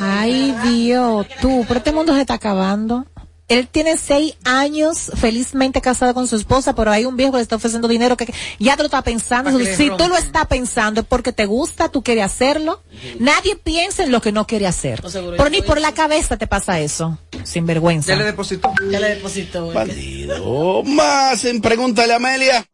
Ay, 0.00 0.54
Dios, 0.64 1.26
tú, 1.40 1.64
pero 1.66 1.78
este 1.78 1.92
mundo 1.92 2.14
se 2.14 2.20
está 2.20 2.34
acabando. 2.34 3.06
Él 3.46 3.68
tiene 3.68 3.98
seis 3.98 4.36
años 4.44 5.12
felizmente 5.16 5.82
casado 5.82 6.14
con 6.14 6.26
su 6.26 6.36
esposa, 6.36 6.74
pero 6.74 6.90
hay 6.90 7.04
un 7.04 7.16
viejo 7.16 7.32
que 7.32 7.38
le 7.38 7.42
está 7.42 7.56
ofreciendo 7.56 7.88
dinero 7.88 8.16
que 8.16 8.32
ya 8.58 8.74
te 8.74 8.82
lo 8.82 8.86
está 8.86 9.02
pensando. 9.02 9.50
Si 9.58 9.90
tú 9.90 10.08
lo 10.08 10.16
estás 10.16 10.46
pensando 10.46 11.02
es 11.02 11.06
porque 11.06 11.32
te 11.32 11.44
gusta, 11.44 11.90
tú 11.90 12.02
quieres 12.02 12.24
hacerlo. 12.24 12.82
Nadie 13.18 13.56
piensa 13.56 14.02
en 14.02 14.12
lo 14.12 14.22
que 14.22 14.32
no 14.32 14.46
quiere 14.46 14.66
hacer. 14.66 15.02
Por 15.36 15.50
ni 15.50 15.60
por 15.60 15.78
la 15.78 15.92
cabeza 15.92 16.38
te 16.38 16.46
pasa 16.46 16.80
eso. 16.80 17.18
Sin 17.42 17.66
vergüenza. 17.66 18.12
Ya 18.12 18.16
le 18.16 18.24
depositó. 18.24 18.72
Ya 18.90 18.98
le 18.98 19.10
depositó. 19.16 19.72
Bandido. 19.72 20.82
Más 20.84 21.44
en 21.44 21.60
Pregúntale 21.60 22.14
a 22.14 22.16
Amelia. 22.16 22.66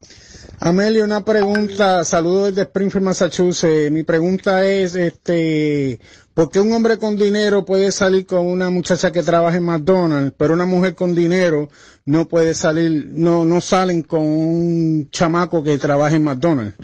Amelia, 0.61 1.05
una 1.05 1.25
pregunta, 1.25 2.05
saludos 2.05 2.51
desde 2.51 2.63
Springfield, 2.63 3.07
Massachusetts. 3.07 3.91
Mi 3.91 4.03
pregunta 4.03 4.67
es, 4.67 4.95
este, 4.95 5.99
¿por 6.41 6.51
qué 6.51 6.59
un 6.59 6.73
hombre 6.73 6.97
con 6.97 7.19
dinero 7.19 7.67
puede 7.67 7.93
salir 7.93 8.25
con 8.25 8.47
una 8.47 8.71
muchacha 8.71 9.13
que 9.13 9.23
trabaja 9.23 9.59
en 9.59 9.65
McDonald's, 9.65 10.33
pero 10.39 10.55
una 10.55 10.65
mujer 10.65 10.95
con 10.95 11.15
dinero 11.15 11.69
no 12.07 12.29
puede 12.29 12.55
salir, 12.55 13.11
no, 13.13 13.45
no 13.45 13.61
salen 13.61 14.03
con 14.03 14.23
un 14.23 15.11
chamaco 15.11 15.63
que 15.63 15.77
trabaja 15.77 16.17
en 16.17 16.25
McDonald's? 16.25 16.77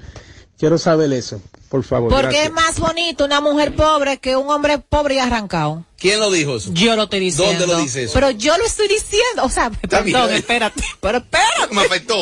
Quiero 0.58 0.76
saber 0.76 1.10
eso, 1.14 1.40
por 1.66 1.84
favor. 1.84 2.10
Porque 2.10 2.26
gracias. 2.26 2.46
es 2.46 2.52
más 2.52 2.78
bonito 2.78 3.24
una 3.24 3.40
mujer 3.40 3.74
pobre 3.74 4.18
que 4.18 4.36
un 4.36 4.50
hombre 4.50 4.78
pobre 4.78 5.16
y 5.16 5.18
arrancado. 5.18 5.84
¿Quién 5.98 6.20
lo 6.20 6.30
dijo 6.30 6.56
eso? 6.56 6.70
Yo 6.72 6.94
lo 6.94 7.04
estoy 7.04 7.20
diciendo. 7.20 7.58
¿Dónde 7.58 7.74
lo 7.74 7.80
dice 7.80 8.04
eso? 8.04 8.12
Pero 8.14 8.30
yo 8.30 8.56
lo 8.58 8.64
estoy 8.64 8.88
diciendo. 8.88 9.44
O 9.44 9.48
sea, 9.48 9.70
Está 9.82 10.00
bien. 10.02 10.16
perdón, 10.16 10.34
espérate. 10.34 10.82
Pero 11.00 11.18
espérate. 11.18 11.74
Me 11.74 11.82
afectó. 11.82 12.16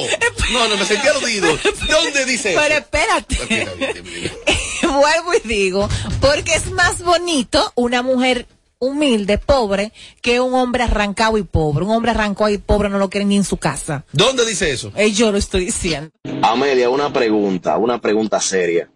No, 0.52 0.68
no, 0.68 0.76
me 0.76 0.84
sentí 0.84 1.08
aludido. 1.08 1.48
¿Dónde 1.88 2.24
dice 2.24 2.52
eso? 2.52 2.60
Pero 2.62 2.74
espérate. 2.76 3.36
Vuelvo 4.82 5.34
y 5.34 5.48
digo, 5.48 5.88
porque 6.20 6.54
es 6.54 6.70
más 6.70 7.02
bonito 7.02 7.72
una 7.74 8.02
mujer 8.02 8.46
humilde, 8.78 9.38
pobre, 9.38 9.92
que 10.20 10.40
un 10.40 10.54
hombre 10.54 10.82
arrancado 10.84 11.38
y 11.38 11.42
pobre. 11.42 11.84
Un 11.84 11.90
hombre 11.90 12.10
arrancado 12.10 12.50
y 12.50 12.58
pobre 12.58 12.88
no 12.88 12.98
lo 12.98 13.10
quiere 13.10 13.24
ni 13.24 13.36
en 13.36 13.44
su 13.44 13.56
casa. 13.56 14.04
¿Dónde 14.12 14.44
dice 14.44 14.70
eso? 14.70 14.92
Eh, 14.94 15.12
yo 15.12 15.32
lo 15.32 15.38
estoy 15.38 15.64
diciendo. 15.64 16.10
Amelia, 16.42 16.90
una 16.90 17.12
pregunta, 17.12 17.76
una 17.78 18.00
pregunta 18.00 18.40
seria. 18.40 18.88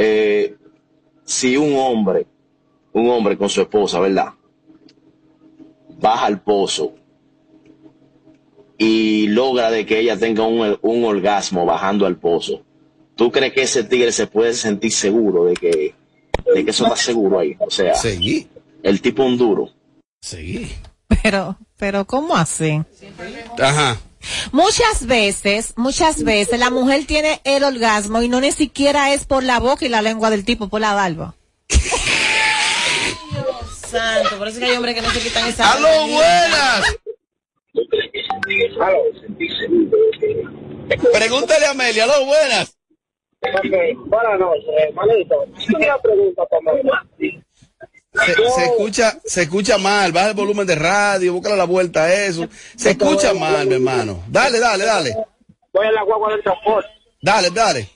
Eh, 0.00 0.56
si 1.24 1.56
un 1.56 1.76
hombre, 1.76 2.24
un 2.92 3.10
hombre 3.10 3.36
con 3.36 3.48
su 3.48 3.60
esposa, 3.60 3.98
¿verdad? 3.98 4.28
Baja 6.00 6.26
al 6.26 6.40
pozo 6.40 6.94
y 8.78 9.26
logra 9.26 9.72
de 9.72 9.84
que 9.84 9.98
ella 9.98 10.16
tenga 10.16 10.44
un, 10.44 10.78
un 10.80 11.04
orgasmo 11.04 11.66
bajando 11.66 12.06
al 12.06 12.16
pozo, 12.16 12.62
¿tú 13.16 13.32
crees 13.32 13.52
que 13.52 13.62
ese 13.62 13.82
tigre 13.82 14.12
se 14.12 14.28
puede 14.28 14.54
sentir 14.54 14.92
seguro 14.92 15.46
de 15.46 15.54
que, 15.54 15.94
de 16.54 16.64
que 16.64 16.70
eso 16.70 16.84
está 16.84 16.96
seguro 16.96 17.40
ahí? 17.40 17.56
O 17.58 17.68
sea, 17.68 17.92
el 18.84 19.00
tipo 19.02 19.24
un 19.24 19.36
duro. 19.36 19.70
Sí. 20.22 20.70
Pero, 21.24 21.58
pero, 21.76 22.04
¿cómo 22.04 22.36
hacen? 22.36 22.86
Ajá. 23.58 23.98
Muchas 24.52 25.06
veces, 25.06 25.74
muchas 25.76 26.24
veces 26.24 26.58
la 26.58 26.70
mujer 26.70 27.06
tiene 27.06 27.40
el 27.44 27.64
orgasmo 27.64 28.22
y 28.22 28.28
no 28.28 28.40
ni 28.40 28.52
siquiera 28.52 29.12
es 29.12 29.24
por 29.24 29.42
la 29.44 29.58
boca 29.60 29.84
y 29.84 29.88
la 29.88 30.02
lengua 30.02 30.30
del 30.30 30.44
tipo, 30.44 30.68
por 30.68 30.80
la 30.80 30.94
barba. 30.94 31.34
Santo, 33.88 34.38
por 34.38 34.48
eso 34.48 34.58
que 34.58 34.66
hay 34.66 34.76
hombres 34.76 34.94
que 34.94 35.02
no 35.02 35.10
se 35.10 35.20
quitan 35.20 35.48
esa. 35.48 35.72
¡Aló, 35.72 35.88
buenas! 36.08 36.98
Pregúntale 41.12 41.66
a 41.66 41.70
Amelia, 41.70 42.04
aló, 42.04 42.24
buenas. 42.26 42.76
Buenas 43.40 44.38
noches, 44.38 44.64
hermanito. 44.88 45.46
Tengo 45.66 45.84
una 45.84 45.98
pregunta 45.98 46.42
para 46.46 46.62
mamá. 46.62 47.06
Se, 48.12 48.34
se 48.34 48.64
escucha, 48.64 49.20
se 49.24 49.42
escucha 49.42 49.78
mal, 49.78 50.12
baja 50.12 50.30
el 50.30 50.34
volumen 50.34 50.66
de 50.66 50.74
radio, 50.74 51.34
búscale 51.34 51.56
la 51.56 51.64
vuelta 51.64 52.04
a 52.04 52.12
eso. 52.12 52.48
Se 52.76 52.90
escucha 52.90 53.34
mal, 53.34 53.66
mi 53.66 53.74
hermano. 53.74 54.24
Dale, 54.28 54.58
dale, 54.58 54.84
dale. 54.84 55.14
Voy 55.72 55.86
a 55.86 55.92
la 55.92 56.02
guagua 56.02 56.32
del 56.32 56.42
transporte. 56.42 56.88
Dale, 57.20 57.50
dale. 57.50 57.88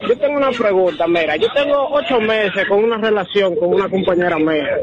Yo 0.00 0.16
tengo 0.16 0.36
una 0.36 0.52
pregunta, 0.52 1.08
mira, 1.08 1.36
yo 1.36 1.52
tengo 1.52 1.88
ocho 1.90 2.20
meses 2.20 2.66
con 2.68 2.84
una 2.84 2.98
relación 2.98 3.56
con 3.56 3.74
una 3.74 3.88
compañera 3.88 4.38
mía. 4.38 4.78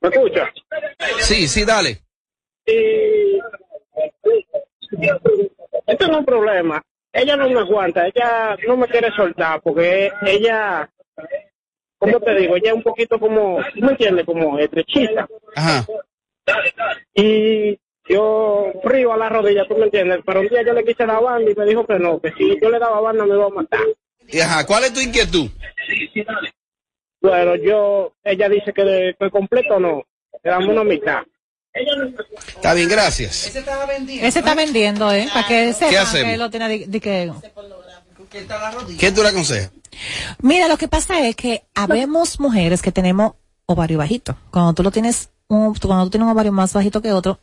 ¿Me 0.00 0.08
escucha? 0.08 0.52
Sí, 1.18 1.48
sí, 1.48 1.64
dale. 1.64 2.02
Y 2.66 3.38
esto 5.86 6.06
no 6.06 6.12
es 6.12 6.18
un 6.18 6.24
problema. 6.24 6.82
Ella 7.12 7.36
no 7.36 7.48
me 7.48 7.58
aguanta, 7.58 8.06
ella 8.06 8.56
no 8.66 8.76
me 8.76 8.86
quiere 8.86 9.10
soltar 9.12 9.60
porque 9.62 10.12
ella, 10.26 10.88
¿cómo 12.00 12.18
te 12.18 12.34
digo? 12.34 12.56
Ella 12.56 12.70
es 12.70 12.76
un 12.76 12.82
poquito 12.82 13.20
como, 13.20 13.58
¿tú 13.74 13.80
me 13.80 13.92
entiendes? 13.92 14.26
Como 14.26 14.58
estrechita. 14.58 15.28
Ajá. 15.54 15.86
Y 17.14 17.78
yo 18.08 18.72
frío 18.82 19.12
a 19.12 19.16
la 19.16 19.28
rodilla, 19.28 19.68
¿tú 19.68 19.76
me 19.76 19.84
entiendes? 19.84 20.20
Pero 20.26 20.40
un 20.40 20.48
día 20.48 20.62
yo 20.66 20.72
le 20.72 20.84
quise 20.84 21.06
dar 21.06 21.22
banda 21.22 21.48
y 21.48 21.54
me 21.54 21.66
dijo 21.66 21.86
que 21.86 21.98
no, 21.98 22.18
que 22.20 22.32
si 22.32 22.58
yo 22.60 22.70
le 22.70 22.78
daba 22.78 23.00
banda 23.00 23.24
me 23.24 23.34
iba 23.34 23.46
a 23.46 23.50
matar. 23.50 23.86
Y 24.26 24.40
ajá, 24.40 24.66
¿cuál 24.66 24.84
es 24.84 24.94
tu 24.94 25.00
inquietud? 25.00 25.48
Bueno, 27.20 27.54
yo, 27.56 28.14
ella 28.24 28.48
dice 28.48 28.72
que 28.72 28.82
de, 28.82 29.16
que 29.18 29.30
completo 29.30 29.78
no, 29.78 30.02
le 30.42 30.50
damos 30.50 30.68
una 30.68 30.84
mitad. 30.84 31.22
Está 31.72 32.74
bien, 32.74 32.88
gracias. 32.88 33.46
Ese 33.46 33.60
estaba 33.60 33.86
vendiendo. 33.86 34.26
Ese 34.26 34.38
está 34.40 34.54
vendiendo, 34.54 35.12
¿eh? 35.12 35.28
Para 35.32 35.46
que 35.46 35.72
sepan 35.72 35.96
hacemos? 35.96 36.32
que 36.32 36.36
lo 36.38 36.50
tiene 36.50 36.68
de, 36.68 36.86
de 36.86 37.00
que... 37.00 37.30
¿Qué 38.98 39.12
tú 39.12 39.22
le 39.22 39.28
aconsejas? 39.28 39.72
Mira, 40.40 40.68
lo 40.68 40.78
que 40.78 40.88
pasa 40.88 41.26
es 41.26 41.36
que 41.36 41.64
habemos 41.74 42.40
mujeres 42.40 42.80
que 42.80 42.92
tenemos 42.92 43.32
ovario 43.66 43.98
bajito. 43.98 44.36
Cuando 44.50 44.72
tú 44.72 44.82
lo 44.82 44.90
tienes, 44.90 45.30
un, 45.48 45.74
cuando 45.74 46.04
tú 46.04 46.10
tienes 46.10 46.26
un 46.26 46.32
ovario 46.32 46.52
más 46.52 46.72
bajito 46.72 47.02
que 47.02 47.12
otro, 47.12 47.38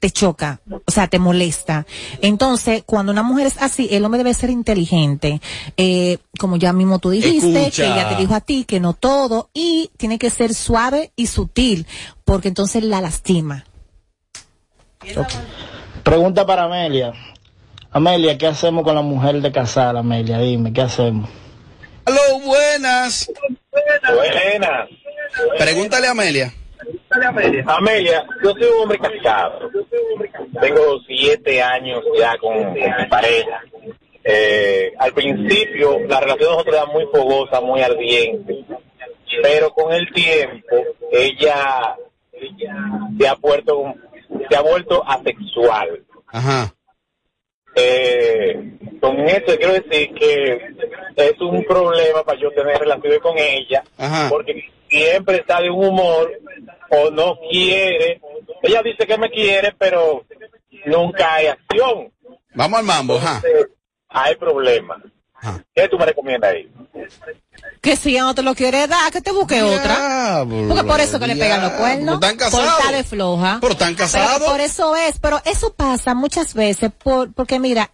te 0.00 0.10
choca, 0.10 0.60
o 0.84 0.90
sea, 0.90 1.06
te 1.06 1.20
molesta. 1.20 1.86
Entonces, 2.22 2.82
cuando 2.84 3.12
una 3.12 3.22
mujer 3.22 3.46
es 3.46 3.62
así, 3.62 3.86
el 3.92 4.04
hombre 4.04 4.18
debe 4.18 4.34
ser 4.34 4.50
inteligente. 4.50 5.40
Eh, 5.76 6.18
como 6.40 6.56
ya 6.56 6.72
mismo 6.72 6.98
tú 6.98 7.10
dijiste, 7.10 7.66
Escucha. 7.66 7.82
que 7.84 7.88
ella 7.88 8.08
te 8.08 8.16
dijo 8.16 8.34
a 8.34 8.40
ti 8.40 8.64
que 8.64 8.80
no 8.80 8.94
todo, 8.94 9.48
y 9.54 9.90
tiene 9.96 10.18
que 10.18 10.28
ser 10.28 10.54
suave 10.54 11.12
y 11.14 11.28
sutil, 11.28 11.86
porque 12.24 12.48
entonces 12.48 12.82
la 12.82 13.00
lastima. 13.00 13.64
Pregunta 16.02 16.44
para 16.44 16.64
Amelia. 16.64 17.12
Amelia, 17.92 18.38
¿qué 18.38 18.46
hacemos 18.46 18.84
con 18.84 18.94
la 18.94 19.02
mujer 19.02 19.42
de 19.42 19.52
casar, 19.52 19.96
Amelia? 19.96 20.38
Dime, 20.38 20.72
¿qué 20.72 20.80
hacemos? 20.80 21.28
Aló, 22.06 22.40
buenas. 22.42 23.30
Buenas. 24.14 24.88
Pregúntale 25.58 26.06
a 26.06 26.12
Amelia. 26.12 26.52
Amelia, 27.66 28.24
yo 28.42 28.52
soy 28.52 28.64
un 28.64 28.82
hombre 28.82 28.98
casado. 28.98 29.70
Tengo 30.60 31.00
siete 31.06 31.62
años 31.62 32.00
ya 32.18 32.36
con, 32.38 32.62
con 32.62 32.72
mi 32.72 33.06
pareja. 33.10 33.60
Eh, 34.24 34.92
al 34.98 35.12
principio 35.12 35.98
la 36.08 36.20
relación 36.20 36.50
de 36.50 36.56
nosotros 36.56 36.76
era 36.76 36.86
muy 36.86 37.04
fogosa, 37.12 37.60
muy 37.60 37.82
ardiente. 37.82 38.64
Pero 39.42 39.70
con 39.74 39.92
el 39.92 40.10
tiempo 40.12 40.76
ella 41.10 41.94
se 43.18 43.28
ha 43.28 43.34
vuelto, 43.34 43.94
se 44.48 44.56
ha 44.56 44.62
vuelto 44.62 45.02
asexual. 45.06 46.02
Ajá. 46.28 46.72
Eh, 47.74 48.78
con 49.00 49.18
esto 49.20 49.56
quiero 49.56 49.72
decir 49.72 50.14
que 50.14 50.74
es 51.16 51.40
un 51.40 51.64
problema 51.64 52.22
para 52.24 52.38
yo 52.38 52.50
tener 52.52 52.78
relaciones 52.78 53.18
con 53.20 53.36
ella, 53.38 53.82
Ajá. 53.98 54.28
porque 54.28 54.64
siempre 54.88 55.36
está 55.36 55.60
de 55.60 55.70
un 55.70 55.86
humor 55.86 56.30
o 56.90 57.10
no 57.10 57.38
quiere. 57.50 58.20
Ella 58.62 58.82
dice 58.82 59.06
que 59.06 59.18
me 59.18 59.30
quiere, 59.30 59.74
pero 59.78 60.24
nunca 60.86 61.34
hay 61.34 61.46
acción. 61.46 62.12
Vamos 62.54 62.78
al 62.80 62.84
mambo. 62.84 63.14
Entonces, 63.16 63.68
hay 64.08 64.34
problemas. 64.36 65.02
¿Qué 65.74 65.88
tú 65.88 65.98
me 65.98 66.06
recomiendas 66.06 66.52
ahí? 66.52 66.70
Que 67.80 67.96
si 67.96 68.10
ella 68.10 68.22
no 68.22 68.34
te 68.34 68.42
lo 68.42 68.54
quiere 68.54 68.86
dar, 68.86 69.10
que 69.12 69.20
te 69.20 69.32
busque 69.32 69.60
otra. 69.62 70.44
Porque 70.46 70.84
por 70.84 71.00
eso 71.00 71.18
que 71.18 71.26
le 71.26 71.36
pegan 71.36 71.62
los 71.62 71.72
cuernos. 71.72 72.18
Pero 72.20 72.32
están 72.32 72.36
casados. 72.36 72.70
Por 72.70 72.78
estar 72.78 72.94
de 72.94 73.04
floja. 73.04 73.58
Pero 73.60 73.72
están 73.72 73.94
casados. 73.94 74.38
Pero 74.38 74.50
por 74.50 74.60
eso 74.60 74.96
es, 74.96 75.18
pero 75.18 75.42
eso 75.44 75.74
pasa 75.74 76.14
muchas 76.14 76.54
veces 76.54 76.92
por, 76.96 77.32
porque 77.32 77.58
mira, 77.58 77.90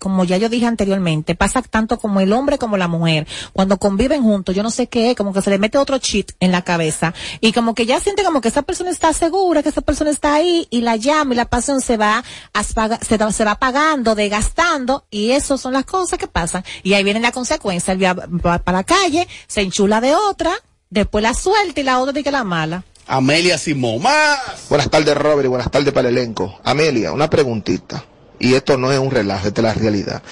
como 0.00 0.24
ya 0.24 0.36
yo 0.38 0.48
dije 0.48 0.66
anteriormente, 0.66 1.36
pasa 1.36 1.62
tanto 1.62 1.98
como 2.00 2.18
el 2.18 2.32
hombre 2.32 2.58
como 2.58 2.76
la 2.76 2.88
mujer. 2.88 3.28
Cuando 3.52 3.76
conviven 3.76 4.24
juntos, 4.24 4.56
yo 4.56 4.64
no 4.64 4.70
sé 4.70 4.88
qué 4.88 5.10
es, 5.10 5.16
como 5.16 5.32
que 5.32 5.42
se 5.42 5.50
le 5.50 5.58
mete 5.58 5.78
otro 5.78 5.98
cheat 5.98 6.32
en 6.40 6.50
la 6.50 6.62
cabeza 6.62 7.14
y 7.40 7.52
como 7.52 7.74
que 7.76 7.86
ya 7.86 8.00
siente 8.00 8.24
como 8.24 8.40
que 8.40 8.48
esa 8.48 8.62
persona 8.62 8.90
está 8.90 9.12
segura, 9.12 9.62
que 9.62 9.68
esa 9.68 9.82
persona 9.82 10.10
está 10.10 10.34
ahí 10.34 10.66
y 10.70 10.80
la 10.80 10.96
llama 10.96 11.34
y 11.34 11.36
la 11.36 11.44
pasión 11.44 11.80
se 11.80 11.96
va, 11.96 12.24
aspaga- 12.52 12.98
se, 13.06 13.16
va- 13.16 13.30
se 13.32 13.44
va 13.44 13.52
apagando, 13.52 14.14
desgastando 14.14 15.04
y 15.10 15.30
eso 15.32 15.58
son 15.58 15.74
las 15.74 15.84
cosas 15.84 16.18
que 16.18 16.26
pasan. 16.26 16.64
Y 16.82 16.94
ahí 16.94 17.04
viene 17.04 17.20
la 17.20 17.30
consecuencia, 17.32 17.92
él 17.92 18.02
va, 18.04 18.14
va 18.14 18.58
para 18.58 18.78
la 18.78 18.84
calle, 18.84 19.28
se 19.46 19.60
enchula 19.60 20.00
de 20.00 20.14
otra, 20.14 20.52
después 20.88 21.22
la 21.22 21.34
suelta 21.34 21.80
y 21.80 21.84
la 21.84 22.00
otra 22.00 22.12
dice 22.14 22.30
la 22.30 22.42
mala. 22.44 22.82
Amelia 23.06 23.58
Simón. 23.58 24.00
Más. 24.02 24.38
Buenas 24.68 24.88
tardes, 24.88 25.16
Robert, 25.16 25.44
y 25.44 25.48
buenas 25.48 25.70
tardes 25.70 25.92
para 25.92 26.08
el 26.08 26.16
elenco. 26.16 26.58
Amelia, 26.64 27.12
una 27.12 27.28
preguntita. 27.28 28.04
Y 28.40 28.54
esto 28.54 28.78
no 28.78 28.90
es 28.90 28.98
un 28.98 29.10
relajo, 29.10 29.46
esta 29.46 29.60
es 29.60 29.64
la 29.64 29.74
realidad. 29.74 30.22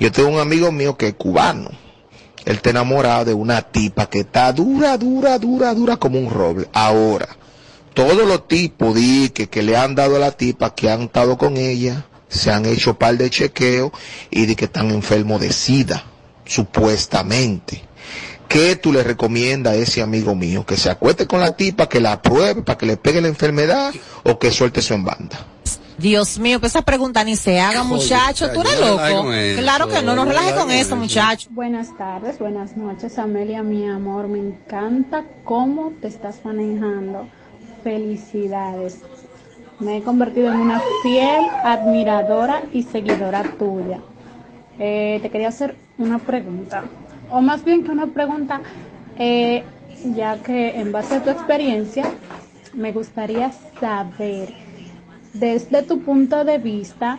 Yo 0.00 0.10
tengo 0.10 0.30
un 0.30 0.40
amigo 0.40 0.72
mío 0.72 0.96
que 0.96 1.08
es 1.08 1.14
cubano. 1.14 1.70
Él 2.46 2.56
está 2.56 2.70
enamorado 2.70 3.26
de 3.26 3.34
una 3.34 3.60
tipa 3.60 4.08
que 4.08 4.20
está 4.20 4.52
dura, 4.52 4.96
dura, 4.96 5.38
dura, 5.38 5.74
dura 5.74 5.96
como 5.98 6.18
un 6.18 6.30
roble. 6.30 6.66
Ahora, 6.72 7.28
todos 7.92 8.26
los 8.26 8.48
tipos 8.48 8.94
di 8.94 9.28
que, 9.28 9.48
que 9.48 9.62
le 9.62 9.76
han 9.76 9.94
dado 9.94 10.16
a 10.16 10.18
la 10.18 10.32
tipa 10.32 10.74
que 10.74 10.90
han 10.90 11.02
estado 11.02 11.36
con 11.36 11.58
ella, 11.58 12.06
se 12.28 12.50
han 12.50 12.64
hecho 12.64 12.98
par 12.98 13.18
de 13.18 13.28
chequeo 13.28 13.92
y 14.30 14.46
de 14.46 14.56
que 14.56 14.64
están 14.64 14.90
enfermos 14.90 15.40
de 15.40 15.52
sida, 15.52 16.04
supuestamente. 16.46 17.82
¿Qué 18.48 18.76
tú 18.76 18.94
le 18.94 19.02
recomiendas 19.02 19.74
a 19.74 19.76
ese 19.76 20.00
amigo 20.00 20.34
mío? 20.34 20.64
¿Que 20.64 20.78
se 20.78 20.88
acueste 20.88 21.26
con 21.26 21.40
la 21.40 21.54
tipa, 21.54 21.86
que 21.86 22.00
la 22.00 22.22
pruebe 22.22 22.62
para 22.62 22.78
que 22.78 22.86
le 22.86 22.96
pegue 22.96 23.20
la 23.20 23.28
enfermedad 23.28 23.92
o 24.24 24.38
que 24.38 24.50
suelte 24.50 24.80
su 24.80 24.94
en 24.94 25.04
banda? 25.04 25.46
Dios 25.98 26.38
mío, 26.38 26.60
pues 26.60 26.72
esa 26.72 26.82
pregunta 26.82 27.24
ni 27.24 27.34
se 27.36 27.60
haga, 27.60 27.80
Joder, 27.82 27.96
muchacho. 28.02 28.52
Tú 28.52 28.60
eres 28.60 28.80
loco. 28.80 29.30
Claro 29.60 29.88
que 29.88 29.96
no, 30.02 30.14
no 30.14 30.16
no 30.16 30.24
relaje 30.26 30.50
relaje 30.50 30.60
con 30.60 30.70
eso. 30.70 30.96
muchacho. 30.96 31.48
Buenas 31.50 31.96
tardes, 31.96 32.38
buenas 32.38 32.76
noches, 32.76 33.18
Amelia, 33.18 33.62
mi 33.62 33.86
amor. 33.88 34.28
Me 34.28 34.38
encanta 34.38 35.24
cómo 35.44 35.92
te 36.00 36.06
estás 36.08 36.40
manejando. 36.44 37.26
Felicidades. 37.82 39.00
Me 39.80 39.96
he 39.98 40.02
convertido 40.02 40.52
en 40.52 40.60
una 40.60 40.80
fiel 41.02 41.44
admiradora 41.64 42.62
y 42.72 42.82
seguidora 42.84 43.42
tuya. 43.58 44.00
Eh, 44.78 45.18
te 45.22 45.30
quería 45.30 45.48
hacer 45.48 45.76
una 45.98 46.18
pregunta, 46.20 46.84
o 47.30 47.40
más 47.40 47.64
bien 47.64 47.82
que 47.82 47.90
una 47.90 48.06
pregunta, 48.06 48.60
eh, 49.18 49.64
ya 50.14 50.36
que 50.42 50.78
en 50.80 50.92
base 50.92 51.16
a 51.16 51.22
tu 51.24 51.30
experiencia, 51.30 52.04
me 52.74 52.92
gustaría 52.92 53.50
saber, 53.80 54.54
desde 55.32 55.82
tu 55.82 56.00
punto 56.00 56.44
de 56.44 56.58
vista, 56.58 57.18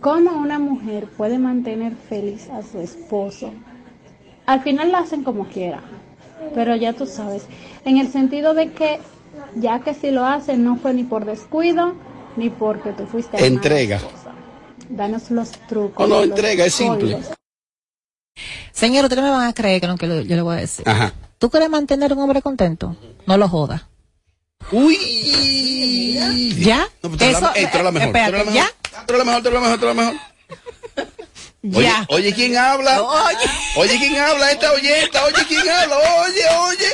cómo 0.00 0.32
una 0.32 0.58
mujer 0.58 1.06
puede 1.16 1.38
mantener 1.38 1.94
feliz 2.08 2.48
a 2.50 2.62
su 2.62 2.80
esposo. 2.80 3.52
Al 4.46 4.62
final 4.62 4.90
lo 4.92 4.98
hacen 4.98 5.24
como 5.24 5.46
quiera, 5.48 5.80
pero 6.54 6.74
ya 6.76 6.92
tú 6.92 7.06
sabes, 7.06 7.44
en 7.84 7.98
el 7.98 8.08
sentido 8.08 8.54
de 8.54 8.72
que 8.72 9.00
ya 9.56 9.80
que 9.80 9.94
si 9.94 10.10
lo 10.10 10.24
hacen 10.24 10.64
no 10.64 10.76
fue 10.76 10.94
ni 10.94 11.04
por 11.04 11.24
descuido 11.24 11.94
ni 12.36 12.50
porque 12.50 12.92
tú 12.92 13.06
fuiste 13.06 13.36
mala 13.36 13.46
Entrega. 13.46 13.96
esposa. 13.96 14.32
Danos 14.88 15.30
los 15.30 15.50
trucos. 15.68 16.04
Oh, 16.04 16.08
no, 16.08 16.22
entrega, 16.22 16.64
es 16.64 16.74
simple. 16.74 17.18
Señor, 18.72 19.04
ustedes 19.04 19.22
me 19.24 19.30
van 19.30 19.48
a 19.48 19.52
creer 19.52 19.80
que 19.80 19.86
lo 19.86 19.96
que 19.96 20.06
yo 20.06 20.36
le 20.36 20.42
voy 20.42 20.56
a 20.56 20.60
decir. 20.60 20.88
Ajá. 20.88 21.12
¿Tú 21.38 21.50
quieres 21.50 21.68
mantener 21.68 22.12
un 22.12 22.20
hombre 22.20 22.40
contento? 22.42 22.96
No 23.26 23.36
lo 23.36 23.48
jodas. 23.48 23.82
Uy. 25.18 26.54
¿Ya? 26.58 26.88
No, 27.02 27.10
pues 27.10 27.22
eres 27.22 27.40
la- 27.40 27.52
eh, 27.54 27.70
la 27.72 27.90
mejor, 27.90 27.92
la 27.92 28.04
espérate, 28.06 28.32
mejor. 28.38 28.52
¿ya? 28.52 28.70
Tú 29.06 29.14
eres 29.14 29.18
la 29.18 29.24
mejor, 29.24 29.42
tú 29.42 29.48
eres 29.48 29.60
la 29.60 29.60
mejor, 29.60 29.78
tú 29.80 29.84
eres 29.86 29.96
la 29.96 30.02
mejor. 30.02 30.20
Oye, 31.74 31.82
Ya. 31.86 32.06
oye, 32.08 32.32
¿quién 32.34 32.56
habla? 32.56 33.02
Oye, 33.76 33.98
¿quién 33.98 34.16
habla? 34.16 34.52
Esta 34.52 34.72
oyenta, 34.72 35.24
oye, 35.24 35.34
¿quién 35.48 35.68
habla? 35.68 35.96
Oye, 35.96 36.42
oye. 36.70 36.86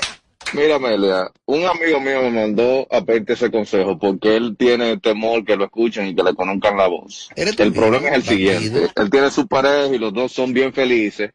Mira, 0.54 0.76
Amelia, 0.76 1.30
un 1.46 1.64
amigo 1.66 2.00
mío 2.00 2.22
me 2.22 2.30
mandó 2.30 2.86
a 2.90 3.02
pedirte 3.04 3.32
ese 3.34 3.50
consejo 3.50 3.98
porque 3.98 4.36
él 4.36 4.56
tiene 4.58 4.98
temor 4.98 5.44
que 5.44 5.56
lo 5.56 5.64
escuchen 5.64 6.06
y 6.06 6.14
que 6.14 6.22
le 6.22 6.34
conozcan 6.34 6.76
la 6.76 6.86
voz. 6.86 7.28
El 7.36 7.72
problema 7.72 8.08
es 8.10 8.14
el 8.14 8.22
siguiente. 8.24 8.90
Él 8.96 9.10
tiene 9.10 9.30
su 9.30 9.46
pareja 9.48 9.86
y 9.94 9.98
los 9.98 10.12
dos 10.14 10.32
son 10.32 10.52
bien 10.52 10.72
felices, 10.72 11.30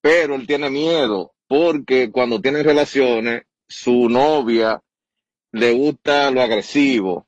pero 0.00 0.34
él 0.36 0.46
tiene 0.46 0.70
miedo 0.70 1.32
porque 1.48 2.10
cuando 2.10 2.40
tienen 2.40 2.64
relaciones, 2.64 3.42
su 3.68 4.08
novia 4.08 4.80
le 5.52 5.72
gusta 5.72 6.30
lo 6.30 6.42
agresivo, 6.42 7.26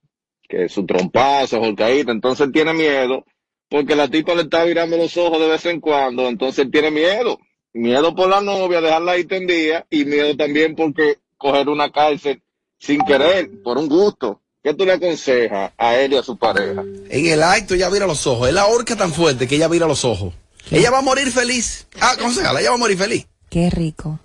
que 0.49 0.68
su 0.68 0.85
trompazo, 0.87 1.61
holcaíta, 1.61 2.12
entonces 2.12 2.47
él 2.47 2.53
tiene 2.53 2.73
miedo 2.73 3.25
porque 3.73 3.97
la 3.97 4.07
tipa 4.07 4.35
le 4.35 4.43
está 4.43 4.64
virando 4.64 4.99
los 4.99 5.16
ojos 5.16 5.41
de 5.41 5.49
vez 5.49 5.64
en 5.64 5.81
cuando, 5.81 6.29
entonces 6.29 6.66
él 6.66 6.70
tiene 6.70 6.91
miedo. 6.91 7.39
Miedo 7.73 8.14
por 8.14 8.29
la 8.29 8.43
novia, 8.43 8.83
dejarla 8.83 9.12
ahí 9.12 9.25
tendida, 9.25 9.87
y 9.89 10.05
miedo 10.05 10.37
también 10.37 10.77
porque 10.77 11.16
coger 11.39 11.70
una 11.70 11.91
cárcel 11.91 12.43
sin 12.79 13.01
querer, 13.01 13.51
por 13.62 13.79
un 13.79 13.89
gusto. 13.89 14.43
¿Qué 14.62 14.75
tú 14.75 14.85
le 14.85 14.93
aconsejas 14.93 15.73
a 15.79 15.97
él 15.97 16.12
y 16.12 16.16
a 16.16 16.23
su 16.23 16.37
pareja? 16.37 16.85
En 17.09 17.27
el 17.27 17.43
acto 17.43 17.75
ella 17.75 17.89
vira 17.89 18.07
los 18.07 18.27
ojos. 18.27 18.47
Es 18.47 18.55
la 18.55 18.66
horca 18.66 18.95
tan 18.95 19.11
fuerte 19.11 19.49
que 19.49 19.57
ella 19.57 19.68
vira 19.68 19.89
los 19.89 20.05
ojos. 20.05 20.35
Ella 20.70 20.91
va 20.91 20.99
a 20.99 21.03
morir 21.03 21.29
feliz. 21.33 21.87
Ah, 21.99 22.12
aconsejala, 22.12 22.61
ella 22.61 22.70
va 22.70 22.77
a 22.77 22.79
morir 22.79 22.99
feliz. 22.99 23.27
Qué 23.49 23.70
rico. 23.70 24.20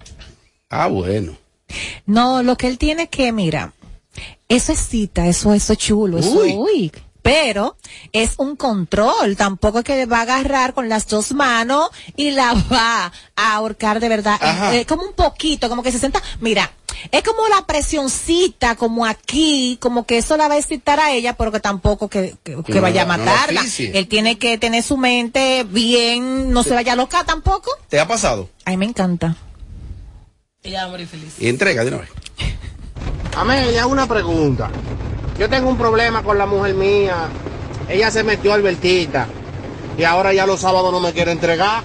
Ah, 0.69 0.87
bueno. 0.87 1.37
No, 2.05 2.43
lo 2.43 2.57
que 2.57 2.67
él 2.67 2.77
tiene 2.77 3.07
que, 3.07 3.31
mira, 3.31 3.73
eso 4.49 4.71
es 4.71 4.79
cita, 4.79 5.27
eso, 5.27 5.53
eso 5.53 5.73
es 5.73 5.79
chulo, 5.79 6.17
eso, 6.19 6.31
Uy. 6.31 6.53
uy. 6.55 6.91
Pero 7.21 7.75
es 8.13 8.35
un 8.37 8.55
control, 8.55 9.35
tampoco 9.35 9.79
es 9.79 9.83
que 9.85 10.05
va 10.05 10.19
a 10.19 10.21
agarrar 10.21 10.73
con 10.73 10.87
las 10.87 11.07
dos 11.07 11.33
manos 11.33 11.89
y 12.15 12.31
la 12.31 12.53
va 12.71 13.11
a 13.35 13.53
ahorcar 13.55 13.99
de 13.99 14.07
verdad. 14.07 14.39
Eh, 14.73 14.85
como 14.85 15.03
un 15.03 15.11
poquito, 15.13 15.67
como 15.67 15.83
que 15.83 15.91
se 15.91 15.99
sienta, 15.99 16.23
mira, 16.39 16.71
es 17.11 17.23
como 17.23 17.45
la 17.49 17.65
presioncita, 17.65 18.75
como 18.77 19.05
aquí, 19.05 19.77
como 19.81 20.05
que 20.05 20.19
eso 20.19 20.37
la 20.37 20.47
va 20.47 20.53
a 20.53 20.57
excitar 20.57 21.01
a 21.01 21.11
ella, 21.11 21.33
pero 21.35 21.51
que 21.51 21.59
tampoco 21.59 22.07
que, 22.07 22.37
que- 22.45 22.63
que 22.63 22.73
No, 22.75 22.81
vaya 22.81 23.01
a 23.01 23.05
matarla. 23.05 23.61
Él 23.77 24.07
tiene 24.07 24.37
que 24.37 24.57
tener 24.57 24.81
su 24.83 24.95
mente 24.95 25.65
bien, 25.69 26.51
no 26.51 26.63
se 26.63 26.73
vaya 26.75 26.95
loca 26.95 27.25
tampoco. 27.25 27.71
¿Te 27.89 27.99
ha 27.99 28.07
pasado? 28.07 28.49
Ay, 28.63 28.77
me 28.77 28.85
encanta. 28.85 29.35
Ella 30.63 30.83
va 30.83 30.87
a 30.87 30.91
morir 30.91 31.07
feliz. 31.07 31.33
Y 31.39 31.49
entrega 31.49 31.83
de 31.83 31.89
una 31.89 31.97
vez. 31.97 32.09
Amelia, 33.37 33.85
una 33.85 34.07
pregunta. 34.07 34.69
Yo 35.37 35.47
tengo 35.47 35.69
un 35.69 35.77
problema 35.77 36.23
con 36.23 36.39
la 36.39 36.47
mujer 36.47 36.73
mía. 36.73 37.27
Ella 37.87 38.09
se 38.09 38.23
metió 38.23 38.51
Albertita. 38.51 39.27
Y 39.95 40.03
ahora 40.03 40.33
ya 40.33 40.47
los 40.47 40.61
sábados 40.61 40.91
no 40.91 40.99
me 40.99 41.13
quiere 41.13 41.31
entregar. 41.31 41.83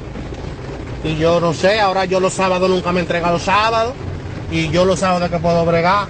Y 1.05 1.17
yo 1.17 1.41
no 1.41 1.53
sé, 1.53 1.79
ahora 1.79 2.07
yo 2.07 2.21
los 2.21 2.33
sábados 2.33 2.71
nunca 2.71 2.91
me 2.93 3.01
entrega 3.01 3.31
los 3.31 3.43
sábados. 3.43 3.93
Y 4.51 4.71
yo 4.71 4.87
los 4.87 5.01
sábados 5.01 5.31
que 5.31 5.39
puedo 5.39 5.67
bregar. 5.67 6.09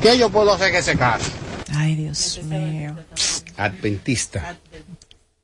¿Qué 0.00 0.18
yo 0.18 0.30
puedo 0.30 0.52
hacer 0.52 0.70
en 0.70 0.76
ese 0.76 0.96
caso? 0.98 1.30
Ay, 1.76 1.94
Dios 1.94 2.40
mío. 2.42 2.96
Adventista. 3.56 4.56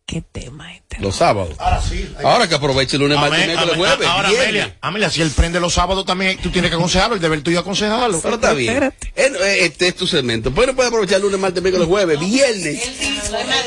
Qué 0.09 0.23
tema 0.23 0.75
este. 0.75 0.97
Los 1.01 1.17
sábados. 1.17 1.55
Ahora 1.59 1.83
sí. 1.83 2.09
Ahora 2.25 2.49
que 2.49 2.55
aproveche 2.55 2.97
el 2.97 3.03
lunes, 3.03 3.19
martes, 3.19 3.45
miércoles, 3.47 3.77
jueves. 3.77 4.07
Ahora, 4.09 4.31
viernes. 4.31 4.49
Amelia, 4.49 4.77
Amelia, 4.81 5.11
si 5.11 5.21
él 5.21 5.31
prende 5.37 5.61
los 5.61 5.75
sábados 5.75 6.07
también, 6.07 6.39
tú 6.39 6.49
tienes 6.49 6.71
que 6.71 6.77
aconsejarlo, 6.79 7.17
el 7.17 7.21
deber 7.21 7.43
tuyo 7.43 7.59
es 7.59 7.61
aconsejarlo. 7.61 8.19
Pero 8.23 8.37
está 8.37 8.55
bien. 8.55 8.85
Eh, 9.15 9.31
Este 9.67 9.89
es 9.89 9.95
tu 9.97 10.07
segmento. 10.07 10.51
Pues 10.51 10.67
no 10.67 10.75
puede 10.75 10.89
aprovechar 10.89 11.17
el 11.17 11.25
lunes, 11.25 11.39
martes, 11.39 11.63
miércoles, 11.63 11.87
jueves, 11.87 12.19
viernes. 12.19 12.81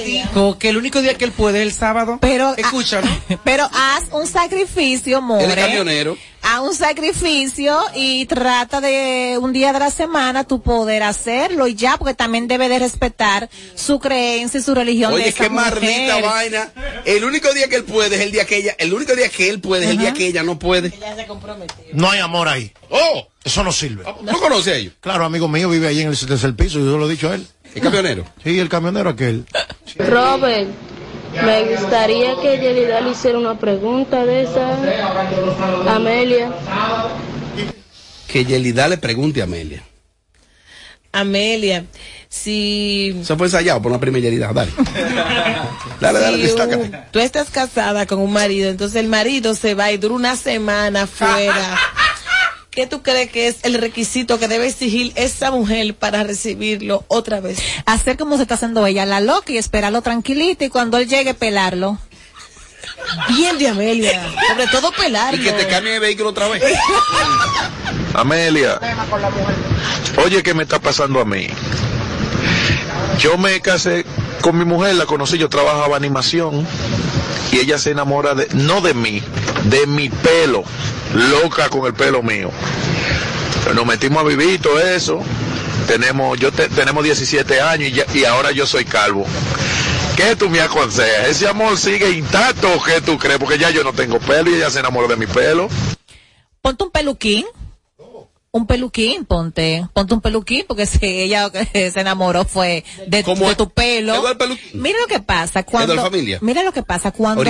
Dijo 0.03 0.57
que 0.57 0.69
el 0.69 0.77
único 0.77 0.99
día 1.03 1.13
que 1.13 1.25
él 1.25 1.31
puede 1.31 1.61
es 1.61 1.67
el 1.67 1.73
sábado. 1.73 2.17
Pero, 2.19 2.55
Escucha, 2.57 3.01
¿no? 3.01 3.39
Pero 3.43 3.69
haz 3.71 4.05
un 4.11 4.25
sacrificio, 4.25 5.21
more. 5.21 5.45
El 5.45 5.53
camionero. 5.53 6.17
Haz 6.43 6.61
un 6.61 6.75
sacrificio 6.75 7.79
y 7.95 8.25
trata 8.25 8.81
de 8.81 9.37
un 9.39 9.53
día 9.53 9.73
de 9.73 9.79
la 9.79 9.91
semana 9.91 10.43
tu 10.43 10.61
poder 10.61 11.03
hacerlo 11.03 11.67
y 11.67 11.75
ya, 11.75 11.97
porque 11.97 12.13
también 12.13 12.47
debe 12.47 12.67
de 12.67 12.79
respetar 12.79 13.49
su 13.75 13.99
creencia 13.99 14.59
y 14.59 14.63
su 14.63 14.73
religión. 14.73 15.11
de 15.11 15.17
Oye, 15.17 15.29
esa 15.29 15.43
qué 15.43 16.21
vaina. 16.21 16.71
El 17.05 17.23
único 17.23 17.53
día 17.53 17.67
que 17.67 17.75
él 17.75 17.83
puede 17.83 18.15
es 18.15 18.21
el 18.21 18.31
día 18.31 18.45
que 18.45 18.57
ella, 18.57 18.75
el 18.79 18.93
único 18.93 19.15
día 19.15 19.29
que 19.29 19.49
él 19.49 19.61
puede 19.61 19.85
es 19.85 19.91
el 19.91 19.97
día 19.97 20.13
que 20.13 20.27
ella 20.27 20.43
no 20.43 20.57
puede. 20.57 20.91
No 21.93 22.09
hay 22.09 22.19
amor 22.19 22.47
ahí. 22.47 22.71
Oh, 22.89 23.27
eso 23.43 23.63
no 23.63 23.71
sirve. 23.71 24.03
¿No 24.21 24.39
conoce 24.39 24.71
a 24.71 24.75
ellos? 24.75 24.93
Claro, 24.99 25.25
amigo 25.25 25.47
mío 25.47 25.69
vive 25.69 25.87
ahí 25.87 26.01
en 26.01 26.09
el 26.09 26.17
tercer 26.19 26.55
piso, 26.55 26.79
yo 26.79 26.97
lo 26.97 27.07
he 27.07 27.11
dicho 27.11 27.29
a 27.29 27.35
él. 27.35 27.47
¿El 27.73 27.81
camionero? 27.81 28.25
Sí, 28.43 28.59
el 28.59 28.67
camionero 28.67 29.09
aquel. 29.11 29.45
Robert, 29.97 30.69
me 31.43 31.75
gustaría 31.75 32.35
que 32.41 32.57
Yelida 32.59 33.01
le 33.01 33.11
hiciera 33.11 33.37
una 33.37 33.57
pregunta 33.57 34.25
de 34.25 34.43
esa. 34.43 34.77
Amelia. 35.95 36.51
Que 38.27 38.45
Yelida 38.45 38.87
le 38.87 38.97
pregunte 38.97 39.41
a 39.41 39.45
Amelia. 39.45 39.83
Amelia, 41.13 41.83
si, 42.29 43.19
Se 43.25 43.35
fue 43.35 43.47
ensayado 43.47 43.81
por 43.81 43.91
una 43.91 43.99
primera 43.99 44.23
Yelida. 44.23 44.53
Dale. 44.53 44.71
Dale, 45.99 46.19
dale, 46.19 46.37
si 46.37 46.43
destácate. 46.43 46.81
un- 46.83 46.95
tú 47.11 47.19
estás 47.19 47.49
casada 47.49 48.05
con 48.07 48.19
un 48.19 48.31
marido, 48.33 48.69
entonces 48.69 48.95
el 48.99 49.07
marido 49.07 49.53
se 49.53 49.75
va 49.75 49.91
y 49.91 49.97
dura 49.97 50.15
una 50.15 50.35
semana 50.35 51.05
fuera. 51.07 51.77
¿Qué 52.71 52.87
tú 52.87 53.01
crees 53.01 53.29
que 53.29 53.49
es 53.49 53.57
el 53.63 53.73
requisito 53.73 54.39
que 54.39 54.47
debe 54.47 54.65
exigir 54.65 55.11
esa 55.15 55.51
mujer 55.51 55.93
para 55.93 56.23
recibirlo 56.23 57.03
otra 57.09 57.41
vez? 57.41 57.59
Hacer 57.85 58.15
como 58.15 58.37
se 58.37 58.43
está 58.43 58.55
haciendo 58.55 58.87
ella, 58.87 59.05
la 59.05 59.19
loca 59.19 59.51
y 59.51 59.57
esperarlo 59.57 60.01
tranquilito 60.01 60.63
y 60.63 60.69
cuando 60.69 60.97
él 60.97 61.09
llegue 61.09 61.33
pelarlo. 61.33 61.99
Bien 63.27 63.57
de 63.57 63.67
Amelia. 63.67 64.23
Sobre 64.47 64.67
todo 64.67 64.93
pelar. 64.93 65.35
Y 65.35 65.39
que 65.39 65.51
te 65.51 65.67
cambie 65.67 65.91
de 65.91 65.99
vehículo 65.99 66.29
otra 66.29 66.47
vez. 66.47 66.63
Amelia, 68.13 68.79
oye, 70.23 70.41
¿qué 70.41 70.53
me 70.53 70.63
está 70.63 70.79
pasando 70.79 71.19
a 71.19 71.25
mí? 71.25 71.47
Yo 73.21 73.37
me 73.37 73.59
casé 73.61 74.05
con 74.41 74.57
mi 74.57 74.65
mujer, 74.65 74.95
la 74.95 75.05
conocí, 75.05 75.37
yo 75.37 75.47
trabajaba 75.49 75.95
animación 75.95 76.65
y 77.51 77.59
ella 77.59 77.77
se 77.77 77.91
enamora 77.91 78.33
de, 78.33 78.47
no 78.53 78.81
de 78.81 78.93
mí, 78.93 79.21
de 79.65 79.85
mi 79.85 80.09
pelo, 80.09 80.63
loca 81.13 81.69
con 81.69 81.85
el 81.85 81.93
pelo 81.93 82.23
mío. 82.23 82.49
Nos 83.75 83.85
metimos 83.85 84.23
a 84.23 84.27
vivir 84.27 84.59
todo 84.61 84.79
eso. 84.79 85.21
Tenemos, 85.87 86.39
yo 86.39 86.51
te- 86.51 86.69
tenemos 86.69 87.03
17 87.03 87.61
años 87.61 87.89
y, 87.89 87.91
ya- 87.93 88.05
y 88.13 88.25
ahora 88.25 88.51
yo 88.51 88.65
soy 88.65 88.85
calvo. 88.85 89.25
¿Qué 90.15 90.35
tú 90.35 90.49
me 90.49 90.61
aconsejas? 90.61 91.27
¿Ese 91.27 91.47
amor 91.47 91.77
sigue 91.77 92.09
intacto 92.11 92.71
o 92.73 92.83
qué 92.83 93.01
tú 93.01 93.17
crees? 93.17 93.37
Porque 93.39 93.57
ya 93.59 93.69
yo 93.69 93.83
no 93.83 93.93
tengo 93.93 94.19
pelo 94.19 94.49
y 94.49 94.55
ella 94.55 94.69
se 94.69 94.79
enamoró 94.79 95.07
de 95.07 95.15
mi 95.17 95.27
pelo. 95.27 95.69
Ponte 96.61 96.83
un 96.83 96.91
peluquín. 96.91 97.45
Un 98.53 98.67
peluquín, 98.67 99.23
ponte, 99.23 99.87
ponte 99.93 100.13
un 100.13 100.19
peluquín, 100.19 100.65
porque 100.67 100.85
si 100.87 101.05
ella 101.05 101.49
se 101.71 101.97
enamoró 101.97 102.43
fue 102.43 102.83
de, 103.07 103.23
de 103.23 103.55
tu 103.55 103.69
pelo. 103.69 104.21
Mira 104.73 104.99
lo 104.99 105.07
que 105.07 105.21
pasa 105.21 105.63
cuando, 105.63 105.95
la 105.95 106.01
familia? 106.01 106.37
mira 106.41 106.61
lo 106.63 106.73
que 106.73 106.83
pasa 106.83 107.13
cuando, 107.13 107.45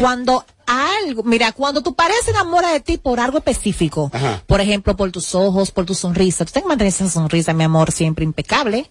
cuando 0.00 0.44
algo, 0.66 1.22
mira, 1.22 1.52
cuando 1.52 1.82
tu 1.82 1.94
pareja 1.94 2.20
se 2.24 2.32
enamora 2.32 2.72
de 2.72 2.80
ti 2.80 2.98
por 2.98 3.20
algo 3.20 3.38
específico, 3.38 4.10
Ajá. 4.12 4.42
por 4.44 4.60
ejemplo, 4.60 4.96
por 4.96 5.12
tus 5.12 5.36
ojos, 5.36 5.70
por 5.70 5.86
tu 5.86 5.94
sonrisa, 5.94 6.44
tú 6.44 6.52
tienes 6.52 6.64
que 6.64 6.68
mantener 6.68 6.92
esa 6.92 7.08
sonrisa, 7.08 7.52
mi 7.52 7.62
amor, 7.62 7.92
siempre 7.92 8.24
impecable. 8.24 8.90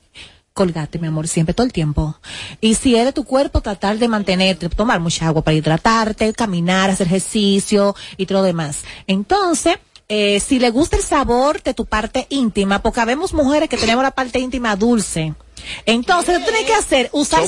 Colgate, 0.54 0.98
mi 1.00 1.08
amor, 1.08 1.28
siempre, 1.28 1.54
todo 1.54 1.66
el 1.66 1.72
tiempo. 1.72 2.18
Y 2.60 2.76
si 2.76 2.96
es 2.96 3.06
de 3.06 3.14
tu 3.14 3.24
cuerpo, 3.24 3.62
tratar 3.62 3.98
de 3.98 4.08
mantenerte, 4.10 4.68
tomar 4.68 5.00
mucha 5.00 5.28
agua 5.28 5.42
para 5.42 5.56
hidratarte, 5.56 6.34
caminar, 6.34 6.90
hacer 6.90 7.08
ejercicio 7.08 7.96
y 8.18 8.26
todo 8.26 8.40
lo 8.40 8.44
demás. 8.44 8.84
Entonces, 9.08 9.78
eh, 10.10 10.40
si 10.40 10.58
le 10.58 10.72
gusta 10.72 10.98
el 10.98 11.04
sabor 11.04 11.62
de 11.62 11.76
tu 11.76 11.86
parte 11.86 12.26
íntima, 12.30 12.82
porque 12.82 13.00
habemos 13.00 13.32
mujeres 13.32 13.70
que 13.70 13.78
tenemos 13.78 14.04
la 14.04 14.10
parte 14.10 14.40
íntima 14.40 14.76
dulce. 14.76 15.36
Entonces, 15.86 16.40
¿qué 16.40 16.44
tienes 16.46 16.64
que 16.64 16.74
hacer? 16.74 17.10
Usar, 17.12 17.44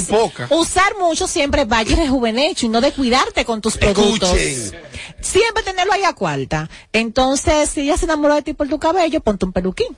usar 0.50 0.98
mucho 1.00 1.28
siempre 1.28 1.66
Valle 1.66 1.96
Rejuvenecho 1.96 2.68
y 2.68 2.70
no 2.70 2.80
de 2.80 2.92
cuidarte 2.92 3.46
con 3.46 3.62
tus 3.62 3.78
productos. 3.78 4.36
Escuchen. 4.38 4.80
Siempre 5.22 5.64
tenerlo 5.64 5.94
ahí 5.94 6.04
a 6.04 6.14
cuarta. 6.14 6.70
Entonces, 6.94 7.70
si 7.70 7.82
ella 7.82 7.98
se 7.98 8.06
enamoró 8.06 8.36
de 8.36 8.44
ti 8.44 8.54
por 8.54 8.68
tu 8.68 8.78
cabello, 8.80 9.22
ponte 9.22 9.46
un 9.46 9.54
peluquín. 9.54 9.98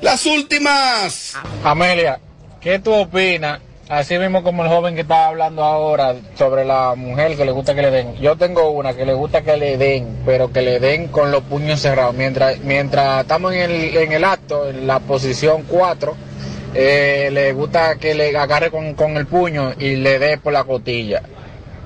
Las 0.00 0.26
últimas. 0.26 1.34
Amelia, 1.64 2.20
¿qué 2.60 2.78
tú 2.78 2.92
opinas? 2.92 3.60
Así 3.88 4.18
mismo 4.18 4.42
como 4.42 4.64
el 4.64 4.68
joven 4.68 4.94
que 4.94 5.00
estaba 5.00 5.28
hablando 5.28 5.64
ahora 5.64 6.14
sobre 6.36 6.66
la 6.66 6.94
mujer 6.94 7.36
que 7.38 7.46
le 7.46 7.52
gusta 7.52 7.74
que 7.74 7.80
le 7.80 7.90
den. 7.90 8.16
Yo 8.16 8.36
tengo 8.36 8.70
una 8.70 8.92
que 8.94 9.06
le 9.06 9.14
gusta 9.14 9.40
que 9.40 9.56
le 9.56 9.78
den, 9.78 10.18
pero 10.26 10.52
que 10.52 10.60
le 10.60 10.78
den 10.78 11.08
con 11.08 11.30
los 11.30 11.42
puños 11.44 11.80
cerrados. 11.80 12.14
Mientras, 12.14 12.58
mientras 12.60 13.22
estamos 13.22 13.54
en 13.54 13.70
el, 13.70 13.96
en 13.96 14.12
el 14.12 14.24
acto, 14.24 14.68
en 14.68 14.86
la 14.86 15.00
posición 15.00 15.64
4, 15.66 16.14
eh, 16.74 17.30
le 17.32 17.54
gusta 17.54 17.96
que 17.96 18.14
le 18.14 18.36
agarre 18.36 18.70
con, 18.70 18.92
con 18.92 19.16
el 19.16 19.26
puño 19.26 19.72
y 19.78 19.96
le 19.96 20.18
dé 20.18 20.36
por 20.36 20.52
la 20.52 20.64
cotilla. 20.64 21.22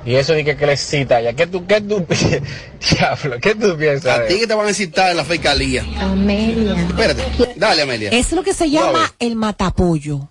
Y 0.05 0.17
eso 0.17 0.35
dice 0.35 0.57
que 0.57 0.67
le 0.67 0.73
excita 0.73 1.21
ya. 1.21 1.35
¿Qué 1.35 1.47
tú, 1.47 1.65
qué 1.67 1.81
tú, 1.81 2.05
diablo, 2.91 3.37
qué 3.41 3.55
tú 3.55 3.77
piensas? 3.77 4.19
A 4.19 4.27
ti 4.27 4.41
que 4.41 4.49
te 4.49 4.55
van 4.55 4.67
a 4.67 4.75
citar 4.75 5.13
en 5.13 5.19
la 5.19 5.25
fiscalía. 5.25 5.85
Amelia. 6.01 6.75
Espérate. 6.75 7.23
Dale, 7.55 7.83
Amelia. 7.83 8.11
Es 8.11 8.33
lo 8.33 8.43
que 8.43 8.53
se 8.55 8.69
llama 8.69 9.15
el 9.21 9.37
matapollo. 9.37 10.29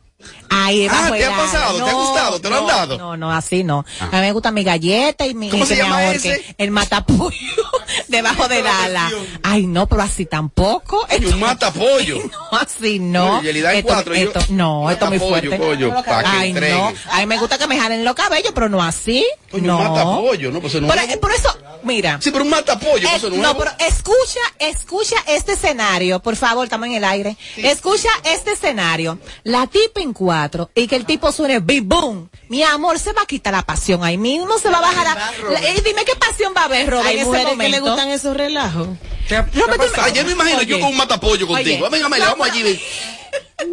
Ahí 0.54 0.86
Ah, 0.92 1.10
¿te 1.16 1.26
ha 1.26 1.36
pasado? 1.38 1.76
ala. 1.78 1.86
¿Te 1.86 1.90
ha 1.92 1.94
gustado? 1.94 2.42
¿Te 2.42 2.50
lo 2.50 2.56
han 2.58 2.62
no, 2.64 2.68
dado? 2.68 2.98
No, 2.98 3.16
no, 3.18 3.32
así 3.32 3.64
no. 3.64 3.86
A 4.02 4.06
mí 4.08 4.20
me 4.20 4.32
gusta 4.34 4.52
mi 4.52 4.64
galleta 4.66 5.26
y 5.26 5.34
mi, 5.34 5.50
¿Cómo 5.50 5.64
y 5.64 5.68
se 5.68 5.78
llama 5.78 6.12
ese? 6.12 6.44
el 6.58 6.72
matapollo 6.72 7.38
debajo 8.10 8.48
del 8.50 8.68
ala. 8.68 9.10
Ay, 9.44 9.66
no, 9.66 9.88
pero 9.88 10.02
así 10.02 10.26
tampoco. 10.26 11.08
Oye, 11.10 11.28
un 11.28 11.40
matapollo. 11.40 12.20
No, 12.52 12.58
así 12.58 13.00
no. 13.00 13.38
Oye, 13.40 13.48
Yelida 13.48 13.72
en 13.72 13.78
Esto- 13.80 13.94
cuatro, 13.94 14.14
yo- 14.14 14.22
esto- 14.28 14.42
no, 14.50 14.90
esto 14.92 15.06
es 15.06 15.10
muy 15.12 15.20
fuerte. 15.20 15.58
pollo, 15.58 15.94
Ay, 16.26 16.52
no. 16.54 16.94
A 17.12 17.20
mí 17.20 17.26
me 17.26 17.38
gusta 17.38 17.58
que 17.58 17.68
me 17.68 17.80
jalen 17.80 18.04
los 18.04 18.14
cabellos, 18.14 18.52
pero 18.54 18.68
no 18.68 18.84
así. 18.84 19.26
Oye, 19.54 19.62
un 19.62 19.68
no. 19.68 19.80
matapollo, 19.80 20.52
¿no? 20.52 20.60
Pues 20.60 20.74
eso 20.74 20.82
no 20.82 20.88
por, 20.88 20.98
es- 20.98 21.18
por 21.18 21.32
eso, 21.32 21.50
mira. 21.84 22.20
Sí, 22.22 22.30
pero 22.32 22.44
un 22.44 22.50
matapollo, 22.50 23.08
Eh, 23.08 23.12
eso 23.16 23.30
no 23.30 23.38
no, 23.38 23.52
es- 23.52 23.58
pero 23.58 23.72
escucha, 23.88 24.40
escucha 24.60 25.16
este 25.28 25.54
escenario, 25.54 26.20
por 26.20 26.36
favor, 26.36 26.66
estamos 26.66 26.88
en 26.88 26.96
el 26.96 27.04
aire. 27.06 27.38
Escucha 27.56 28.10
este 28.26 28.52
escenario. 28.52 29.18
La 29.44 29.66
tipa 29.68 30.02
en 30.02 30.12
cuatro 30.12 30.41
y 30.76 30.88
que 30.88 30.96
el 30.96 31.06
tipo 31.06 31.32
suene 31.32 31.60
big 31.60 31.84
boom. 31.84 32.30
Mi 32.50 32.64
amor, 32.64 32.98
se 33.00 33.14
va 33.14 33.22
a 33.24 33.26
quitar 33.26 33.54
la 33.54 33.62
pasión 33.64 34.04
ahí 34.04 34.18
mismo, 34.18 34.58
se 34.60 34.70
va 34.70 34.78
a 34.80 34.82
bajar 34.82 35.08
a... 35.08 35.16
la- 35.52 35.60
eh, 35.62 35.82
dime 35.86 36.04
qué 36.06 36.16
pasión 36.16 36.54
va 36.56 36.62
a 36.62 36.66
haber, 36.66 36.90
Robert, 36.90 37.08
Hay 37.08 37.14
en 37.16 37.20
ese 37.22 37.26
mujeres 37.28 37.46
que 37.48 37.56
momento. 37.56 37.76
le 37.78 37.82
gustan 37.90 38.10
esos 38.10 38.36
relajos. 38.38 38.88
Robert, 39.30 39.54
dime- 39.54 40.02
Ayer 40.04 40.26
me 40.26 40.32
imagino 40.34 40.62
yo 40.64 40.76
Oye. 40.76 40.80
con 40.84 40.92
un 40.92 40.98
matapollo 40.98 41.48
contigo. 41.48 41.86
Oye. 41.86 41.90
Venga, 41.92 42.06
Amelia, 42.08 42.26
vamos 42.30 42.50
allí. 42.50 42.64
ven. 42.64 42.80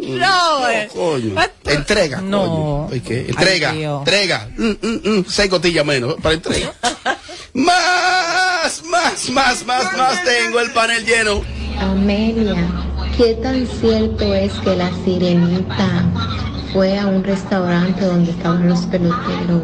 No. 0.01 0.59
Coño. 0.93 1.33
Entrega. 1.65 2.21
No. 2.21 2.87
coño. 2.89 3.01
¿qué? 3.03 3.25
Entrega. 3.27 3.71
Ay, 3.71 3.83
entrega. 3.83 4.47
Mm, 4.55 4.69
mm, 4.81 5.01
mm. 5.19 5.25
Seis 5.27 5.49
cotillas 5.49 5.83
menos 5.85 6.15
para 6.21 6.35
entrega. 6.35 6.73
más, 7.53 8.83
más, 8.85 9.29
más, 9.31 9.65
más, 9.65 9.97
más. 9.97 10.23
Tengo 10.23 10.59
el 10.59 10.71
panel 10.71 11.05
lleno. 11.05 11.41
Amelia, 11.79 12.55
¿qué 13.17 13.33
tan 13.35 13.67
cierto 13.81 14.33
es 14.33 14.53
que 14.63 14.75
la 14.75 14.91
sirenita 15.03 16.05
fue 16.73 16.97
a 16.97 17.07
un 17.07 17.23
restaurante 17.23 18.05
donde 18.05 18.31
estaban 18.31 18.67
los 18.67 18.85
peloteros 18.87 19.63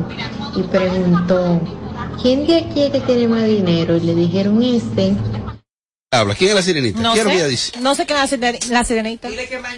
y 0.56 0.64
preguntó, 0.64 1.62
¿quién 2.22 2.45
de 2.47 2.58
aquí 2.58 2.84
es 2.84 2.91
que 2.91 3.01
tiene 3.01 3.28
más 3.28 3.45
dinero? 3.45 3.95
Y 3.97 4.01
le 4.01 4.16
dijeron 4.16 4.62
este. 4.64 5.14
Habla. 6.12 6.36
¿Quién 6.36 6.51
es 6.51 6.56
la 6.56 6.62
sirenita? 6.62 6.99
No 6.99 7.14
¿Qué 7.14 7.20
es 7.20 7.26
lo 7.26 7.32
que 7.32 7.36
ella 7.36 7.45
sé, 7.45 7.51
dice? 7.51 7.80
no 7.82 7.95
sé 7.95 8.06
qué 8.06 8.14
es 8.14 8.70
la 8.70 8.84
sirenita. 8.86 9.28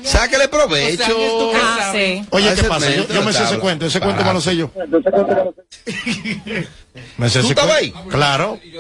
Sáquele 0.04 0.48
provecho. 0.48 1.18
Ah, 1.56 1.92
sí. 1.94 2.24
Oye, 2.30 2.54
¿qué 2.54 2.64
pasa? 2.64 2.92
Yo, 2.94 3.24
me 3.24 3.34
sé 3.34 3.44
ese 3.44 3.58
cuento, 3.58 3.88
ese 3.88 4.00
cuento 4.00 4.24
me 4.24 4.34
lo 4.34 4.42
sé 4.42 4.56
yo. 4.56 4.70
Me 7.18 7.30
sé 7.30 7.42
¿Tú 7.42 7.50
estabas 7.50 7.78
cuento. 7.80 8.10
Claro. 8.10 8.60
¿Y 8.64 8.72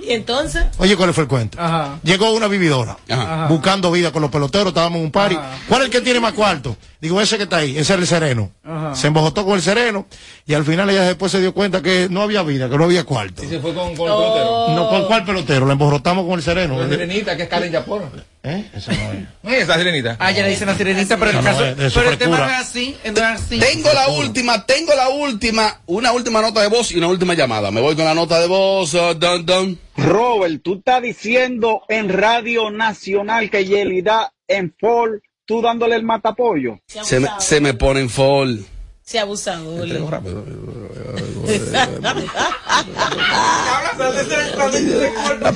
entonces? 0.00 0.64
Oye, 0.78 0.96
¿cuál 0.96 1.12
fue 1.12 1.24
el 1.24 1.28
cuento? 1.28 1.58
Ajá. 1.60 1.98
Llegó 2.02 2.32
una 2.32 2.46
vividora 2.48 2.96
Ajá. 3.08 3.46
buscando 3.48 3.90
vida 3.90 4.12
con 4.12 4.22
los 4.22 4.30
peloteros, 4.30 4.68
estábamos 4.68 4.98
en 4.98 5.04
un 5.06 5.10
party. 5.10 5.36
¿Cuál 5.68 5.80
es 5.82 5.86
el 5.86 5.90
que 5.92 6.00
tiene 6.00 6.20
más 6.20 6.32
cuarto? 6.32 6.76
Digo, 7.00 7.20
ese 7.20 7.36
que 7.36 7.44
está 7.44 7.58
ahí, 7.58 7.72
ese 7.78 7.94
es 7.94 7.98
el 8.00 8.06
sereno. 8.06 8.50
Ajá. 8.64 8.94
Se 8.94 9.06
embojotó 9.08 9.44
con 9.44 9.54
el 9.54 9.62
sereno 9.62 10.06
y 10.46 10.54
al 10.54 10.64
final 10.64 10.88
ella 10.90 11.02
después 11.02 11.30
se 11.32 11.40
dio 11.40 11.52
cuenta 11.54 11.82
que 11.82 12.08
no 12.10 12.22
había 12.22 12.42
vida, 12.42 12.68
que 12.68 12.76
no 12.78 12.84
había 12.84 13.04
cuarto. 13.04 13.44
Y 13.44 13.48
se 13.48 13.60
fue 13.60 13.74
con, 13.74 13.94
con 13.96 14.08
el 14.08 14.16
pelotero. 14.16 14.68
No, 14.74 14.88
¿con 14.88 15.04
cuál 15.06 15.24
pelotero? 15.24 15.66
La 15.66 15.72
embojotamos 15.72 16.24
con 16.24 16.34
el 16.34 16.42
sereno. 16.42 16.78
La 16.78 16.88
sirenita, 16.88 17.36
que 17.36 17.44
es 17.44 17.48
Karen 17.48 17.72
Yapor. 17.72 18.02
¿Eh? 18.48 18.64
Esa 18.74 18.92
no 18.92 19.12
es. 19.12 19.18
No 19.42 19.50
es 19.50 19.62
esa 19.64 19.76
sirenita. 19.76 20.16
Ah, 20.18 20.30
ya 20.30 20.42
le 20.42 20.50
dicen 20.50 20.66
la 20.68 20.74
sirenita, 20.74 21.16
pero 21.18 21.30
el 21.30 21.36
No, 21.36 21.42
caso, 21.42 21.66
no, 21.66 21.74
pero 21.94 22.10
el 22.10 22.18
tema 22.18 22.46
es 22.46 22.60
así, 22.66 22.96
no 23.04 23.10
es 23.18 23.22
así. 23.22 23.58
Tengo 23.60 23.92
la 23.92 24.08
última, 24.08 24.64
tengo 24.64 24.94
la 24.94 25.08
última, 25.10 25.80
una 25.86 26.12
última 26.12 26.40
nota 26.40 26.62
de 26.62 26.68
voz 26.68 26.90
y 26.92 26.96
una 26.98 27.08
última 27.08 27.34
llamada. 27.34 27.70
Me 27.70 27.80
voy 27.80 27.94
con 27.94 28.06
la 28.06 28.14
nota 28.14 28.40
de 28.40 28.46
voz. 28.46 28.94
uh, 28.94 29.14
dun, 29.14 29.44
dun. 29.44 29.78
Robert, 29.96 30.62
tú 30.62 30.76
estás 30.78 31.02
diciendo 31.02 31.82
en 31.88 32.08
Radio 32.08 32.70
Nacional 32.70 33.50
que 33.50 33.64
Yelida 33.66 34.32
en 34.46 34.74
Ford, 34.80 35.20
tú 35.44 35.60
dándole 35.60 35.96
el 35.96 36.04
matapollo. 36.04 36.78
Se 36.86 37.20
me, 37.20 37.28
se 37.38 37.60
me 37.60 37.74
pone 37.74 38.00
en 38.00 38.08
fall. 38.10 38.64
Se 39.08 39.18
abusador. 39.18 39.84
Entrego 39.84 40.10
rápido. 40.10 40.44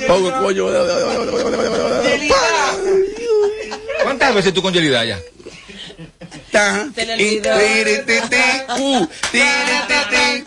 Pongo, 0.07 0.31
coño. 0.41 0.65
¿Cuántas 4.01 4.33
veces 4.33 4.55
tú 4.55 4.63
con 4.63 4.73
Yelida 4.73 5.05
ya? 5.05 5.19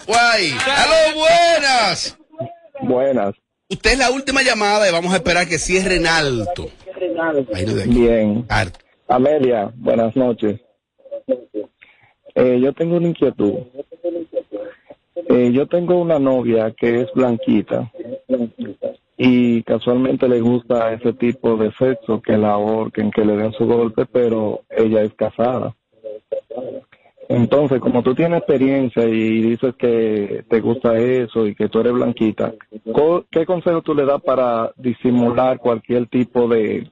Guay. 0.05 0.57
¡Aló, 0.67 1.15
buenas! 1.15 2.19
Buenas. 2.83 3.37
Usted 3.69 3.93
es 3.93 3.99
la 3.99 4.11
última 4.11 4.43
llamada 4.43 4.89
y 4.89 4.91
vamos 4.91 5.13
a 5.13 5.19
esperar 5.19 5.47
que 5.47 5.61
cierren 5.61 6.09
alto. 6.09 6.73
Ahí 7.55 7.67
no 7.67 7.75
de 7.75 7.85
aquí. 7.85 8.01
Bien. 8.01 8.45
Amelia, 9.07 9.71
buenas 9.77 10.17
noches. 10.17 10.66
Eh, 12.37 12.61
yo 12.61 12.73
tengo 12.75 12.99
una 12.99 13.09
inquietud. 13.09 13.55
Eh, 15.29 15.51
yo 15.53 15.67
tengo 15.67 15.97
una 15.97 16.19
novia 16.19 16.71
que 16.71 17.01
es 17.01 17.13
blanquita 17.15 17.91
y 19.17 19.63
casualmente 19.63 20.29
le 20.29 20.41
gusta 20.41 20.93
ese 20.93 21.15
tipo 21.15 21.57
de 21.57 21.73
sexo, 21.73 22.21
que 22.21 22.37
la 22.37 22.53
ahorquen, 22.53 23.11
que 23.11 23.25
le 23.25 23.37
den 23.37 23.53
su 23.53 23.65
golpe, 23.65 24.05
pero 24.05 24.61
ella 24.69 25.03
es 25.03 25.15
casada. 25.15 25.75
Entonces, 27.29 27.81
como 27.81 28.03
tú 28.03 28.15
tienes 28.15 28.39
experiencia 28.39 29.05
y 29.07 29.41
dices 29.41 29.75
que 29.77 30.45
te 30.49 30.61
gusta 30.61 30.97
eso 30.99 31.47
y 31.47 31.55
que 31.55 31.69
tú 31.69 31.81
eres 31.81 31.95
blanquita, 31.95 32.53
¿qué 33.31 33.47
consejo 33.47 33.81
tú 33.81 33.95
le 33.95 34.05
das 34.05 34.23
para 34.23 34.73
disimular 34.77 35.59
cualquier 35.59 36.07
tipo 36.07 36.47
de 36.47 36.89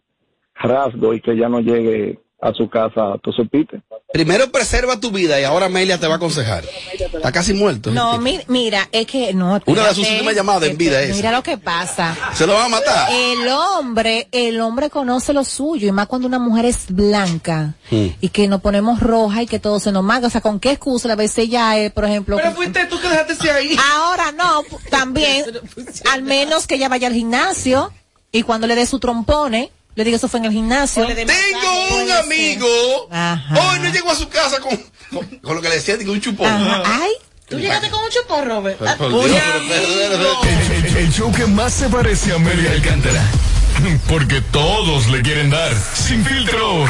rasgo 0.54 1.12
y 1.12 1.20
que 1.20 1.36
ya 1.36 1.48
no 1.50 1.60
llegue 1.60 2.23
a 2.40 2.52
su 2.52 2.68
casa, 2.68 3.14
tú 3.22 3.32
supiste? 3.32 3.80
Primero 4.12 4.52
preserva 4.52 5.00
tu 5.00 5.10
vida 5.10 5.40
y 5.40 5.44
ahora 5.44 5.66
Amelia 5.66 5.98
te 5.98 6.06
va 6.06 6.14
a 6.14 6.16
aconsejar. 6.18 6.62
Está 6.92 7.32
casi 7.32 7.54
muerto. 7.54 7.90
No, 7.90 8.18
mi- 8.18 8.38
mira, 8.48 8.86
es 8.92 9.06
que 9.06 9.32
no. 9.32 9.60
Una 9.64 9.88
de 9.88 9.94
sus 9.94 10.08
últimas 10.08 10.34
llamadas 10.34 10.68
en 10.68 10.76
vida 10.76 11.00
es. 11.00 11.16
Mira 11.16 11.32
lo 11.32 11.42
que 11.42 11.56
pasa. 11.56 12.14
¿Se 12.34 12.46
lo 12.46 12.52
van 12.54 12.66
a 12.66 12.68
matar? 12.68 13.08
El 13.12 13.48
hombre, 13.48 14.28
el 14.30 14.60
hombre 14.60 14.90
conoce 14.90 15.32
lo 15.32 15.42
suyo, 15.42 15.88
y 15.88 15.92
más 15.92 16.06
cuando 16.06 16.28
una 16.28 16.38
mujer 16.38 16.66
es 16.66 16.86
blanca 16.90 17.74
y 17.90 18.28
que 18.28 18.46
nos 18.46 18.60
ponemos 18.60 19.00
roja 19.00 19.42
y 19.42 19.46
que 19.46 19.58
todo 19.58 19.80
se 19.80 19.90
nos 19.90 20.04
maga. 20.04 20.26
O 20.26 20.30
sea, 20.30 20.40
¿con 20.42 20.60
qué 20.60 20.72
excusa? 20.72 21.10
A 21.10 21.16
veces 21.16 21.38
ella 21.38 21.78
es, 21.78 21.92
por 21.92 22.04
ejemplo. 22.04 22.36
Pero 22.36 22.52
fuiste 22.52 22.84
tú 22.86 23.00
que 23.00 23.08
dejaste 23.08 23.32
ese 23.32 23.50
ahí. 23.50 23.76
Ahora 23.94 24.32
no, 24.32 24.62
también, 24.90 25.44
al 26.12 26.22
menos 26.22 26.66
que 26.66 26.74
ella 26.74 26.88
vaya 26.90 27.06
al 27.08 27.14
gimnasio 27.14 27.90
y 28.30 28.42
cuando 28.42 28.66
le 28.66 28.74
dé 28.74 28.84
su 28.84 28.98
trompone, 28.98 29.70
le 29.94 30.04
diga 30.04 30.16
eso 30.16 30.28
fue 30.28 30.40
en 30.40 30.46
el 30.46 30.52
gimnasio. 30.52 31.06
Tengo 31.06 31.96
un 32.02 32.10
amigo. 32.10 32.66
Hoy 33.08 33.78
no 33.80 33.90
llegó 33.90 34.10
a 34.10 34.14
su 34.14 34.28
casa 34.28 34.60
con, 34.60 34.76
con, 35.12 35.26
con 35.38 35.54
lo 35.56 35.62
que 35.62 35.68
le 35.68 35.76
decía, 35.76 35.96
digo, 35.96 36.12
un 36.12 36.20
chupón. 36.20 36.48
Ay. 36.84 37.10
¿Tú 37.48 37.58
llegaste 37.58 37.90
con 37.90 38.02
un 38.02 38.10
chupón, 38.10 38.46
Robert? 38.48 38.78
Por 38.78 39.10
Dios, 39.10 39.40
pero- 39.68 39.86
pero- 39.98 40.40
pero- 40.42 40.72
El, 40.72 40.96
el 40.96 41.12
show 41.12 41.30
que 41.32 41.46
más 41.46 41.74
se 41.74 41.88
parece 41.88 42.32
a 42.32 42.36
Amelia 42.36 42.70
Alcántara. 42.72 43.22
Porque 44.08 44.40
todos 44.40 45.08
le 45.08 45.20
quieren 45.22 45.50
dar. 45.50 45.72
Sin 45.94 46.24
filtro. 46.24 46.86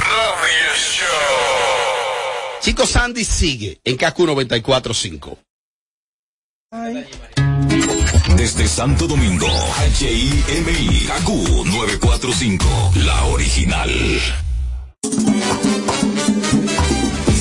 Chico 2.61 2.87
Sandy 2.87 3.25
sigue 3.25 3.81
en 3.85 3.97
KQ 3.97 4.17
94.5. 4.21 5.37
Desde 8.45 8.69
Santo 8.69 9.07
Domingo, 9.07 9.49
HIMI, 9.99 11.07
KQ 11.07 11.29
945, 11.65 12.67
la 12.97 13.25
original. 13.25 13.91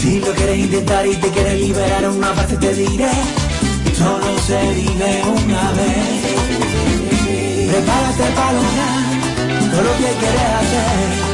Si 0.01 0.21
lo 0.21 0.31
quieres 0.33 0.59
intentar 0.59 1.05
y 1.05 1.15
te 1.17 1.27
quieres 1.27 1.59
liberar 1.59 2.09
una 2.09 2.33
parte 2.33 2.55
te 2.55 2.73
diré 2.73 3.11
Solo 3.97 4.39
se 4.47 4.61
vive 4.75 5.23
una 5.25 5.71
vez. 5.73 6.23
Prepárate 7.69 8.23
para 8.37 8.53
lograr 8.53 9.71
todo 9.71 9.81
lo 9.81 9.97
que 9.97 10.13
quieres 10.21 10.51
hacer 10.61 11.33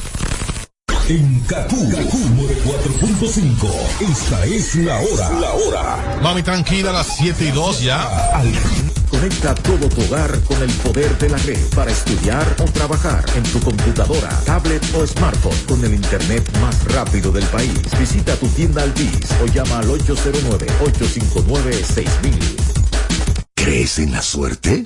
En 1.11 1.41
KQ, 1.41 1.67
KQ 1.67 2.15
4.5. 2.63 3.67
Esta 3.99 4.45
es 4.45 4.75
la 4.75 5.01
hora. 5.01 5.29
La 5.41 5.51
hora. 5.51 6.19
Mami, 6.23 6.41
tranquila, 6.41 6.93
las 6.93 7.17
7 7.17 7.47
y 7.47 7.51
2 7.51 7.81
ya. 7.81 8.41
Conecta 9.09 9.53
todo 9.55 9.89
tu 9.89 10.03
hogar 10.03 10.39
con 10.43 10.63
el 10.63 10.71
poder 10.71 11.17
de 11.17 11.27
la 11.27 11.37
red 11.39 11.59
para 11.75 11.91
estudiar 11.91 12.47
o 12.59 12.63
trabajar 12.63 13.25
en 13.35 13.43
tu 13.43 13.59
computadora, 13.59 14.29
tablet 14.45 14.81
o 14.95 15.05
smartphone 15.05 15.57
con 15.67 15.83
el 15.83 15.95
internet 15.95 16.49
más 16.61 16.81
rápido 16.85 17.33
del 17.33 17.43
país. 17.47 17.73
Visita 17.99 18.37
tu 18.37 18.47
tienda 18.47 18.83
Altis 18.83 19.31
o 19.43 19.47
llama 19.47 19.79
al 19.79 19.89
809-859-6000. 19.89 22.55
¿Crees 23.53 23.99
en 23.99 24.13
la 24.13 24.21
suerte? 24.21 24.85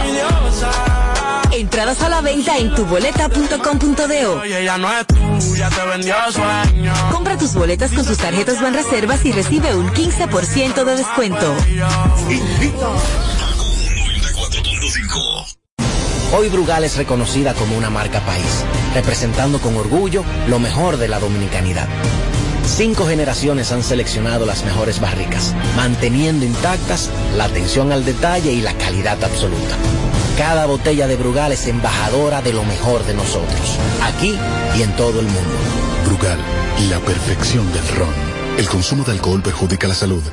Entradas 1.61 2.01
a 2.01 2.09
la 2.09 2.21
venta 2.21 2.57
en 2.57 2.73
tuboleta.com.do. 2.73 4.39
Oye, 4.41 4.61
ella 4.61 4.79
no 4.79 4.89
es 4.91 5.05
tuya, 5.05 5.69
te 5.69 5.85
vendió 5.85 6.15
sueño. 6.31 6.91
Compra 7.11 7.37
tus 7.37 7.53
boletas 7.53 7.91
con 7.91 8.03
sus 8.03 8.17
tarjetas 8.17 8.59
Banreservas 8.59 9.23
y 9.25 9.31
recibe 9.31 9.75
un 9.75 9.87
15% 9.91 10.83
de 10.83 10.95
descuento. 10.95 11.55
Hoy 16.35 16.49
Brugal 16.49 16.83
es 16.83 16.97
reconocida 16.97 17.53
como 17.53 17.77
una 17.77 17.91
marca 17.91 18.21
país, 18.21 18.65
representando 18.95 19.59
con 19.59 19.77
orgullo 19.77 20.23
lo 20.47 20.57
mejor 20.57 20.97
de 20.97 21.09
la 21.09 21.19
dominicanidad. 21.19 21.87
Cinco 22.65 23.05
generaciones 23.05 23.71
han 23.71 23.83
seleccionado 23.83 24.47
las 24.47 24.63
mejores 24.65 24.99
barricas, 24.99 25.53
manteniendo 25.75 26.43
intactas 26.43 27.11
la 27.37 27.43
atención 27.43 27.91
al 27.91 28.03
detalle 28.03 28.51
y 28.51 28.61
la 28.61 28.73
calidad 28.73 29.23
absoluta. 29.23 29.77
Cada 30.37 30.65
botella 30.65 31.07
de 31.07 31.15
Brugal 31.15 31.51
es 31.51 31.67
embajadora 31.67 32.41
de 32.41 32.53
lo 32.53 32.63
mejor 32.63 33.05
de 33.05 33.13
nosotros, 33.13 33.77
aquí 34.03 34.35
y 34.77 34.81
en 34.81 34.95
todo 34.95 35.19
el 35.19 35.25
mundo. 35.25 35.49
Brugal, 36.05 36.39
la 36.89 36.99
perfección 36.99 37.71
del 37.73 37.87
ron. 37.89 38.13
El 38.57 38.67
consumo 38.67 39.03
de 39.03 39.11
alcohol 39.11 39.41
perjudica 39.41 39.87
la 39.87 39.95
salud. 39.95 40.23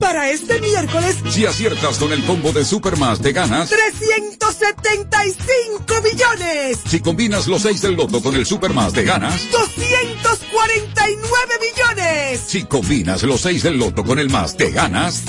Para 0.00 0.30
este 0.30 0.60
miércoles, 0.62 1.16
Si 1.28 1.44
aciertas 1.44 1.98
con 1.98 2.10
el 2.10 2.24
combo 2.24 2.52
de 2.52 2.64
Supermas 2.64 3.20
te 3.20 3.32
ganas. 3.32 3.68
375 3.68 6.00
millones. 6.02 6.78
Si 6.88 7.00
combinas 7.00 7.46
los 7.46 7.60
6 7.60 7.82
del 7.82 7.96
loto 7.96 8.22
con 8.22 8.34
el 8.34 8.46
Supermas 8.46 8.94
te 8.94 9.04
ganas. 9.04 9.38
249 9.52 11.54
millones. 11.60 12.40
Si 12.46 12.64
combinas 12.64 13.22
los 13.24 13.42
6 13.42 13.62
del 13.62 13.76
loto 13.78 14.02
con 14.02 14.18
el 14.18 14.30
más 14.30 14.56
te 14.56 14.70
ganas. 14.70 15.22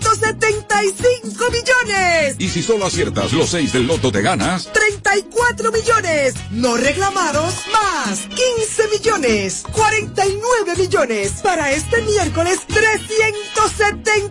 175 0.00 1.44
millones. 1.52 2.34
Y 2.40 2.48
si 2.48 2.64
solo 2.64 2.86
aciertas 2.86 3.32
los 3.32 3.50
6 3.50 3.74
del 3.74 3.86
loto 3.86 4.10
te 4.10 4.22
ganas. 4.22 4.72
34 4.72 5.70
millones. 5.70 6.34
No 6.50 6.76
reclamados, 6.76 7.54
más 7.72 8.26
15 8.26 8.88
millones. 8.88 9.62
49 9.70 10.74
millones. 10.76 11.34
Para 11.44 11.70
este 11.70 12.02
miércoles, 12.02 12.58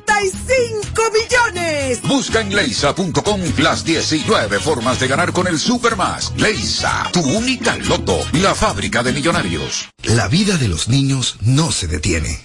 375 0.05 1.01
millones. 1.11 2.01
Busca 2.03 2.41
en 2.41 2.55
leisa.com 2.55 3.41
las 3.57 3.83
19 3.83 4.59
formas 4.59 4.99
de 4.99 5.07
ganar 5.07 5.31
con 5.31 5.47
el 5.47 5.59
Supermas. 5.59 6.33
Leisa, 6.37 7.09
tu 7.13 7.21
única 7.21 7.75
loto, 7.77 8.19
la 8.33 8.55
fábrica 8.55 9.03
de 9.03 9.13
millonarios. 9.13 9.89
La 10.03 10.27
vida 10.27 10.57
de 10.57 10.67
los 10.67 10.87
niños 10.87 11.37
no 11.41 11.71
se 11.71 11.87
detiene. 11.87 12.39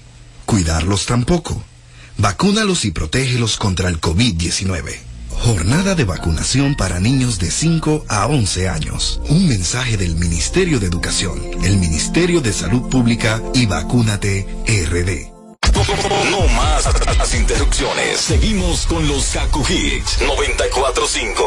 Cuidarlos 0.47 1.07
tampoco. 1.07 1.63
Vacúnalos 2.19 2.85
y 2.85 2.91
protégelos 2.91 3.57
contra 3.57 3.89
el 3.89 4.01
COVID-19. 4.01 4.99
Jornada 5.31 5.95
de 5.95 6.05
vacunación 6.05 6.75
para 6.75 7.01
niños 7.01 7.39
de 7.39 7.51
5 7.51 8.05
a 8.09 8.27
11 8.27 8.69
años. 8.69 9.21
Un 9.31 9.49
mensaje 9.49 9.97
del 9.97 10.17
Ministerio 10.17 10.79
de 10.81 10.87
Educación, 10.87 11.41
el 11.65 11.79
Ministerio 11.79 12.43
de 12.43 12.53
Salud 12.53 12.91
Pública 12.91 13.43
y 13.55 13.65
Vacúnate 13.65 14.47
RD. 14.67 15.31
No 16.31 16.47
las, 16.85 17.35
interrupciones. 17.35 18.21
Seguimos 18.21 18.87
con 18.87 19.07
los 19.07 19.27
Kaku 19.27 19.63
Hits 19.69 20.21
945. 20.23 21.45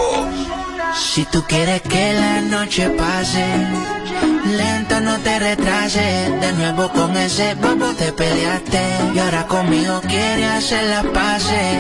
Si 0.96 1.26
tú 1.26 1.44
quieres 1.48 1.82
que 1.82 2.14
la 2.14 2.42
noche 2.42 2.90
pase, 2.90 3.46
lento 4.46 5.02
no 5.02 5.18
te 5.20 5.40
retrases. 5.40 6.42
De 6.42 6.54
nuevo 6.54 6.92
con 6.92 7.18
ese 7.18 7.56
bobo 7.56 7.94
te 7.96 8.12
peleaste. 8.14 8.82
Y 9.16 9.20
ahora 9.20 9.48
conmigo 9.48 10.02
quieres 10.02 10.52
hacer 10.52 10.84
la 10.84 11.04
pase. 11.04 11.80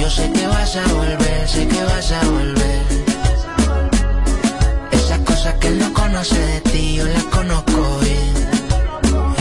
Yo 0.00 0.10
sé 0.10 0.30
que 0.32 0.46
vas 0.46 0.76
a 0.76 0.92
volver, 0.94 1.48
sé 1.48 1.68
que 1.68 1.84
vas 1.84 2.12
a 2.12 2.24
volver. 2.24 2.82
Esas 4.90 5.18
cosas 5.20 5.54
que 5.60 5.70
no 5.70 5.92
conoce 5.92 6.38
de 6.38 6.60
ti, 6.62 6.94
yo 6.96 7.04
las 7.04 7.24
conozco 7.24 7.98
bien. 8.00 8.34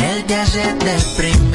Él 0.10 0.24
te 0.26 0.36
hace 0.36 0.62
deprimir 0.74 1.51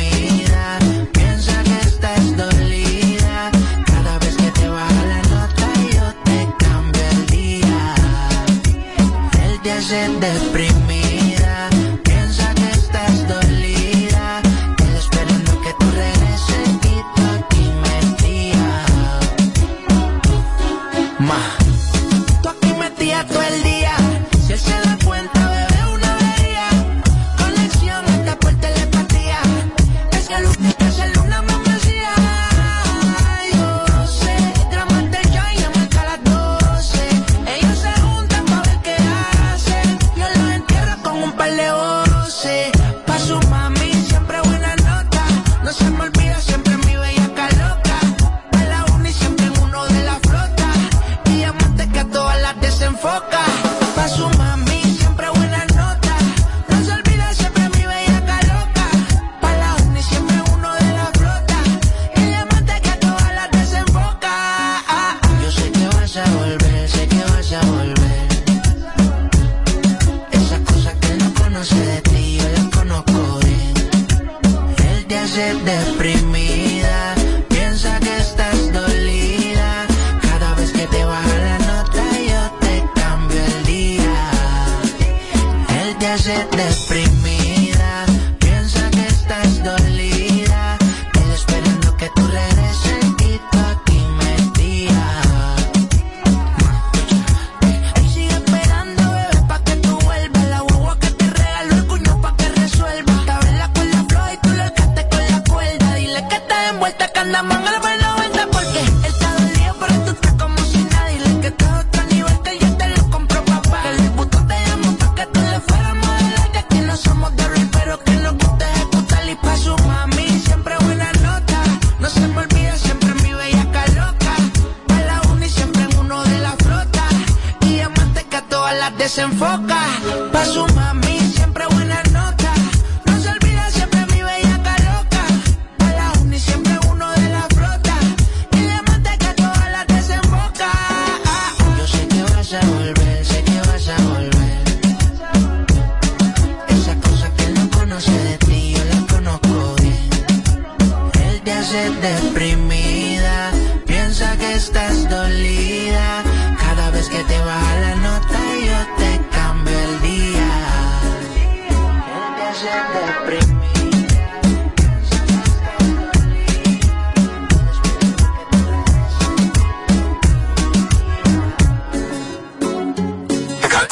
se 9.87 10.09
deprime. 10.19 10.86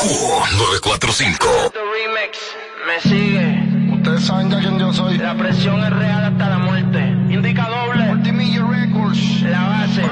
945. 0.05 1.72
Remix, 1.72 2.38
me 2.86 3.00
sigue. 3.00 3.94
Ustedes 3.94 4.24
saben 4.26 4.50
ya 4.50 4.59
quién 4.59 4.78
yo 4.78 4.92
soy. 4.92 5.16
La 5.16 5.34
presión 5.34 5.82
es 5.82 5.90
real 5.90 6.24
hasta 6.24 6.48
la 6.50 6.59
muerte. 6.59 6.98
Indica 7.30 7.66
doble. 7.68 8.05
Multimillion 8.05 8.70
Records. 8.70 9.42
La 9.42 9.62
base. 9.62 10.02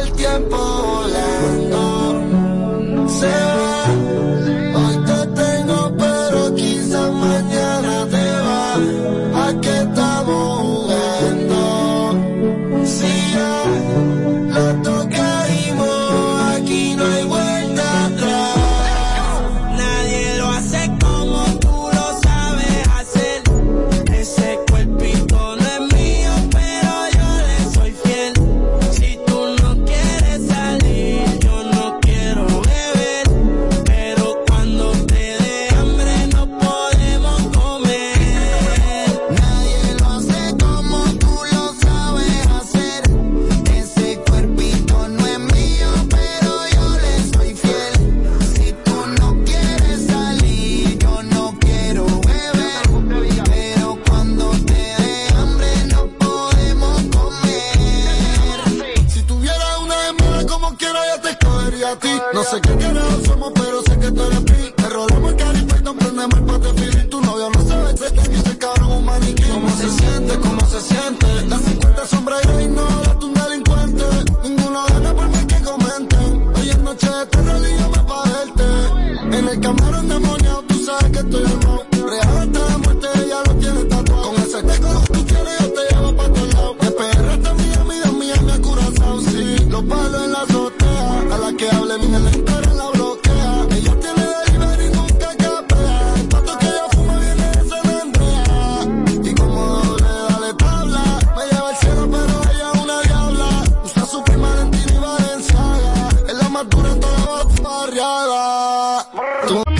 El 0.00 0.12
tiempo 0.12 0.56
volando. 0.56 2.28
Se 3.08 3.51